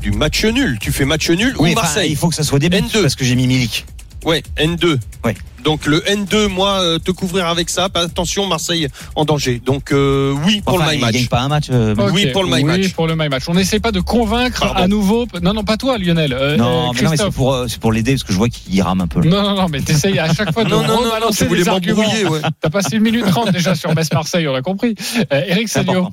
du 0.00 0.12
match 0.12 0.44
nul. 0.46 0.78
Tu 0.80 0.92
fais 0.92 1.04
match 1.04 1.28
nul 1.28 1.54
Oui, 1.58 1.70
ou 1.70 1.72
enfin, 1.72 1.82
Marseille. 1.82 2.10
il 2.10 2.16
faut 2.16 2.28
que 2.30 2.34
ça 2.34 2.42
soit 2.42 2.58
des 2.58 2.70
buts 2.70 2.78
N2. 2.78 3.02
parce 3.02 3.16
que 3.16 3.24
j'ai 3.26 3.34
mis 3.34 3.46
Milik. 3.46 3.84
Ouais, 4.24 4.42
N2. 4.56 4.98
Ouais. 5.24 5.34
Donc 5.66 5.84
le 5.84 5.98
N2, 6.00 6.46
moi, 6.46 6.78
euh, 6.80 6.98
te 7.00 7.10
couvrir 7.10 7.46
avec 7.48 7.68
ça, 7.70 7.88
pas- 7.88 8.02
attention, 8.02 8.46
Marseille 8.46 8.86
en 9.16 9.24
danger. 9.24 9.60
Donc 9.62 9.90
euh, 9.90 10.32
oui 10.46 10.60
pour 10.64 10.74
Enfin, 10.74 10.92
le 10.92 10.94
my 10.96 11.00
match. 11.00 11.12
gagne 11.14 11.26
pas 11.26 11.40
un 11.40 11.48
match. 11.48 11.64
euh, 11.70 11.94
Oui, 12.12 12.28
pour 12.32 12.44
le 12.44 12.48
my 12.48 12.54
oui, 12.58 12.62
match. 12.64 12.92
pour 12.94 13.08
le 13.08 13.16
my 13.16 13.28
match. 13.28 13.42
On 13.48 13.54
n'essaie 13.54 13.80
pas 13.80 13.90
de 13.90 13.98
convaincre 13.98 14.60
Pardon. 14.60 14.80
à 14.84 14.86
nouveau. 14.86 15.26
Non, 15.42 15.52
non, 15.54 15.64
pas 15.64 15.76
toi, 15.76 15.98
Lionel. 15.98 16.32
Euh, 16.32 16.56
Non, 16.56 16.90
euh, 16.90 16.92
mais 16.94 17.02
non, 17.02 17.10
mais 17.10 17.16
c'est 17.16 17.30
pour, 17.32 17.52
euh, 17.52 17.66
c'est 17.68 17.80
pour 17.80 17.90
l'aider 17.90 18.12
parce 18.12 18.22
que 18.22 18.32
je 18.32 18.38
vois 18.38 18.48
qu'il 18.48 18.80
rame 18.80 19.00
un 19.00 19.08
peu. 19.08 19.20
là. 19.22 19.28
Non, 19.28 19.42
non, 19.42 19.56
non, 19.62 19.66
mais 19.68 19.80
t'essayes 19.80 20.20
à 20.20 20.32
chaque 20.32 20.52
fois 20.52 20.62
de 20.62 20.70
Non, 20.70 20.82
non, 20.86 21.02
non, 21.02 21.30
tu 21.36 21.44
voulais 21.46 21.64
des 21.64 21.68
arguments. 21.68 22.02
m'embrouiller, 22.02 22.26
ouais. 22.28 22.40
T'as 22.60 22.70
passé 22.70 22.96
une 22.96 23.02
minute 23.02 23.26
trente 23.26 23.50
déjà 23.50 23.74
sur 23.74 23.92
Metz-Marseille, 23.92 24.46
on 24.46 24.54
a 24.54 24.62
compris. 24.62 24.94
Euh, 25.32 25.42
Eric 25.48 25.68
C'est 25.68 25.84
Salio, 25.84 26.10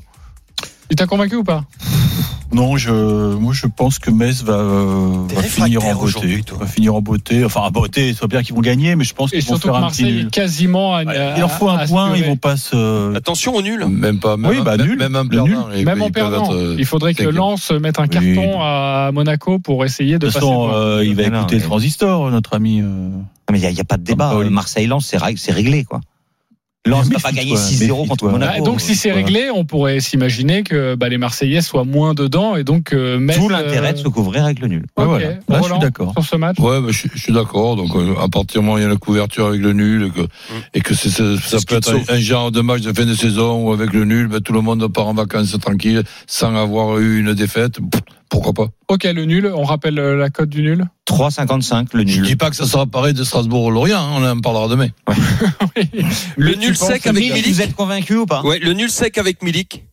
tu 0.89 0.95
t'as 0.95 1.05
convaincu 1.05 1.35
ou 1.35 1.43
pas? 1.43 1.63
Non, 2.53 2.77
je, 2.77 2.91
moi 3.35 3.51
je 3.53 3.65
pense 3.67 3.97
que 3.99 4.11
Metz 4.11 4.43
va, 4.43 4.53
euh, 4.53 5.11
va 5.33 5.41
finir 5.43 5.83
en 5.85 5.95
beauté. 5.95 6.43
Va 6.59 6.67
finir 6.67 6.93
en 6.95 7.01
beauté. 7.01 7.43
Enfin, 7.43 7.61
en 7.61 7.71
beauté, 7.71 8.13
soit 8.13 8.27
bien 8.27 8.43
qu'ils 8.43 8.53
vont 8.55 8.61
gagner, 8.61 8.95
mais 8.95 9.03
je 9.03 9.13
pense 9.13 9.33
Et 9.33 9.39
qu'ils 9.39 9.45
vont 9.49 9.55
surtout 9.55 9.69
faire 9.73 9.81
que 9.81 9.85
un 9.85 9.89
petit 9.89 10.03
est 10.07 10.11
nul. 10.11 10.29
quasiment 10.29 10.95
à, 10.95 11.03
Ouais, 11.03 11.17
à- 11.17 11.35
Il 11.35 11.39
leur 11.39 11.51
faut 11.51 11.69
un 11.69 11.77
à 11.77 11.85
point, 11.87 12.15
ils 12.15 12.23
vont 12.25 12.37
pas 12.37 12.55
se. 12.57 13.15
Attention 13.15 13.55
au 13.55 13.61
nul. 13.61 13.85
Même 13.87 14.19
pas. 14.19 14.37
Même, 14.37 14.51
Oui, 14.51 14.57
bah, 14.63 14.77
même, 14.77 14.87
nul. 14.87 14.97
même 14.99 15.15
en 15.15 15.23
Le 15.23 15.29
perdant. 15.29 15.67
ils- 15.75 15.85
Même 15.85 16.01
en 16.01 16.09
perdant, 16.11 16.45
être, 16.45 16.75
il 16.77 16.85
faudrait 16.85 17.13
que. 17.13 17.23
Lens 17.23 17.71
mette 17.71 17.99
un 17.99 18.03
Oui. 18.03 18.09
carton 18.09 18.61
à 18.61 19.09
Monaco 19.13 19.57
pour 19.59 19.83
essayer 19.83 20.13
de 20.13 20.17
De 20.19 20.25
toute 20.27 20.33
façon, 20.35 20.69
euh, 20.73 21.03
il 21.03 21.15
va 21.15 21.23
écouter 21.23 21.55
le 21.55 21.61
transistor, 21.63 22.29
notre 22.29 22.53
ami. 22.55 22.81
euh. 22.81 22.83
Non, 22.85 23.25
Mais 23.51 23.59
il 23.59 23.69
n'y 23.69 23.77
a, 23.79 23.81
a 23.81 23.83
pas 23.83 23.97
de 23.97 24.03
débat. 24.03 24.33
Marseille-Lens, 24.49 25.13
c'est 25.35 25.51
réglé, 25.51 25.83
quoi. 25.83 25.99
Lens 26.85 27.09
n'a 27.09 27.19
pas 27.19 27.31
gagné 27.31 27.53
méfie-toi, 27.53 27.87
6-0 28.03 28.07
contre. 28.09 28.27
Monaco. 28.29 28.53
Ah, 28.57 28.61
donc 28.61 28.81
si 28.81 28.93
c'est 28.95 29.09
voilà. 29.11 29.25
réglé, 29.25 29.49
on 29.49 29.63
pourrait 29.63 30.01
s'imaginer 30.01 30.63
que 30.63 30.95
bah, 30.95 31.07
les 31.07 31.17
Marseillais 31.17 31.61
soient 31.61 31.85
moins 31.85 32.13
dedans 32.13 32.57
et 32.57 32.65
donc 32.65 32.91
euh, 32.91 33.19
Metz, 33.19 33.37
Tout 33.37 33.47
l'intérêt 33.47 33.89
euh, 33.89 33.93
de 33.93 33.97
se 33.99 34.07
couvrir 34.09 34.43
avec 34.43 34.59
le 34.59 34.67
nul. 34.67 34.85
Ouais, 34.97 35.05
ok. 35.05 35.09
voilà. 35.09 35.27
Là, 35.47 35.59
je 35.61 35.69
suis 35.69 35.79
d'accord. 35.79 36.11
Sur 36.17 36.25
ce 36.25 36.35
match. 36.35 36.59
Ouais, 36.59 36.81
bah, 36.81 36.87
je, 36.89 36.97
suis- 36.97 37.09
je 37.13 37.19
suis 37.21 37.31
d'accord. 37.33 37.77
Donc, 37.77 37.95
euh, 37.95 38.15
à 38.21 38.27
partir 38.27 38.59
du 38.59 38.65
moment 38.65 38.75
où 38.75 38.79
il 38.79 38.83
y 38.83 38.85
a 38.85 38.89
la 38.89 38.97
couverture 38.97 39.47
avec 39.47 39.61
le 39.61 39.71
nul 39.71 40.07
et 40.07 40.09
que, 40.09 40.27
et 40.73 40.81
que 40.81 40.93
c'est- 40.93 41.09
c'est- 41.09 41.37
ça 41.37 41.57
peut 41.65 41.75
être 41.75 41.93
un, 41.93 42.15
un 42.15 42.19
genre 42.19 42.51
de 42.51 42.59
match 42.59 42.81
de 42.81 42.91
fin 42.91 43.05
de 43.05 43.15
saison 43.15 43.65
où 43.65 43.71
avec 43.71 43.93
le 43.93 44.03
nul, 44.03 44.27
bah, 44.27 44.39
tout 44.43 44.51
le 44.51 44.59
monde 44.61 44.85
part 44.91 45.07
en 45.07 45.13
vacances 45.13 45.57
tranquille 45.61 46.03
sans 46.27 46.53
avoir 46.53 46.97
eu 46.99 47.17
une 47.21 47.33
défaite. 47.33 47.75
Pff, 47.75 48.01
Pourquoi 48.33 48.53
pas? 48.53 48.67
Ok, 48.87 49.03
le 49.03 49.25
nul. 49.25 49.51
On 49.55 49.63
rappelle 49.63 49.99
euh, 49.99 50.15
la 50.17 50.31
cote 50.31 50.49
du 50.49 50.63
nul? 50.63 50.85
3,55 51.07 51.89
le 51.93 51.99
Je 52.07 52.17
nul. 52.17 52.25
dis 52.25 52.35
pas 52.35 52.49
que 52.49 52.55
ça 52.55 52.65
sera 52.65 52.87
pareil 52.87 53.13
de 53.13 53.23
Strasbourg-Lorient. 53.23 53.95
hein, 53.99 54.09
on 54.15 54.25
en 54.27 54.39
parlera 54.39 54.67
demain. 54.67 54.87
Le 56.37 56.51
Mais 56.51 56.55
nul 56.57 56.69
tu 56.69 56.75
sec 56.75 57.05
avec 57.05 57.21
Milik, 57.23 57.47
vous 57.47 57.61
êtes 57.61 57.75
convaincu 57.75 58.15
ou 58.15 58.25
pas? 58.25 58.41
Ouais, 58.41 58.57
le 58.57 58.73
nul 58.73 58.89
sec 58.89 59.19
avec 59.19 59.43
Milik. 59.43 59.83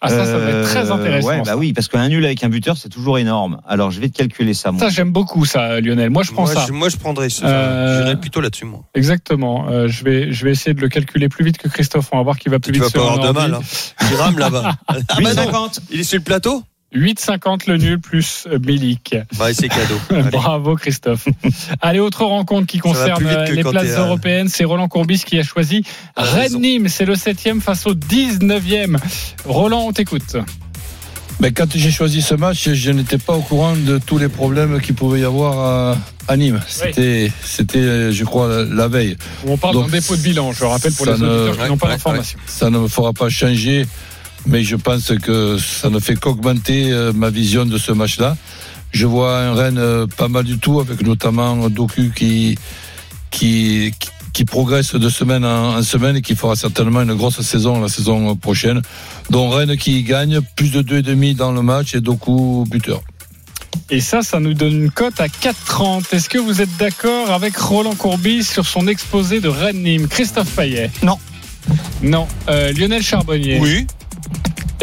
Ah 0.00 0.08
ça, 0.08 0.24
ça 0.26 0.36
va 0.36 0.50
être 0.50 0.68
très 0.68 0.90
Euh, 0.90 0.94
intéressant. 0.94 1.28
Ouais, 1.28 1.42
bah 1.46 1.56
oui, 1.56 1.72
parce 1.72 1.86
qu'un 1.88 2.08
nul 2.08 2.24
avec 2.26 2.42
un 2.42 2.48
buteur, 2.48 2.76
c'est 2.76 2.88
toujours 2.90 3.18
énorme. 3.18 3.60
Alors, 3.66 3.90
je 3.92 4.00
vais 4.00 4.08
te 4.08 4.18
calculer 4.18 4.52
ça, 4.52 4.70
moi. 4.72 4.80
Ça, 4.80 4.88
j'aime 4.90 5.12
beaucoup 5.12 5.44
ça, 5.46 5.80
Lionel. 5.80 6.10
Moi, 6.10 6.24
je 6.24 6.32
prends 6.32 6.42
Moi 6.44 6.52
ça. 6.54 6.64
je, 6.66 6.72
moi, 6.72 6.88
je 6.88 6.96
prendrais 6.96 7.30
ça. 7.30 7.46
Euh, 7.46 8.02
J'irais 8.02 8.20
plutôt 8.20 8.40
là-dessus, 8.40 8.64
moi. 8.66 8.80
Exactement. 8.94 9.66
Euh, 9.70 9.86
je 9.88 10.04
vais, 10.04 10.32
je 10.32 10.44
vais 10.44 10.50
essayer 10.50 10.74
de 10.74 10.80
le 10.80 10.88
calculer 10.88 11.28
plus 11.30 11.44
vite 11.44 11.56
que 11.58 11.68
Christophe. 11.68 12.08
On 12.12 12.16
va 12.18 12.22
voir 12.24 12.38
qui 12.38 12.48
va 12.50 12.58
plus 12.58 12.72
Tu 12.72 12.80
vite 12.80 12.82
vas 12.82 12.90
sur 12.90 13.06
pas 13.06 13.12
avoir 13.12 13.32
de 13.32 13.38
mal. 13.38 13.54
Hein. 13.54 13.60
Il 14.10 14.16
rame 14.16 14.38
là-bas. 14.38 14.74
Ah 14.88 14.94
bah 15.22 15.34
non, 15.34 15.42
8,50. 15.44 15.78
il 15.92 16.00
est 16.00 16.04
sur 16.04 16.18
le 16.18 16.24
plateau? 16.24 16.62
8,50 16.94 17.68
le 17.68 17.76
nul 17.76 18.00
plus 18.00 18.46
euh, 18.50 18.58
Milik. 18.58 19.16
Bah, 19.36 19.52
c'est 19.52 19.68
cadeau. 19.68 19.98
Bravo 20.30 20.76
Christophe. 20.76 21.26
Allez, 21.80 21.98
autre 21.98 22.24
rencontre 22.24 22.66
qui 22.66 22.78
concerne 22.78 23.26
euh, 23.26 23.46
les 23.46 23.64
places 23.64 23.98
euh, 23.98 24.06
européennes. 24.06 24.48
C'est 24.48 24.64
Roland 24.64 24.88
Courbis 24.88 25.24
qui 25.24 25.38
a 25.38 25.42
choisi. 25.42 25.84
Rennes-Nîmes. 26.16 26.88
C'est 26.88 27.04
le 27.04 27.16
7 27.16 27.60
face 27.60 27.86
au 27.86 27.94
19e. 27.94 28.96
Roland, 29.44 29.86
on 29.88 29.92
t'écoute. 29.92 30.36
Mais 31.40 31.50
quand 31.50 31.66
j'ai 31.74 31.90
choisi 31.90 32.22
ce 32.22 32.36
match, 32.36 32.68
je 32.70 32.90
n'étais 32.92 33.18
pas 33.18 33.34
au 33.34 33.40
courant 33.40 33.74
de 33.74 33.98
tous 33.98 34.18
les 34.18 34.28
problèmes 34.28 34.80
qu'il 34.80 34.94
pouvait 34.94 35.20
y 35.20 35.24
avoir 35.24 35.58
à, 35.58 35.98
à 36.28 36.36
Nîmes. 36.36 36.60
C'était, 36.68 37.32
c'était, 37.42 38.12
je 38.12 38.24
crois, 38.24 38.64
la, 38.64 38.86
veille. 38.86 39.16
On 39.44 39.56
parle 39.56 39.74
Donc, 39.74 39.90
d'un 39.90 39.98
dépôt 39.98 40.14
de 40.14 40.22
bilan, 40.22 40.52
je 40.52 40.64
rappelle 40.64 40.92
pour 40.92 41.06
les 41.06 41.18
ne- 41.18 41.26
auditeurs 41.26 41.64
qui 41.64 41.70
n'ont 41.70 41.76
pas 41.76 41.88
l'information. 41.88 42.38
Ça 42.46 42.70
ne 42.70 42.78
me 42.78 42.88
fera 42.88 43.12
pas 43.12 43.28
changer, 43.28 43.84
mais 44.46 44.62
je 44.62 44.76
pense 44.76 45.12
que 45.22 45.58
ça 45.58 45.90
ne 45.90 45.98
fait 45.98 46.16
qu'augmenter 46.16 46.92
euh, 46.92 47.12
ma 47.12 47.30
vision 47.30 47.64
de 47.66 47.78
ce 47.78 47.92
match-là. 47.92 48.36
Je 48.92 49.06
vois 49.06 49.38
un 49.40 49.54
Rennes 49.54 49.78
euh, 49.78 50.06
pas 50.06 50.28
mal 50.28 50.44
du 50.44 50.58
tout, 50.58 50.80
avec 50.80 51.02
notamment 51.02 51.68
Doku 51.68 52.10
qui, 52.14 52.56
qui, 53.30 53.92
qui- 53.98 54.08
qui 54.32 54.44
progresse 54.44 54.96
de 54.96 55.08
semaine 55.08 55.44
en, 55.44 55.76
en 55.76 55.82
semaine 55.84 56.16
et 56.16 56.20
qui 56.20 56.34
fera 56.34 56.56
certainement 56.56 57.02
une 57.02 57.14
grosse 57.14 57.40
saison 57.40 57.80
la 57.80 57.88
saison 57.88 58.34
prochaine. 58.34 58.82
Donc 59.30 59.54
Rennes 59.54 59.76
qui 59.76 60.02
gagne 60.02 60.40
plus 60.56 60.72
de 60.72 60.82
2,5 60.82 61.36
dans 61.36 61.52
le 61.52 61.62
match 61.62 61.94
et 61.94 62.00
Doku 62.00 62.64
buteur. 62.68 63.00
Et 63.90 64.00
ça, 64.00 64.22
ça 64.22 64.40
nous 64.40 64.52
donne 64.54 64.72
une 64.72 64.90
cote 64.90 65.20
à 65.20 65.26
4,30. 65.28 66.12
Est-ce 66.12 66.28
que 66.28 66.38
vous 66.38 66.60
êtes 66.60 66.76
d'accord 66.78 67.30
avec 67.30 67.56
Roland 67.56 67.94
Courbis 67.94 68.42
sur 68.42 68.66
son 68.66 68.88
exposé 68.88 69.38
de 69.40 69.46
Rennes-Nîmes? 69.48 70.08
Christophe 70.08 70.50
Payet 70.56 70.90
Non. 72.02 72.26
Euh, 72.48 72.72
Lionel 72.72 73.02
Charbonnier. 73.04 73.58
Oui. 73.60 73.86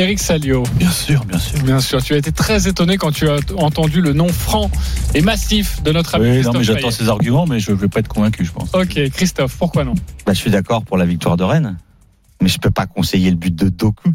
Eric 0.01 0.19
Salio. 0.19 0.63
Bien 0.75 0.89
sûr, 0.89 1.23
bien 1.25 1.37
sûr. 1.37 1.61
Bien 1.63 1.79
sûr, 1.79 2.01
tu 2.03 2.13
as 2.15 2.17
été 2.17 2.31
très 2.31 2.67
étonné 2.67 2.97
quand 2.97 3.11
tu 3.11 3.29
as 3.29 3.37
entendu 3.57 4.01
le 4.01 4.13
nom 4.13 4.27
franc 4.29 4.71
et 5.13 5.21
massif 5.21 5.83
de 5.83 5.91
notre 5.91 6.15
ami 6.15 6.23
Oui, 6.25 6.29
non, 6.29 6.33
Christophe 6.35 6.57
mais 6.57 6.63
j'attends 6.63 6.89
ces 6.91 7.07
arguments, 7.07 7.45
mais 7.45 7.59
je 7.59 7.71
ne 7.71 7.75
vais 7.77 7.87
pas 7.87 7.99
être 7.99 8.07
convaincu, 8.07 8.43
je 8.43 8.51
pense. 8.51 8.69
Ok, 8.73 8.99
Christophe, 9.11 9.55
pourquoi 9.57 9.83
non? 9.83 9.93
Bah, 10.25 10.33
je 10.33 10.39
suis 10.39 10.49
d'accord 10.49 10.83
pour 10.83 10.97
la 10.97 11.05
victoire 11.05 11.37
de 11.37 11.43
Rennes, 11.43 11.77
mais 12.41 12.49
je 12.49 12.57
peux 12.57 12.71
pas 12.71 12.87
conseiller 12.87 13.29
le 13.29 13.35
but 13.35 13.53
de 13.55 13.69
Doku. 13.69 14.11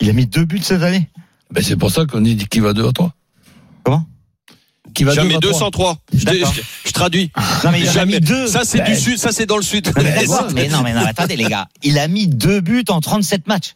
Il 0.00 0.08
a 0.08 0.12
mis 0.12 0.26
deux 0.26 0.44
buts 0.44 0.60
cette 0.62 0.82
année. 0.82 1.10
Ben, 1.52 1.62
c'est 1.64 1.76
pour 1.76 1.90
ça 1.90 2.06
qu'on 2.06 2.20
dit 2.20 2.36
qui 2.36 2.60
va 2.60 2.72
2 2.72 2.86
à 2.86 2.92
3. 2.92 3.12
Comment? 3.82 4.06
Qui 4.94 5.02
va 5.04 5.10
2 5.14 5.16
Jamais 5.22 5.34
à 5.34 5.40
3 5.40 5.50
203. 5.52 5.98
Je, 6.14 6.24
D'accord. 6.24 6.54
je- 6.54 6.60
je 6.88 6.92
traduis. 6.92 7.32
Non, 7.64 7.70
mais 7.72 7.80
il 7.80 7.88
a 7.88 7.92
Jamais. 7.92 8.12
mis 8.14 8.20
deux. 8.20 8.46
Ça, 8.46 8.60
c'est 8.64 8.84
du 8.84 8.94
sud, 8.94 9.18
ça, 9.18 9.32
c'est 9.32 9.46
dans 9.46 9.56
le 9.56 9.62
sud. 9.62 9.90
Mais 9.96 10.02
mais 10.54 10.68
non, 10.68 10.82
mais 10.82 10.94
non, 10.94 11.00
attendez, 11.04 11.34
les 11.36 11.44
gars. 11.44 11.66
Il 11.82 11.98
a 11.98 12.06
mis 12.06 12.28
deux 12.28 12.60
buts 12.60 12.84
en 12.88 13.00
37 13.00 13.46
matchs. 13.48 13.74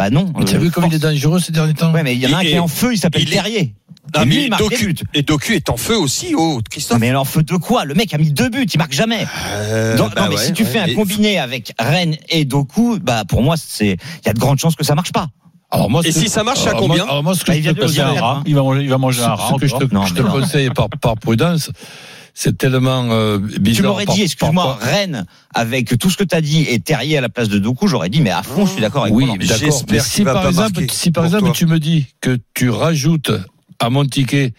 Bah 0.00 0.08
non. 0.08 0.32
Tu 0.46 0.54
as 0.54 0.56
euh, 0.56 0.60
vu 0.62 0.70
comme 0.70 0.86
il 0.86 0.94
est 0.94 0.98
dangereux 0.98 1.40
ces 1.40 1.52
derniers 1.52 1.74
temps 1.74 1.92
Ouais, 1.92 2.02
mais 2.02 2.14
il 2.14 2.20
y 2.20 2.26
en 2.26 2.32
a 2.32 2.38
un 2.38 2.40
qui 2.40 2.52
est 2.52 2.58
en 2.58 2.68
feu, 2.68 2.94
il 2.94 2.98
s'appelle 2.98 3.26
Terrier. 3.26 3.74
Non, 4.16 4.22
Et 4.22 4.24
lui, 4.24 4.36
mais 4.36 4.44
il 4.44 4.50
marque 4.50 4.62
des 4.62 4.68
Doku, 4.76 4.84
buts. 4.86 4.94
et 5.12 5.22
Doku 5.22 5.52
est 5.52 5.68
en 5.68 5.76
feu 5.76 5.96
aussi, 5.98 6.34
oh, 6.34 6.58
Christophe. 6.70 6.98
Non, 6.98 7.06
mais 7.06 7.14
en 7.14 7.24
feu 7.26 7.42
de 7.42 7.54
quoi? 7.56 7.84
Le 7.84 7.92
mec 7.94 8.14
a 8.14 8.18
mis 8.18 8.32
deux 8.32 8.48
buts, 8.48 8.64
il 8.64 8.78
marque 8.78 8.92
jamais. 8.94 9.26
Euh, 9.52 9.96
Donc, 9.98 10.14
bah 10.14 10.22
non, 10.22 10.28
mais 10.30 10.36
ouais, 10.36 10.44
si 10.46 10.52
tu 10.54 10.62
ouais. 10.64 10.68
fais 10.70 10.78
un 10.78 10.94
combiné 10.94 11.38
avec 11.38 11.74
Rennes 11.78 12.16
et 12.30 12.46
Doku, 12.46 12.98
bah 13.02 13.24
pour 13.28 13.42
moi, 13.42 13.56
c'est 13.58 13.98
il 14.22 14.26
y 14.26 14.28
a 14.30 14.32
de 14.32 14.38
grandes 14.40 14.58
chances 14.58 14.74
que 14.74 14.84
ça 14.84 14.94
marche 14.94 15.12
pas. 15.12 15.28
Alors 15.70 15.90
moi, 15.90 16.00
Et 16.04 16.10
si 16.12 16.28
ça 16.28 16.42
marche, 16.42 16.66
à 16.66 16.70
alors, 16.70 16.80
combien? 16.80 17.04
moi, 17.04 17.12
alors 17.12 17.22
moi, 17.22 17.34
ce 17.34 17.42
que 17.44 17.48
Bah, 17.48 17.52
je 17.52 17.58
il 17.58 17.62
vient 17.62 17.74
te 17.74 17.80
conseille- 17.82 18.00
un 18.00 18.12
rat, 18.20 18.42
il, 18.46 18.54
va 18.56 18.62
manger, 18.62 18.80
il 18.82 18.88
va 18.88 18.98
manger 18.98 19.22
un 19.22 19.34
rat. 19.34 19.50
ce 19.54 19.60
que 19.60 19.66
je 19.68 19.76
te, 19.76 19.94
Non, 19.94 20.04
je 20.06 20.14
te 20.14 20.22
non. 20.22 20.30
conseille 20.32 20.70
par, 20.70 20.88
par 20.88 21.14
prudence, 21.16 21.70
c'est 22.42 22.56
tellement 22.56 23.06
euh, 23.10 23.36
bizarre. 23.38 23.76
Tu 23.76 23.82
m'aurais 23.82 24.06
dit, 24.06 24.22
excuse-moi, 24.22 24.78
Rennes, 24.80 25.26
avec 25.54 25.98
tout 25.98 26.08
ce 26.08 26.16
que 26.16 26.24
tu 26.24 26.34
as 26.34 26.40
dit, 26.40 26.62
et 26.62 26.80
Terrier 26.80 27.18
à 27.18 27.20
la 27.20 27.28
place 27.28 27.50
de 27.50 27.58
Doku, 27.58 27.86
j'aurais 27.86 28.08
dit, 28.08 28.22
mais 28.22 28.30
à 28.30 28.42
fond, 28.42 28.64
je 28.64 28.72
suis 28.72 28.80
d'accord 28.80 29.02
avec 29.02 29.14
Oui, 29.14 29.26
toi. 29.26 29.36
mais 29.38 29.44
d'accord. 29.44 29.84
Mais 29.90 30.00
si 30.00 30.24
par 30.24 30.46
exemple, 30.46 30.82
si 30.90 31.10
par 31.10 31.26
exemple 31.26 31.44
toi. 31.44 31.52
tu 31.52 31.66
me 31.66 31.78
dis 31.78 32.06
que 32.22 32.38
tu 32.54 32.70
rajoutes 32.70 33.30
à 33.78 33.90
mon 33.90 34.06
ticket 34.06 34.54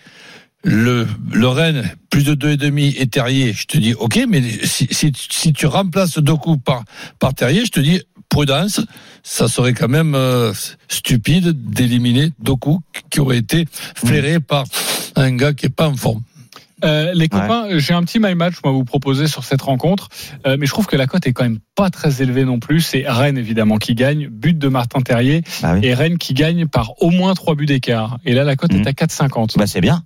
le, 0.63 1.07
le 1.31 1.47
Rennes 1.47 1.89
plus 2.11 2.23
de 2.23 2.35
deux 2.35 2.51
et 2.51 2.57
demi 2.57 2.93
et 2.99 3.07
Terrier, 3.07 3.51
je 3.51 3.65
te 3.65 3.79
dis 3.79 3.95
ok, 3.95 4.25
mais 4.29 4.43
si, 4.63 4.87
si, 4.91 5.11
si 5.15 5.51
tu 5.51 5.65
remplaces 5.65 6.19
Doku 6.19 6.57
par, 6.57 6.83
par 7.17 7.33
Terrier, 7.33 7.65
je 7.65 7.71
te 7.71 7.79
dis 7.79 7.99
prudence, 8.29 8.79
ça 9.23 9.47
serait 9.47 9.73
quand 9.73 9.89
même 9.89 10.13
euh, 10.13 10.53
stupide 10.87 11.71
d'éliminer 11.71 12.31
Doku 12.39 12.79
qui 13.09 13.19
aurait 13.21 13.39
été 13.39 13.65
flairé 13.95 14.39
par 14.39 14.65
un 15.15 15.31
gars 15.35 15.53
qui 15.53 15.65
est 15.65 15.69
pas 15.69 15.87
en 15.89 15.95
forme. 15.95 16.21
Euh, 16.83 17.11
les 17.13 17.29
copains, 17.29 17.65
j'ai 17.77 17.93
un 17.93 18.03
petit 18.03 18.19
my 18.19 18.33
match 18.35 18.55
moi 18.63 18.71
à 18.73 18.75
vous 18.75 18.83
proposer 18.85 19.27
sur 19.27 19.43
cette 19.43 19.61
rencontre, 19.61 20.09
euh, 20.47 20.57
mais 20.59 20.65
je 20.65 20.71
trouve 20.71 20.87
que 20.87 20.95
la 20.95 21.07
cote 21.07 21.27
est 21.27 21.33
quand 21.33 21.43
même 21.43 21.59
pas 21.75 21.89
très 21.89 22.21
élevée 22.21 22.43
non 22.45 22.59
plus. 22.59 22.81
C'est 22.81 23.03
Rennes 23.07 23.37
évidemment 23.37 23.77
qui 23.77 23.95
gagne, 23.95 24.27
but 24.27 24.57
de 24.57 24.67
Martin 24.67 25.01
Terrier, 25.01 25.43
Bah 25.61 25.73
oui. 25.75 25.81
et 25.85 25.93
Rennes 25.93 26.17
qui 26.17 26.33
gagne 26.33 26.67
par 26.67 26.91
au 27.01 27.09
moins 27.11 27.33
3 27.33 27.55
buts 27.55 27.65
d'écart. 27.65 28.17
Et 28.25 28.33
là 28.33 28.43
la 28.43 28.55
cote 28.55 28.73
est 28.73 28.87
à 28.87 28.91
4,50. 28.93 29.57
Bah 29.57 29.67
c'est 29.67 29.81
bien. 29.81 30.03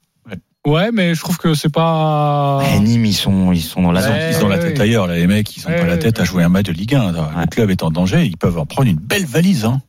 Ouais, 0.68 0.90
mais 0.92 1.14
je 1.14 1.20
trouve 1.22 1.38
que 1.38 1.54
c'est 1.54 1.72
pas. 1.72 2.60
Eh, 2.74 2.80
Nîmes, 2.80 3.06
ils 3.06 3.14
sont, 3.14 3.52
ils 3.52 3.62
sont 3.62 3.84
dans 3.84 3.92
la 3.92 4.02
Ouais. 4.02 4.30
Ils 4.32 4.34
sont 4.34 4.42
dans 4.42 4.48
la 4.48 4.56
ouais, 4.58 4.64
tête 4.70 4.78
ouais. 4.80 4.84
ailleurs, 4.86 5.06
là, 5.06 5.16
les 5.16 5.28
mecs, 5.28 5.56
ils 5.56 5.64
ont 5.68 5.70
Ouais, 5.70 5.76
pas 5.78 5.86
la 5.86 5.94
ouais, 5.94 6.00
tête 6.00 6.18
à 6.18 6.24
ouais. 6.24 6.28
jouer 6.28 6.42
un 6.44 6.50
match 6.50 6.66
de 6.66 6.72
Ligue 6.72 6.96
1. 6.96 7.12
Le 7.12 7.18
Ouais. 7.20 7.26
club 7.52 7.70
est 7.70 7.84
en 7.84 7.92
danger, 7.92 8.26
ils 8.26 8.36
peuvent 8.36 8.58
en 8.58 8.66
prendre 8.66 8.90
une 8.90 8.98
belle 8.98 9.26
valise. 9.26 9.66
Hein. 9.66 9.80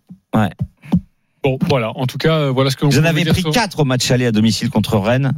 Bon, 1.43 1.59
voilà. 1.69 1.93
En 1.97 2.07
tout 2.07 2.19
cas, 2.19 2.35
euh, 2.41 2.51
voilà 2.51 2.71
ce 2.71 2.77
que 2.77 2.85
Vous 2.87 2.99
en 2.99 3.05
avez 3.05 3.25
pris 3.25 3.41
sur- 3.41 3.53
quatre 3.53 3.81
au 3.81 3.85
match 3.85 4.11
aller 4.11 4.27
à 4.27 4.33
domicile 4.33 4.69
contre 4.69 4.99
Rennes. 4.99 5.33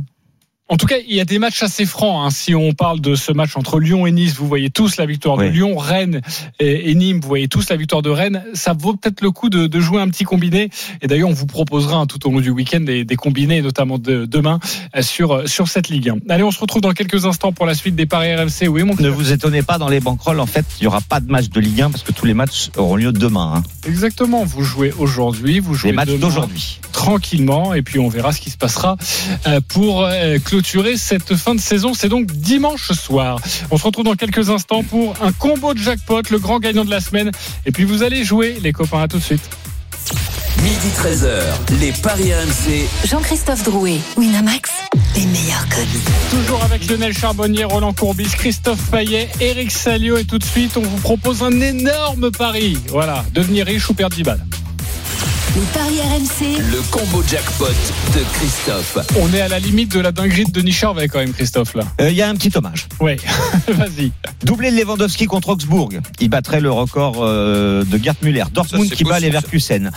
En 0.71 0.77
tout 0.77 0.87
cas, 0.87 0.97
il 1.09 1.15
y 1.15 1.21
a 1.21 1.25
des 1.25 1.39
matchs 1.39 1.63
assez 1.63 1.87
francs. 1.87 2.27
hein. 2.27 2.31
Si 2.31 2.55
on 2.55 2.73
parle 2.73 3.01
de 3.01 3.15
ce 3.15 3.33
match 3.33 3.57
entre 3.57 3.81
Lyon 3.81 4.07
et 4.07 4.11
Nice, 4.11 4.35
vous 4.35 4.47
voyez 4.47 4.69
tous 4.69 4.99
la 4.99 5.07
victoire 5.07 5.37
Oui. 5.39 5.47
de 5.47 5.51
Lyon, 5.51 5.77
Rennes 5.79 6.21
et, 6.61 6.95
Nîmes, 6.95 7.21
vous 7.21 7.29
voyez 7.29 7.49
tous 7.49 7.71
la 7.71 7.77
victoire 7.77 8.03
de 8.03 8.11
Rennes. 8.11 8.45
Ça 8.53 8.75
vaut 8.79 8.95
peut-être 8.95 9.23
le 9.23 9.31
coup 9.31 9.49
de, 9.49 9.67
de 9.67 9.81
jouer 9.81 10.01
un 10.03 10.09
petit 10.09 10.25
combiné. 10.25 10.69
Et 11.01 11.07
d'ailleurs, 11.07 11.31
on 11.31 11.33
vous 11.33 11.47
proposera 11.47 11.97
hein, 11.97 12.07
tout 12.07 12.27
au 12.29 12.31
long 12.33 12.41
du 12.41 12.51
week-end 12.51 12.81
des, 12.81 13.05
des 13.05 13.17
combinés, 13.17 13.63
notamment 13.63 13.99
de, 13.99 14.27
demain 14.27 14.61
euh, 14.95 15.01
sur 15.03 15.49
sur 15.49 15.69
cette 15.69 15.89
Ligue 15.89 16.11
1. 16.11 16.17
Allez, 16.29 16.43
on 16.43 16.51
se 16.51 16.61
retrouve 16.61 16.83
dans 16.83 16.93
quelques 16.93 17.25
instants 17.25 17.53
pour 17.53 17.65
la 17.65 17.75
suite 17.75 17.97
des 17.97 18.05
paris 18.07 18.35
RMC. 18.35 18.69
Oui, 18.69 18.83
mon 18.83 18.95
Ne 18.97 19.09
vous 19.09 19.33
étonnez 19.33 19.63
pas, 19.63 19.79
dans 19.79 19.89
les 19.89 20.01
banquerolles, 20.01 20.41
en 20.41 20.47
fait, 20.47 20.67
il 20.79 20.83
n'y 20.83 20.87
aura 20.89 21.01
pas 21.01 21.21
de 21.21 21.31
match 21.31 21.49
de 21.49 21.61
Ligue 21.61 21.81
1 21.81 21.91
parce 21.91 22.03
que 22.03 22.13
tous 22.13 22.27
les 22.27 22.35
matchs 22.35 22.69
auront 22.77 22.97
lieu 22.97 23.13
demain. 23.13 23.55
hein. 23.57 23.63
Exactement. 23.87 24.45
Vous 24.45 24.63
jouez 24.65 24.93
aujourd'hui, 24.99 25.61
vous 25.61 25.73
jouez 25.75 25.91
Les 25.93 25.97
matchs 25.97 26.11
d'aujourd'hui. 26.11 26.79
tranquillement 26.93 27.73
et 27.73 27.81
puis 27.83 27.99
on 27.99 28.09
verra 28.09 28.33
ce 28.33 28.41
qui 28.41 28.51
se 28.51 28.59
passera 28.59 28.97
euh, 29.47 29.61
pour 29.67 30.05
euh, 30.05 30.39
clôturer 30.59 30.97
cette 30.97 31.37
fin 31.37 31.55
de 31.55 31.61
saison. 31.61 31.95
C'est 31.95 32.09
donc 32.09 32.27
dimanche 32.27 32.91
soir. 32.91 33.39
On 33.71 33.79
se 33.79 33.85
retrouve 33.85 34.05
dans 34.05 34.17
quelques 34.17 34.51
instants 34.51 34.83
pour 34.83 35.15
un 35.23 35.31
combo 35.31 35.73
de 35.73 35.79
jackpot, 35.79 36.23
le 36.31 36.39
grand 36.41 36.59
gagnant 36.59 36.85
de 36.85 36.91
la 36.91 37.01
semaine. 37.01 37.31
Et 37.65 37.71
puis 37.71 37.85
vous 37.85 38.03
allez 38.03 38.25
jouer, 38.25 38.59
les 38.61 38.73
copains. 38.73 39.03
À 39.03 39.07
tout 39.07 39.19
de 39.19 39.23
suite. 39.23 39.49
Midi 40.61 40.89
13h, 40.97 41.79
les 41.81 41.93
Paris 41.93 42.33
RMC. 42.35 42.89
Jean-Christophe 43.07 43.63
Drouet, 43.63 43.99
Winamax, 44.17 44.71
les 45.15 45.27
meilleurs 45.27 45.69
codes. 45.69 45.87
Toujours 46.33 46.65
avec 46.65 46.89
Lionel 46.89 47.17
Charbonnier, 47.17 47.63
Roland 47.63 47.93
Courbis, 47.93 48.31
Christophe 48.37 48.91
Payet, 48.91 49.29
Eric 49.41 49.71
Salio 49.71 50.17
et 50.17 50.25
tout 50.25 50.39
de 50.39 50.45
suite 50.45 50.77
on 50.77 50.83
vous 50.83 50.99
propose 50.99 51.45
un 51.45 51.61
énorme 51.61 52.33
pari. 52.33 52.77
Voilà, 52.89 53.25
devenir 53.33 53.67
riche 53.67 53.89
ou 53.91 53.95
perdre 53.95 54.17
10 54.17 54.25
balles. 54.25 54.45
Les 55.57 55.63
paris 55.73 56.01
RMC, 56.01 56.61
Le 56.71 56.83
combo 56.91 57.23
jackpot 57.27 57.67
de 57.67 58.23
Christophe. 58.35 58.99
On 59.21 59.33
est 59.33 59.41
à 59.41 59.49
la 59.49 59.59
limite 59.59 59.93
de 59.93 60.01
la 60.01 60.13
dinguerie 60.13 60.45
de 60.45 60.51
Denis 60.53 60.73
Charvet 60.73 61.09
quand 61.09 61.19
même, 61.19 61.33
Christophe 61.33 61.75
là. 61.75 61.85
Euh, 62.01 62.11
Il 62.11 62.17
y 62.17 62.23
a 62.23 62.29
un 62.29 62.35
petit 62.35 62.51
hommage. 62.57 62.87
Ouais, 63.01 63.17
vas-y. 63.69 64.13
Doublé 64.45 64.71
de 64.71 64.77
Lewandowski 64.77 65.27
contre 65.27 65.49
Augsbourg. 65.51 65.89
Il 66.21 66.29
battrait 66.29 66.61
le 66.61 66.71
record 66.71 67.17
euh, 67.21 67.83
de 67.85 67.99
Gerd 67.99 68.17
Müller. 68.23 68.45
Dortmund 68.53 68.91
qui 68.91 69.05
bat 69.05 69.15
costaud, 69.15 69.27
Leverkusen. 69.27 69.91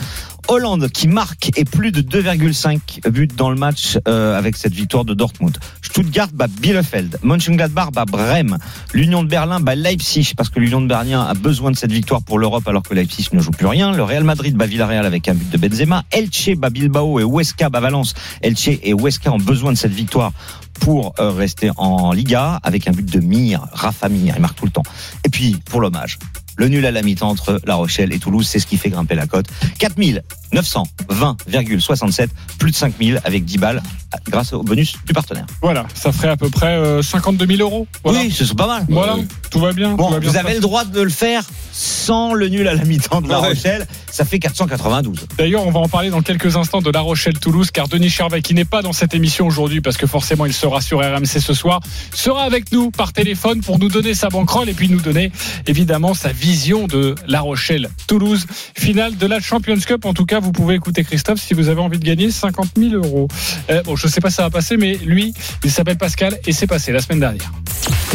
Hollande 0.47 0.89
qui 0.89 1.07
marque 1.07 1.51
et 1.55 1.65
plus 1.65 1.91
de 1.91 2.01
2,5 2.01 3.09
buts 3.09 3.27
dans 3.27 3.49
le 3.51 3.55
match 3.55 3.99
euh, 4.07 4.37
avec 4.37 4.57
cette 4.57 4.73
victoire 4.73 5.05
de 5.05 5.13
Dortmund. 5.13 5.57
Stuttgart 5.81 6.29
bat 6.33 6.47
Bielefeld. 6.47 7.19
Mönchengladbach 7.23 7.91
bat 7.91 8.05
Brême. 8.05 8.57
L'Union 8.93 9.23
de 9.23 9.29
Berlin 9.29 9.59
bat 9.59 9.75
Leipzig 9.75 10.33
parce 10.35 10.49
que 10.49 10.59
l'Union 10.59 10.81
de 10.81 10.87
Berlin 10.87 11.21
a 11.21 11.33
besoin 11.35 11.71
de 11.71 11.77
cette 11.77 11.91
victoire 11.91 12.23
pour 12.23 12.39
l'Europe 12.39 12.67
alors 12.67 12.81
que 12.83 12.93
Leipzig 12.93 13.27
ne 13.33 13.39
joue 13.39 13.51
plus 13.51 13.67
rien. 13.67 13.91
Le 13.91 14.03
Real 14.03 14.23
Madrid 14.23 14.55
bat 14.55 14.65
Villarreal 14.65 15.05
avec 15.05 15.27
un 15.29 15.35
de 15.49 15.57
Benzema. 15.57 16.03
Elche 16.11 16.55
bat 16.55 16.69
Bilbao 16.69 17.19
et 17.19 17.23
Huesca 17.23 17.69
bat 17.69 17.79
Valence. 17.79 18.13
Elche 18.41 18.79
et 18.83 18.93
Huesca 18.93 19.31
ont 19.31 19.37
besoin 19.37 19.71
de 19.71 19.77
cette 19.77 19.93
victoire 19.93 20.31
pour 20.79 21.13
euh, 21.19 21.31
rester 21.31 21.71
en 21.77 22.11
Liga 22.11 22.59
avec 22.63 22.87
un 22.87 22.91
but 22.91 23.09
de 23.09 23.19
Mir, 23.19 23.67
Rafa 23.71 24.09
Mir, 24.09 24.33
il 24.35 24.41
marque 24.41 24.57
tout 24.57 24.65
le 24.65 24.71
temps. 24.71 24.83
Et 25.23 25.29
puis, 25.29 25.57
pour 25.65 25.81
l'hommage, 25.81 26.17
le 26.57 26.67
nul 26.67 26.85
à 26.85 26.91
la 26.91 27.01
mi-temps 27.01 27.29
entre 27.29 27.59
La 27.65 27.75
Rochelle 27.75 28.11
et 28.13 28.19
Toulouse, 28.19 28.45
c'est 28.47 28.59
ce 28.59 28.67
qui 28.67 28.77
fait 28.77 28.89
grimper 28.89 29.15
la 29.15 29.25
cote. 29.27 29.45
4920,67, 29.79 32.27
plus 32.59 32.71
de 32.71 32.75
5000 32.75 33.21
avec 33.23 33.45
10 33.45 33.57
balles 33.57 33.81
grâce 34.29 34.53
au 34.53 34.61
bonus 34.63 34.95
du 35.05 35.13
partenaire. 35.13 35.45
Voilà, 35.61 35.85
ça 35.93 36.11
ferait 36.11 36.27
à 36.29 36.37
peu 36.37 36.49
près 36.49 36.75
euh, 36.75 37.01
52 37.01 37.45
000 37.45 37.59
euros. 37.61 37.87
Voilà. 38.03 38.19
Oui, 38.19 38.31
ce 38.31 38.43
sont 38.45 38.55
pas 38.55 38.67
mal. 38.67 38.85
Voilà, 38.89 39.15
tout 39.49 39.59
va 39.59 39.71
bien. 39.73 39.93
Bon, 39.93 40.07
tout 40.07 40.13
va 40.13 40.19
bien 40.19 40.29
vous 40.31 40.37
avez 40.37 40.53
le 40.55 40.59
droit 40.59 40.83
de 40.85 41.01
le 41.01 41.09
faire 41.09 41.43
sans 41.71 42.33
le 42.33 42.49
nul 42.49 42.67
à 42.67 42.73
la 42.75 42.83
mi-temps 42.83 43.21
de 43.21 43.29
La 43.29 43.39
Ouais. 43.39 43.49
Rochelle. 43.49 43.87
Ça 44.11 44.25
fait 44.25 44.39
492. 44.39 45.27
D'ailleurs, 45.37 45.65
on 45.65 45.71
va 45.71 45.79
en 45.79 45.87
parler 45.87 46.09
dans 46.09 46.21
quelques 46.21 46.57
instants 46.57 46.81
de 46.81 46.91
La 46.91 46.99
Rochelle-Toulouse, 46.99 47.71
car 47.71 47.87
Denis 47.87 48.09
Charvet, 48.09 48.41
qui 48.41 48.53
n'est 48.53 48.65
pas 48.65 48.81
dans 48.81 48.91
cette 48.91 49.13
émission 49.13 49.47
aujourd'hui, 49.47 49.79
parce 49.79 49.95
que 49.97 50.05
forcément 50.05 50.45
il 50.45 50.53
sera 50.53 50.81
sur 50.81 50.99
RMC 50.99 51.25
ce 51.25 51.53
soir, 51.53 51.79
sera 52.13 52.43
avec 52.43 52.71
nous 52.73 52.91
par 52.91 53.13
téléphone 53.13 53.61
pour 53.61 53.79
nous 53.79 53.87
donner 53.87 54.13
sa 54.13 54.27
banquerolle 54.29 54.67
et 54.69 54.73
puis 54.73 54.89
nous 54.89 54.99
donner 54.99 55.31
évidemment 55.65 56.13
sa 56.13 56.33
vision 56.41 56.87
de 56.87 57.13
La 57.27 57.41
Rochelle-Toulouse, 57.41 58.47
finale 58.75 59.15
de 59.15 59.27
la 59.27 59.39
Champions 59.39 59.77
Cup. 59.77 60.05
En 60.05 60.13
tout 60.13 60.25
cas, 60.25 60.39
vous 60.39 60.51
pouvez 60.51 60.73
écouter 60.73 61.03
Christophe 61.03 61.39
si 61.39 61.53
vous 61.53 61.69
avez 61.69 61.79
envie 61.79 61.99
de 61.99 62.03
gagner 62.03 62.31
50 62.31 62.69
000 62.75 62.95
euros. 62.95 63.27
Euh, 63.69 63.83
bon, 63.83 63.95
je 63.95 64.07
sais 64.07 64.21
pas 64.21 64.31
si 64.31 64.37
ça 64.37 64.43
va 64.43 64.49
passer, 64.49 64.75
mais 64.75 64.95
lui, 64.95 65.33
il 65.63 65.71
s'appelle 65.71 65.97
Pascal 65.97 66.39
et 66.47 66.51
c'est 66.51 66.67
passé 66.67 66.91
la 66.91 66.99
semaine 66.99 67.19
dernière. 67.19 67.51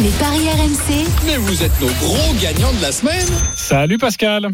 les 0.01 0.09
paris 0.09 0.49
RMC, 0.49 1.07
Mais 1.25 1.37
vous 1.37 1.63
êtes 1.63 1.79
nos 1.79 1.87
gros 1.87 2.33
gagnants 2.41 2.73
de 2.73 2.81
la 2.81 2.91
semaine. 2.91 3.27
Salut 3.55 3.97
Pascal. 3.97 4.49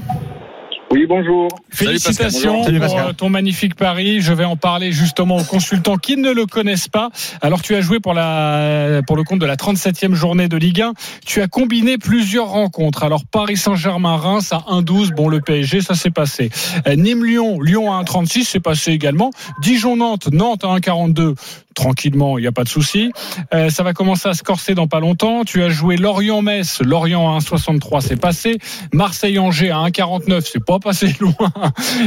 Oui, 0.94 1.08
bonjour. 1.08 1.48
Félicitations 1.72 2.64
Salut, 2.66 2.80
pour 2.80 2.88
Pascal. 2.90 3.10
euh, 3.10 3.14
ton 3.14 3.28
magnifique 3.28 3.74
pari. 3.74 4.22
Je 4.22 4.32
vais 4.32 4.46
en 4.46 4.56
parler 4.56 4.92
justement 4.92 5.38
aux 5.38 5.44
consultants 5.44 5.98
qui 5.98 6.18
ne 6.18 6.32
le 6.32 6.46
connaissent 6.46 6.88
pas. 6.88 7.10
Alors 7.42 7.64
tu 7.64 7.74
as 7.74 7.82
joué 7.82 8.00
pour 8.00 8.14
la 8.14 9.02
pour 9.08 9.16
le 9.18 9.24
compte 9.24 9.40
de 9.40 9.48
la 9.48 9.56
37e 9.56 10.14
journée 10.14 10.48
de 10.48 10.56
Ligue 10.56 10.82
1. 10.82 10.94
Tu 11.26 11.42
as 11.42 11.48
combiné 11.48 11.98
plusieurs 11.98 12.46
rencontres. 12.50 13.04
Alors 13.04 13.24
Paris 13.26 13.58
Saint-Germain 13.58 14.18
Reims 14.18 14.54
à 14.54 14.60
1-12, 14.70 15.16
bon 15.16 15.30
le 15.30 15.42
PSG 15.42 15.82
ça 15.82 15.96
s'est 15.96 16.12
passé. 16.12 16.52
Euh, 16.88 16.94
Nîmes 16.96 17.26
Lyon, 17.26 17.60
Lyon 17.60 17.92
à 17.92 18.04
1-36, 18.04 18.44
c'est 18.44 18.60
passé 18.60 18.92
également. 18.92 19.32
Dijon 19.64 19.96
Nantes, 19.96 20.30
Nantes 20.32 20.64
à 20.64 20.78
1-42. 20.78 21.34
Tranquillement, 21.74 22.38
il 22.38 22.42
n'y 22.42 22.48
a 22.48 22.52
pas 22.52 22.64
de 22.64 22.70
souci. 22.70 23.12
Euh, 23.54 23.70
ça 23.70 23.84
va 23.84 23.94
commencer 23.94 24.30
à 24.30 24.34
se 24.34 24.44
corser 24.44 24.76
dans 24.76 24.88
pas 24.88 25.00
longtemps. 25.00 25.44
Tu 25.44 25.64
as 25.64 25.70
joué 25.70 25.98
Lorient-Metz, 25.98 26.82
Lorient 26.82 27.36
à 27.36 27.40
1,63, 27.40 28.02
c'est 28.02 28.20
passé. 28.20 28.58
Marseille-Angers 28.94 29.72
à 29.72 29.78
1,49, 29.88 30.48
c'est 30.52 30.64
pas 30.64 30.80
passé 30.80 31.14
loin, 31.20 31.52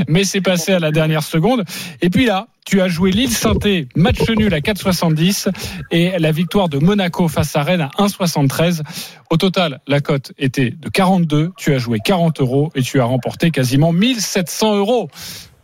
mais 0.09 0.25
c'est 0.25 0.41
passé 0.41 0.73
à 0.73 0.79
la 0.79 0.91
dernière 0.91 1.23
seconde. 1.23 1.65
Et 2.03 2.11
puis 2.11 2.27
là, 2.27 2.49
tu 2.67 2.81
as 2.81 2.89
joué 2.89 3.13
Lille 3.13 3.31
Sainté, 3.31 3.87
match 3.95 4.29
nul 4.29 4.53
à 4.53 4.59
4,70 4.59 5.53
et 5.93 6.19
la 6.19 6.33
victoire 6.33 6.69
de 6.69 6.79
Monaco 6.79 7.29
face 7.29 7.55
à 7.55 7.63
Rennes 7.63 7.83
à 7.83 7.91
1,73. 7.99 8.83
Au 9.31 9.37
total, 9.37 9.81
la 9.87 10.01
cote 10.01 10.33
était 10.37 10.71
de 10.71 10.89
42. 10.89 11.53
Tu 11.57 11.73
as 11.75 11.79
joué 11.79 11.99
40 12.05 12.41
euros 12.41 12.73
et 12.75 12.83
tu 12.83 13.01
as 13.01 13.05
remporté 13.05 13.53
quasiment 13.53 13.93
1700 13.93 14.77
euros. 14.77 15.09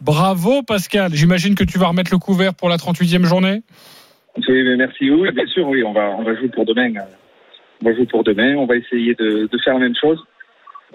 Bravo 0.02 0.62
Pascal. 0.62 1.14
J'imagine 1.14 1.54
que 1.54 1.64
tu 1.64 1.78
vas 1.78 1.86
remettre 1.86 2.10
le 2.10 2.18
couvert 2.18 2.54
pour 2.54 2.68
la 2.68 2.76
38e 2.76 3.24
journée. 3.24 3.62
Oui, 4.36 4.62
mais 4.64 4.76
merci. 4.76 5.10
Oui, 5.10 5.30
bien 5.32 5.46
sûr, 5.46 5.68
oui, 5.68 5.84
on 5.84 5.92
va, 5.92 6.10
on 6.18 6.24
va 6.24 6.34
jouer 6.34 6.48
pour 6.48 6.64
demain. 6.64 6.92
On 7.80 7.84
va 7.88 7.94
jouer 7.94 8.06
pour 8.06 8.24
demain. 8.24 8.56
On 8.56 8.66
va 8.66 8.76
essayer 8.76 9.14
de, 9.14 9.48
de 9.50 9.58
faire 9.64 9.74
la 9.74 9.80
même 9.80 9.94
chose. 10.00 10.18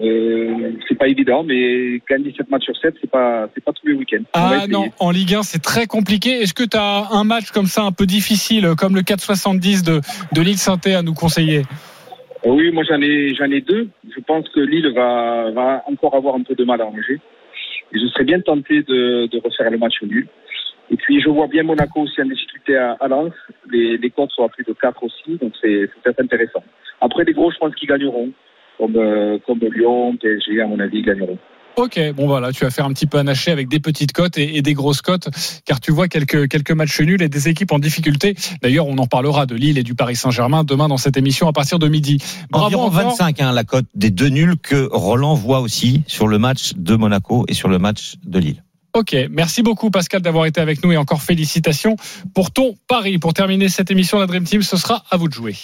Euh, 0.00 0.72
c'est 0.86 0.94
pas 0.94 1.08
évident, 1.08 1.42
mais 1.42 2.00
gagner 2.08 2.32
7 2.36 2.50
matchs 2.50 2.64
sur 2.64 2.76
7, 2.76 2.94
c'est 3.00 3.10
pas, 3.10 3.48
c'est 3.54 3.64
pas 3.64 3.72
tous 3.72 3.86
les 3.86 3.94
week-ends. 3.94 4.22
Ah 4.32 4.66
non, 4.68 4.90
en 5.00 5.10
Ligue 5.10 5.34
1, 5.34 5.42
c'est 5.42 5.58
très 5.58 5.86
compliqué. 5.86 6.42
Est-ce 6.42 6.54
que 6.54 6.62
tu 6.62 6.76
as 6.76 7.08
un 7.10 7.24
match 7.24 7.50
comme 7.50 7.66
ça 7.66 7.82
un 7.82 7.90
peu 7.90 8.06
difficile, 8.06 8.74
comme 8.78 8.94
le 8.94 9.02
4,70 9.02 9.84
de, 9.84 10.00
de 10.32 10.42
Lille 10.42 10.58
Sainté 10.58 10.94
à 10.94 11.02
nous 11.02 11.14
conseiller? 11.14 11.62
Euh, 12.46 12.50
Oui, 12.50 12.70
moi 12.70 12.84
j'en 12.88 13.00
ai, 13.00 13.34
j'en 13.34 13.50
ai 13.50 13.60
deux. 13.60 13.88
Je 14.14 14.20
pense 14.20 14.48
que 14.50 14.60
Lille 14.60 14.92
va, 14.94 15.50
va 15.50 15.82
encore 15.90 16.14
avoir 16.14 16.36
un 16.36 16.42
peu 16.42 16.54
de 16.54 16.64
mal 16.64 16.80
à 16.80 16.86
Angers. 16.86 17.20
Et 17.92 17.98
je 17.98 18.06
serais 18.08 18.24
bien 18.24 18.40
tenté 18.40 18.82
de, 18.82 19.26
de 19.26 19.40
refaire 19.42 19.70
le 19.70 19.78
match 19.78 20.02
nul. 20.02 20.28
Et 20.90 20.96
puis 20.96 21.20
je 21.20 21.28
vois 21.28 21.46
bien 21.46 21.62
Monaco 21.62 22.00
aussi 22.00 22.20
en 22.22 22.26
difficulté 22.26 22.76
à, 22.76 22.96
à 23.00 23.08
Lens. 23.08 23.32
Les, 23.70 23.98
les 23.98 24.10
comptes 24.10 24.30
sont 24.32 24.44
à 24.44 24.48
plus 24.48 24.64
de 24.64 24.72
4 24.72 25.02
aussi, 25.04 25.36
donc 25.36 25.52
c'est, 25.60 25.90
peut-être 26.02 26.20
intéressant. 26.20 26.62
Après 27.00 27.24
les 27.24 27.32
gros, 27.32 27.50
je 27.50 27.58
pense 27.58 27.74
qu'ils 27.74 27.88
gagneront. 27.88 28.30
Comme, 28.78 28.96
euh, 28.96 29.38
comme 29.44 29.58
Lyon, 29.58 30.16
PSG, 30.16 30.60
à 30.60 30.66
mon 30.66 30.78
avis, 30.78 31.02
gagneront. 31.02 31.36
Ok, 31.76 32.00
bon 32.14 32.26
voilà, 32.26 32.52
tu 32.52 32.64
vas 32.64 32.70
faire 32.70 32.84
un 32.84 32.92
petit 32.92 33.06
peu 33.06 33.18
anaché 33.18 33.52
avec 33.52 33.68
des 33.68 33.78
petites 33.78 34.12
cotes 34.12 34.36
et, 34.36 34.56
et 34.56 34.62
des 34.62 34.74
grosses 34.74 35.00
cotes, 35.00 35.28
car 35.64 35.78
tu 35.78 35.92
vois 35.92 36.08
quelques, 36.08 36.48
quelques 36.48 36.72
matchs 36.72 37.00
nuls 37.00 37.22
et 37.22 37.28
des 37.28 37.48
équipes 37.48 37.70
en 37.70 37.78
difficulté. 37.78 38.34
D'ailleurs, 38.62 38.86
on 38.86 38.98
en 38.98 39.06
parlera 39.06 39.46
de 39.46 39.54
Lille 39.54 39.78
et 39.78 39.84
du 39.84 39.94
Paris 39.94 40.16
Saint-Germain 40.16 40.64
demain 40.64 40.88
dans 40.88 40.96
cette 40.96 41.16
émission 41.16 41.48
à 41.48 41.52
partir 41.52 41.78
de 41.78 41.86
midi. 41.86 42.18
Bravo 42.50 42.66
Environ 42.66 42.86
encore. 42.86 43.10
25, 43.10 43.40
hein, 43.40 43.52
la 43.52 43.64
cote 43.64 43.86
des 43.94 44.10
deux 44.10 44.28
nuls 44.28 44.56
que 44.60 44.88
Roland 44.90 45.34
voit 45.34 45.60
aussi 45.60 46.02
sur 46.06 46.26
le 46.26 46.38
match 46.38 46.72
de 46.76 46.96
Monaco 46.96 47.44
et 47.48 47.54
sur 47.54 47.68
le 47.68 47.78
match 47.78 48.14
de 48.24 48.38
Lille. 48.38 48.62
Ok, 48.94 49.14
merci 49.30 49.62
beaucoup 49.62 49.90
Pascal 49.90 50.22
d'avoir 50.22 50.46
été 50.46 50.60
avec 50.60 50.82
nous 50.82 50.92
et 50.92 50.96
encore 50.96 51.22
félicitations 51.22 51.96
pour 52.34 52.50
ton 52.50 52.74
pari. 52.88 53.18
Pour 53.18 53.34
terminer 53.34 53.68
cette 53.68 53.90
émission 53.90 54.16
de 54.16 54.22
la 54.22 54.26
Dream 54.26 54.44
Team, 54.44 54.62
ce 54.62 54.76
sera 54.76 55.04
à 55.10 55.16
vous 55.16 55.28
de 55.28 55.34
jouer. 55.34 55.54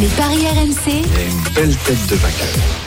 Les 0.00 0.06
paris 0.08 0.46
RMC. 0.46 1.02
une 1.02 1.54
belle 1.54 1.76
tête 1.76 2.06
de 2.08 2.14
vainqueur. 2.14 2.83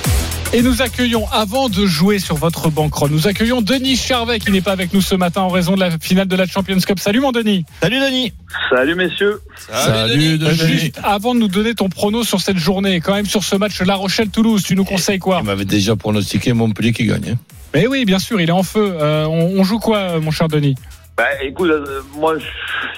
Et 0.53 0.61
nous 0.61 0.81
accueillons, 0.81 1.25
avant 1.31 1.67
de 1.67 1.85
jouer 1.85 2.19
sur 2.19 2.35
votre 2.35 2.69
banquerolle, 2.69 3.11
nous 3.11 3.27
accueillons 3.27 3.61
Denis 3.61 3.97
Charvet 3.97 4.39
qui 4.39 4.49
n'est 4.51 4.61
pas 4.61 4.71
avec 4.71 4.93
nous 4.93 5.01
ce 5.01 5.13
matin 5.13 5.41
en 5.41 5.49
raison 5.49 5.75
de 5.75 5.81
la 5.81 5.91
finale 5.99 6.27
de 6.27 6.35
la 6.37 6.45
Champions 6.45 6.79
Cup. 6.79 6.99
Salut 6.99 7.19
mon 7.19 7.33
Denis. 7.33 7.65
Salut 7.81 7.99
Denis. 7.99 8.31
Salut 8.69 8.95
messieurs. 8.95 9.41
Salut, 9.69 10.37
Denis. 10.37 10.55
Juste 10.55 10.99
avant 11.03 11.35
de 11.35 11.39
nous 11.41 11.49
donner 11.49 11.75
ton 11.75 11.89
prono 11.89 12.23
sur 12.23 12.39
cette 12.39 12.57
journée, 12.57 13.01
quand 13.01 13.13
même 13.13 13.25
sur 13.25 13.43
ce 13.43 13.57
match 13.57 13.81
La 13.81 13.95
Rochelle-Toulouse, 13.95 14.63
tu 14.63 14.75
nous 14.75 14.85
conseilles 14.85 15.19
quoi 15.19 15.39
Il 15.41 15.47
m'avait 15.47 15.65
déjà 15.65 15.97
pronostiqué 15.97 16.53
Montpellier 16.53 16.93
qui 16.93 17.05
gagne. 17.05 17.31
hein. 17.33 17.37
Mais 17.73 17.85
oui, 17.85 18.05
bien 18.05 18.17
sûr, 18.19 18.39
il 18.39 18.47
est 18.47 18.53
en 18.53 18.63
feu. 18.63 18.95
Euh, 18.99 19.25
on, 19.25 19.59
on 19.59 19.63
joue 19.65 19.79
quoi, 19.79 19.97
euh, 19.97 20.21
mon 20.21 20.31
cher 20.31 20.47
Denis? 20.47 20.75
Bah, 21.17 21.25
écoute, 21.43 21.69
euh, 21.69 22.01
moi 22.15 22.35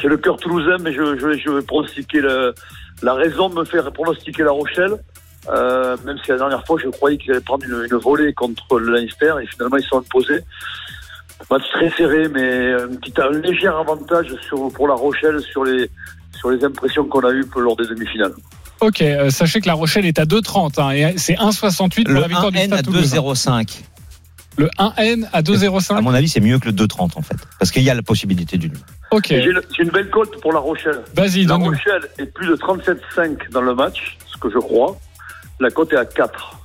j'ai 0.01 0.07
le 0.07 0.17
cœur 0.17 0.37
toulousain, 0.37 0.77
mais 0.81 0.93
je, 0.93 1.17
je, 1.17 1.39
je 1.43 1.49
vais 1.49 1.61
pronostiquer 1.63 2.19
le, 2.21 2.53
la 3.01 3.15
raison 3.15 3.49
me 3.49 3.65
fait 3.65 3.79
pronostiquer 3.91 4.43
La 4.43 4.51
Rochelle. 4.51 4.97
Euh, 5.47 5.95
même 6.05 6.17
si 6.23 6.31
la 6.31 6.37
dernière 6.37 6.65
fois 6.65 6.77
je 6.83 6.89
croyais 6.89 7.17
qu'ils 7.17 7.31
allaient 7.31 7.39
prendre 7.39 7.63
une, 7.63 7.85
une 7.89 7.97
volée 7.97 8.33
contre 8.33 8.77
le 8.79 8.93
Leinster 8.93 9.33
et 9.41 9.47
finalement 9.47 9.77
ils 9.77 9.85
sont 9.85 9.99
imposés. 9.99 10.41
Match 11.49 11.63
très 11.71 11.89
serré, 11.91 12.27
mais 12.27 12.73
un 12.73 12.87
petit 12.95 13.13
un 13.17 13.31
léger 13.31 13.67
avantage 13.67 14.35
sur, 14.47 14.71
pour 14.73 14.87
La 14.87 14.93
Rochelle 14.95 15.39
sur 15.41 15.63
les 15.63 15.89
sur 16.37 16.51
les 16.51 16.63
impressions 16.63 17.05
qu'on 17.05 17.21
a 17.21 17.31
eues 17.31 17.45
lors 17.55 17.75
des 17.77 17.87
demi-finales. 17.87 18.33
Ok, 18.81 19.01
euh, 19.01 19.29
sachez 19.29 19.59
que 19.61 19.67
La 19.67 19.73
Rochelle 19.73 20.05
est 20.05 20.19
à 20.19 20.25
2,30 20.25 20.81
hein, 20.81 20.91
et 20.91 21.17
c'est 21.17 21.33
1,68 21.33 22.03
pour 22.03 22.13
Le 22.13 22.21
la 22.21 22.27
victoire 22.27 22.51
du 22.51 22.57
1N 22.57 22.73
à 22.73 22.77
Stade 22.77 22.85
Toulousain. 22.85 23.17
2,05. 23.61 23.81
Le 24.57 24.67
1N 24.77 25.25
à 25.31 25.37
À 25.37 25.41
2,05 25.41 26.01
mon 26.01 26.13
avis, 26.13 26.27
c'est 26.27 26.39
mieux 26.41 26.59
que 26.59 26.67
le 26.67 26.73
2,30 26.73 27.17
en 27.17 27.21
fait. 27.21 27.35
Parce 27.57 27.71
qu'il 27.71 27.83
y 27.83 27.89
a 27.89 27.93
la 27.93 28.01
possibilité 28.01 28.57
du 28.57 28.69
nul. 28.69 28.77
Ok, 29.11 29.27
J'ai 29.29 29.83
une 29.83 29.89
belle 29.89 30.09
cote 30.09 30.39
pour 30.41 30.53
La 30.53 30.59
Rochelle. 30.59 31.01
vas-y, 31.15 31.45
La. 31.45 31.55
Rochelle 31.55 32.03
est 32.17 32.25
plus 32.25 32.47
de 32.47 32.55
37,5 32.55 33.51
dans 33.51 33.61
le 33.61 33.73
match, 33.73 34.17
ce 34.27 34.37
que 34.37 34.49
je 34.49 34.59
crois. 34.59 34.97
La 35.60 35.70
cote 35.70 35.91
est 35.91 35.97
à 35.97 36.05
4. 36.05 36.59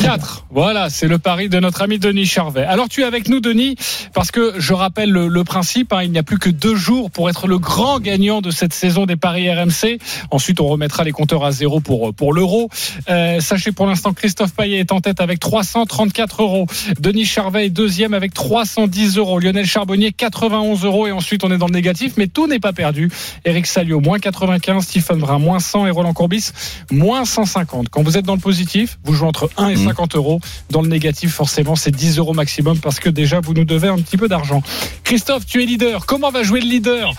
4. 0.00 0.46
Voilà, 0.50 0.88
c'est 0.88 1.08
le 1.08 1.18
pari 1.18 1.50
de 1.50 1.60
notre 1.60 1.82
ami 1.82 1.98
Denis 1.98 2.24
Charvet. 2.24 2.64
Alors 2.64 2.88
tu 2.88 3.02
es 3.02 3.04
avec 3.04 3.28
nous 3.28 3.40
Denis, 3.40 3.76
parce 4.14 4.30
que 4.30 4.54
je 4.58 4.72
rappelle 4.72 5.10
le, 5.10 5.44
principe, 5.44 5.92
hein, 5.92 6.02
il 6.02 6.10
n'y 6.10 6.18
a 6.18 6.22
plus 6.22 6.38
que 6.38 6.48
deux 6.48 6.74
jours 6.74 7.10
pour 7.10 7.28
être 7.28 7.46
le 7.46 7.58
grand 7.58 8.00
gagnant 8.00 8.40
de 8.40 8.50
cette 8.50 8.72
saison 8.72 9.04
des 9.04 9.16
paris 9.16 9.50
RMC. 9.52 9.98
Ensuite 10.30 10.60
on 10.60 10.68
remettra 10.68 11.04
les 11.04 11.12
compteurs 11.12 11.44
à 11.44 11.52
zéro 11.52 11.80
pour, 11.80 12.08
euh, 12.08 12.12
pour 12.12 12.32
l'euro. 12.32 12.70
Euh, 13.10 13.40
sachez 13.40 13.72
pour 13.72 13.86
l'instant 13.86 14.14
Christophe 14.14 14.54
Payet 14.54 14.78
est 14.78 14.92
en 14.92 15.00
tête 15.00 15.20
avec 15.20 15.38
334 15.38 16.42
euros. 16.42 16.66
Denis 16.98 17.26
Charvet 17.26 17.66
est 17.66 17.70
deuxième 17.70 18.14
avec 18.14 18.32
310 18.32 19.18
euros. 19.18 19.38
Lionel 19.38 19.66
Charbonnier 19.66 20.12
91 20.12 20.84
euros 20.84 21.08
et 21.08 21.12
ensuite 21.12 21.44
on 21.44 21.50
est 21.50 21.58
dans 21.58 21.68
le 21.68 21.74
négatif, 21.74 22.14
mais 22.16 22.26
tout 22.26 22.46
n'est 22.46 22.60
pas 22.60 22.72
perdu. 22.72 23.10
Eric 23.44 23.66
Salio 23.66 24.00
moins 24.00 24.18
95, 24.18 24.82
Stephen 24.82 25.18
Brun 25.18 25.38
moins 25.38 25.60
100 25.60 25.86
et 25.86 25.90
Roland 25.90 26.14
Courbis 26.14 26.52
moins 26.90 27.26
150. 27.26 27.90
Quand 27.90 28.02
vous 28.02 28.16
êtes 28.16 28.24
dans 28.24 28.34
le 28.34 28.40
positif, 28.40 28.98
vous 29.04 29.12
jouez 29.12 29.28
entre 29.28 29.50
1 29.58 29.68
et 29.68 29.76
5. 29.76 29.89
150 29.90 30.16
euros. 30.16 30.40
Dans 30.70 30.82
le 30.82 30.88
négatif, 30.88 31.32
forcément, 31.32 31.76
c'est 31.76 31.90
10 31.90 32.18
euros 32.18 32.32
maximum 32.32 32.78
parce 32.78 33.00
que 33.00 33.08
déjà, 33.08 33.40
vous 33.40 33.54
nous 33.54 33.64
devez 33.64 33.88
un 33.88 33.98
petit 33.98 34.16
peu 34.16 34.28
d'argent. 34.28 34.62
Christophe, 35.04 35.46
tu 35.46 35.62
es 35.62 35.66
leader. 35.66 36.06
Comment 36.06 36.30
va 36.30 36.42
jouer 36.42 36.60
le 36.60 36.68
leader 36.68 37.12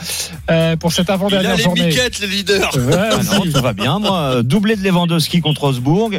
euh, 0.49 0.75
pour 0.75 0.91
cette 0.91 1.09
avant-dernière 1.09 1.57
journée 1.57 1.87
miquettes, 1.87 2.19
le 2.21 2.27
leader. 2.27 2.75
Ouais, 2.75 2.95
ah 2.97 3.17
non, 3.23 3.41
tout 3.41 3.61
va 3.61 3.73
bien, 3.73 3.99
moi. 3.99 4.43
Doublé 4.43 4.75
de 4.75 4.83
Lewandowski 4.83 5.41
contre 5.41 5.65
Osbourg. 5.65 6.11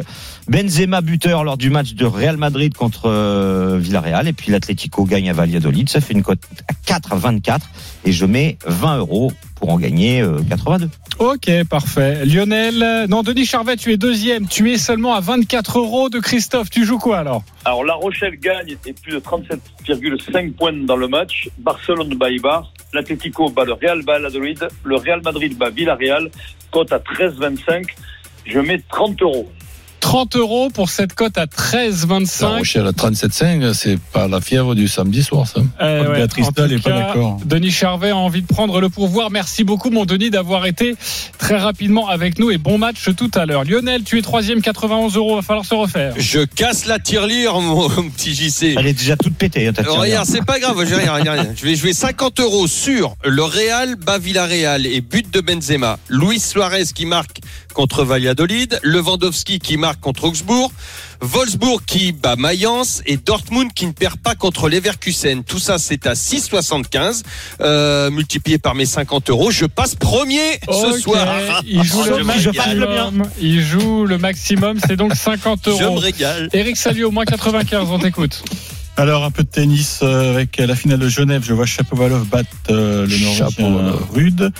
Benzema 0.47 1.01
buteur 1.01 1.43
lors 1.43 1.57
du 1.57 1.69
match 1.69 1.93
de 1.93 2.05
Real 2.05 2.37
Madrid 2.37 2.73
contre 2.73 3.09
euh, 3.09 3.77
Villarreal. 3.79 4.27
Et 4.27 4.33
puis 4.33 4.51
l'Atlético 4.51 5.05
gagne 5.05 5.29
à 5.29 5.33
Valladolid. 5.33 5.89
Ça 5.89 6.01
fait 6.01 6.13
une 6.13 6.23
cote 6.23 6.41
à 6.67 6.73
4 6.85 7.13
à 7.13 7.15
24. 7.15 7.67
Et 8.05 8.11
je 8.11 8.25
mets 8.25 8.57
20 8.65 8.97
euros 8.97 9.31
pour 9.63 9.71
en 9.71 9.79
gagner 9.79 10.19
euh, 10.19 10.41
82. 10.49 10.89
Ok, 11.19 11.49
parfait. 11.69 12.25
Lionel, 12.25 12.83
euh, 12.83 13.07
non, 13.07 13.23
Denis 13.23 13.45
Charvet, 13.45 13.77
tu 13.77 13.93
es 13.93 13.97
deuxième. 13.97 14.45
Tu 14.45 14.73
es 14.73 14.77
seulement 14.77 15.13
à 15.13 15.21
24 15.21 15.79
euros 15.79 16.09
de 16.09 16.19
Christophe. 16.19 16.69
Tu 16.69 16.83
joues 16.83 16.97
quoi 16.97 17.19
alors? 17.19 17.43
Alors 17.63 17.85
La 17.85 17.93
Rochelle 17.93 18.37
gagne 18.37 18.75
et 18.85 18.91
plus 18.91 19.13
de 19.13 19.19
37,5 19.19 20.51
points 20.51 20.73
dans 20.73 20.97
le 20.97 21.07
match. 21.07 21.47
Barcelone 21.59 22.13
bat 22.15 22.29
Ibar. 22.29 22.73
L'Atlético 22.93 23.49
bat 23.51 23.63
le 23.63 23.71
Real 23.71 24.01
Valladolid. 24.03 24.67
Le 24.83 24.97
Real 24.97 25.21
Madrid 25.23 25.57
bat 25.57 25.69
Villarreal. 25.69 26.29
Cote 26.69 26.91
à 26.91 26.99
13,25. 26.99 27.85
Je 28.43 28.59
mets 28.59 28.81
30 28.89 29.21
euros. 29.21 29.49
30 30.03 30.35
euros 30.35 30.69
pour 30.69 30.89
cette 30.89 31.13
cote 31.13 31.37
à 31.37 31.43
La 31.43 31.47
13,25. 31.47 32.57
Rochelle 32.57 32.87
à 32.87 32.91
37,5, 32.91 33.73
c'est 33.73 33.97
pas 33.97 34.27
la 34.27 34.41
fièvre 34.41 34.75
du 34.75 34.89
samedi 34.89 35.23
soir, 35.23 35.47
ça. 35.47 35.61
Euh, 35.81 36.09
ouais, 36.09 36.15
Béatrice 36.17 36.47
en 36.47 36.51
Dalle 36.51 36.69
tout 36.71 36.75
est 36.75 36.79
pas 36.79 36.89
d'accord. 36.89 37.39
Denis 37.45 37.71
Charvet 37.71 38.09
a 38.09 38.17
envie 38.17 38.41
de 38.41 38.47
prendre 38.47 38.81
le 38.81 38.89
pourvoir. 38.89 39.31
Merci 39.31 39.63
beaucoup, 39.63 39.91
mon 39.91 40.03
Denis, 40.03 40.29
d'avoir 40.29 40.65
été 40.65 40.95
très 41.37 41.57
rapidement 41.57 42.09
avec 42.09 42.37
nous 42.37 42.51
et 42.51 42.57
bon 42.57 42.77
match 42.77 43.09
tout 43.15 43.31
à 43.33 43.45
l'heure. 43.45 43.63
Lionel, 43.63 44.03
tu 44.03 44.19
es 44.19 44.21
troisième, 44.21 44.61
91 44.61 45.15
euros. 45.15 45.37
Va 45.37 45.41
falloir 45.41 45.65
se 45.65 45.73
refaire. 45.73 46.13
Je 46.17 46.41
casse 46.41 46.85
la 46.85 46.99
tirelire, 46.99 47.59
mon 47.61 47.89
petit 48.15 48.35
JC. 48.35 48.75
Elle 48.77 48.87
est 48.87 48.93
déjà 48.93 49.15
toute 49.15 49.35
pétée. 49.35 49.67
Hein, 49.67 49.73
ta 49.73 49.83
tirelire. 49.83 50.01
Regarde, 50.01 50.27
c'est 50.27 50.45
pas 50.45 50.59
grave, 50.59 50.85
j'ai 50.85 50.95
rien, 50.95 51.13
rien, 51.13 51.31
rien. 51.31 51.47
Je 51.55 51.63
vais 51.63 51.75
jouer 51.75 51.93
50 51.93 52.41
euros 52.41 52.67
sur 52.67 53.15
le 53.23 53.43
Real 53.43 53.95
bas 53.95 54.17
Villarreal 54.17 54.85
et 54.85 54.99
but 54.99 55.33
de 55.33 55.39
Benzema. 55.39 55.97
Luis 56.09 56.41
Suarez 56.41 56.87
qui 56.93 57.05
marque 57.05 57.39
contre 57.73 58.03
Valladolid, 58.03 58.79
Lewandowski 58.83 59.59
qui 59.59 59.77
marque 59.77 59.99
contre 59.99 60.25
Augsbourg, 60.25 60.71
Wolfsburg 61.21 61.81
qui 61.85 62.11
bat 62.11 62.35
Mayence 62.35 63.01
et 63.05 63.17
Dortmund 63.17 63.73
qui 63.73 63.85
ne 63.87 63.91
perd 63.91 64.17
pas 64.17 64.35
contre 64.35 64.69
Leverkusen. 64.69 65.43
Tout 65.43 65.59
ça, 65.59 65.77
c'est 65.77 66.05
à 66.07 66.13
6,75 66.13 67.23
euh, 67.61 68.09
multiplié 68.11 68.57
par 68.57 68.75
mes 68.75 68.85
50 68.85 69.29
euros. 69.29 69.51
Je 69.51 69.65
passe 69.65 69.95
premier 69.95 70.59
ce 70.69 70.99
soir. 70.99 71.27
Il 71.65 71.83
joue, 71.83 72.03
Je 72.03 72.09
le. 72.11 73.23
Il 73.39 73.61
joue 73.61 74.05
le 74.05 74.17
maximum. 74.17 74.79
C'est 74.85 74.95
donc 74.95 75.15
50 75.15 75.59
Je 75.65 75.69
me 75.71 75.83
euros. 75.83 75.95
régale. 75.97 76.49
Eric 76.53 76.77
Salio, 76.77 77.11
moins 77.11 77.25
95. 77.25 77.87
On 77.89 77.99
t'écoute. 77.99 78.43
Alors 78.95 79.23
un 79.23 79.31
peu 79.31 79.43
de 79.43 79.49
tennis 79.49 80.01
euh, 80.03 80.33
avec 80.33 80.57
la 80.57 80.75
finale 80.75 80.99
de 80.99 81.09
Genève. 81.09 81.43
Je 81.43 81.53
vois 81.53 81.65
Chapovalov 81.65 82.27
battre 82.27 82.49
euh, 82.69 83.07
le 83.07 83.17
Norvégien. 83.17 83.95
Rude. 84.13 84.51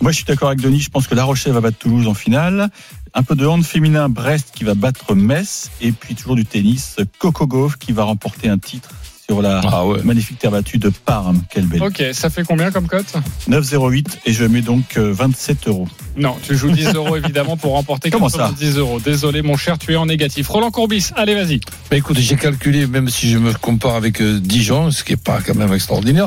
Moi, 0.00 0.12
je 0.12 0.16
suis 0.16 0.24
d'accord 0.24 0.48
avec 0.48 0.60
Denis. 0.60 0.80
Je 0.80 0.90
pense 0.90 1.06
que 1.06 1.14
La 1.14 1.24
Rochelle 1.24 1.52
va 1.52 1.60
battre 1.60 1.78
Toulouse 1.78 2.06
en 2.06 2.14
finale. 2.14 2.70
Un 3.14 3.22
peu 3.22 3.34
de 3.34 3.46
hand 3.46 3.64
féminin, 3.64 4.08
Brest 4.08 4.52
qui 4.54 4.64
va 4.64 4.74
battre 4.74 5.14
Metz. 5.14 5.70
Et 5.80 5.92
puis 5.92 6.14
toujours 6.14 6.36
du 6.36 6.44
tennis, 6.44 6.96
Coco 7.18 7.46
Gauff 7.46 7.76
qui 7.76 7.92
va 7.92 8.04
remporter 8.04 8.48
un 8.48 8.58
titre 8.58 8.90
sur 9.28 9.42
la 9.42 9.60
Ah 9.64 9.84
ouais. 9.84 10.02
magnifique 10.04 10.38
terre 10.38 10.52
battue 10.52 10.78
de 10.78 10.88
Parme. 10.88 11.42
Quelle 11.50 11.66
belle. 11.66 11.82
Ok, 11.82 12.02
ça 12.12 12.30
fait 12.30 12.44
combien 12.44 12.70
comme 12.70 12.86
cote 12.86 13.12
9,08 13.48 14.18
et 14.24 14.32
je 14.32 14.44
mets 14.44 14.60
donc 14.62 14.96
euh, 14.96 15.12
27 15.12 15.68
euros. 15.68 15.88
Non, 16.16 16.36
tu 16.42 16.56
joues 16.56 16.70
10 16.70 16.94
euros 16.94 17.16
évidemment 17.24 17.56
pour 17.56 17.72
remporter 17.72 18.10
Comment 18.10 18.28
ça 18.28 18.52
10 18.56 18.78
euros. 18.78 19.00
Désolé 19.00 19.42
mon 19.42 19.56
cher, 19.56 19.78
tu 19.78 19.92
es 19.92 19.96
en 19.96 20.06
négatif. 20.06 20.48
Roland 20.48 20.70
Courbis, 20.70 21.10
allez 21.16 21.34
vas-y. 21.34 21.60
Mais 21.90 21.98
écoute, 21.98 22.18
j'ai 22.18 22.36
calculé, 22.36 22.86
même 22.86 23.08
si 23.08 23.28
je 23.30 23.38
me 23.38 23.52
compare 23.52 23.96
avec 23.96 24.20
euh, 24.20 24.38
Dijon, 24.40 24.90
ce 24.90 25.02
qui 25.02 25.14
est 25.14 25.16
pas 25.22 25.40
quand 25.44 25.54
même 25.56 25.72
extraordinaire, 25.72 26.26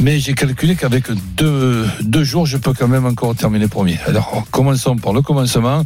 mais 0.00 0.20
j'ai 0.20 0.34
calculé 0.34 0.76
qu'avec 0.76 1.10
deux, 1.36 1.84
deux 2.02 2.24
jours, 2.24 2.46
je 2.46 2.56
peux 2.58 2.72
quand 2.72 2.88
même 2.88 3.06
encore 3.06 3.34
terminer 3.34 3.66
premier. 3.68 3.98
Alors, 4.06 4.44
commençons 4.50 4.96
par 4.96 5.12
le 5.12 5.22
commencement. 5.22 5.84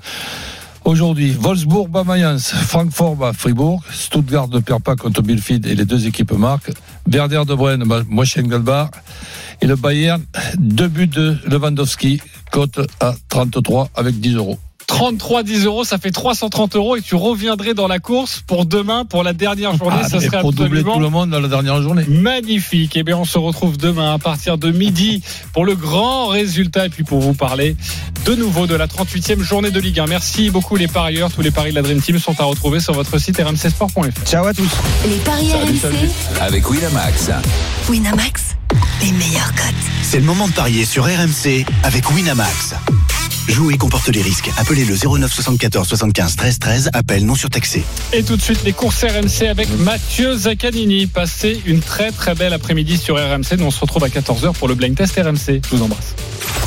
Aujourd'hui, 0.85 1.33
Wolfsburg 1.39 1.89
bat 1.89 2.05
Mayence, 2.05 2.51
Francfort 2.51 3.17
bat 3.17 3.33
Fribourg, 3.33 3.83
Stuttgart 3.93 4.49
ne 4.49 4.61
perd 4.61 4.83
pas 4.83 4.97
contre 4.97 5.23
Bielefeld 5.23 5.67
et 5.67 5.75
les 5.75 5.85
deux 5.85 6.07
équipes 6.07 6.33
marquent, 6.33 6.73
Werder 7.07 7.43
de 7.47 7.55
Brenne 7.55 7.85
bat 7.85 8.91
et 9.63 9.67
le 9.67 9.77
Bayern, 9.77 10.23
deux 10.59 10.89
buts 10.89 11.07
de 11.07 11.37
Lewandowski, 11.47 12.21
cote 12.51 12.81
à 13.01 13.15
33 13.29 13.91
avec 13.95 14.19
10 14.21 14.37
euros. 14.37 14.59
33 14.91 15.45
10 15.45 15.67
euros, 15.67 15.85
ça 15.85 15.99
fait 15.99 16.11
330 16.11 16.75
euros 16.75 16.97
et 16.97 17.01
tu 17.01 17.15
reviendrais 17.15 17.75
dans 17.75 17.87
la 17.87 18.01
course 18.01 18.43
pour 18.45 18.67
demain, 18.67 19.05
pour 19.05 19.23
la 19.23 19.33
dernière 19.33 19.77
journée. 19.77 19.99
Ah, 20.03 20.09
ça 20.09 20.21
serait 20.21 20.41
pour 20.41 20.53
doubler 20.53 20.83
tout 20.83 20.99
le 20.99 21.09
monde 21.09 21.31
dans 21.31 21.39
la 21.39 21.47
dernière 21.47 21.81
journée. 21.81 22.05
magnifique. 22.09 22.97
Et 22.97 23.05
bien, 23.05 23.17
on 23.17 23.25
se 23.25 23.39
retrouve 23.39 23.79
demain 23.79 24.13
à 24.13 24.19
partir 24.19 24.59
de 24.59 24.73
midi 24.73 25.23
pour 25.53 25.65
le 25.65 25.77
grand 25.77 26.27
résultat 26.27 26.87
et 26.87 26.89
puis 26.89 27.05
pour 27.05 27.21
vous 27.21 27.35
parler 27.35 27.77
de 28.27 28.35
nouveau 28.35 28.67
de 28.67 28.75
la 28.75 28.89
38e 28.89 29.41
journée 29.41 29.71
de 29.71 29.79
Ligue 29.79 30.01
1. 30.01 30.07
Merci 30.07 30.51
beaucoup 30.51 30.75
les 30.75 30.89
parieurs. 30.89 31.31
Tous 31.31 31.41
les 31.41 31.53
paris 31.53 31.71
de 31.71 31.77
la 31.77 31.83
Dream 31.83 32.03
Team 32.03 32.19
sont 32.19 32.39
à 32.41 32.45
retrouver 32.45 32.81
sur 32.81 32.93
votre 32.93 33.17
site 33.19 33.41
rmcsport.fr. 33.41 34.27
Ciao 34.27 34.45
à 34.45 34.53
tous. 34.53 34.71
Les 35.09 35.19
paris 35.19 35.53
RMC. 35.53 36.41
Avec 36.41 36.69
Winamax. 36.69 37.31
Winamax, 37.89 38.57
les 39.03 39.13
meilleurs 39.13 39.55
cotes. 39.55 39.75
C'est 40.03 40.19
le 40.19 40.27
moment 40.27 40.49
de 40.49 40.53
parier 40.53 40.85
sur 40.85 41.05
RMC 41.05 41.65
avec 41.85 42.11
Winamax. 42.11 42.75
Jouer 43.49 43.77
comporte 43.77 44.09
les 44.09 44.23
risques. 44.23 44.51
Appelez 44.57 44.85
le 44.85 44.95
09 44.97 45.33
74 45.33 45.89
75 45.89 46.37
13 46.37 46.59
13. 46.59 46.91
Appel 46.93 47.25
non 47.27 47.35
surtaxé. 47.35 47.83
Et 48.13 48.23
tout 48.23 48.37
de 48.37 48.43
suite, 48.43 48.63
les 48.65 48.73
courses 48.73 49.05
RMC 49.05 49.49
avec 49.49 49.69
Mathieu 49.79 50.37
Zaccanini. 50.37 51.07
Passez 51.07 51.61
une 51.67 51.81
très 51.81 52.13
très 52.13 52.35
belle 52.35 52.53
après-midi 52.53 52.97
sur 52.97 53.17
RMC. 53.17 53.57
Nous 53.59 53.67
on 53.67 53.71
se 53.71 53.81
retrouve 53.81 54.05
à 54.05 54.09
14h 54.09 54.55
pour 54.55 54.69
le 54.69 54.75
blind 54.75 54.97
test 54.97 55.17
RMC. 55.17 55.61
Je 55.69 55.77
vous 55.77 55.83
embrasse. 55.83 56.15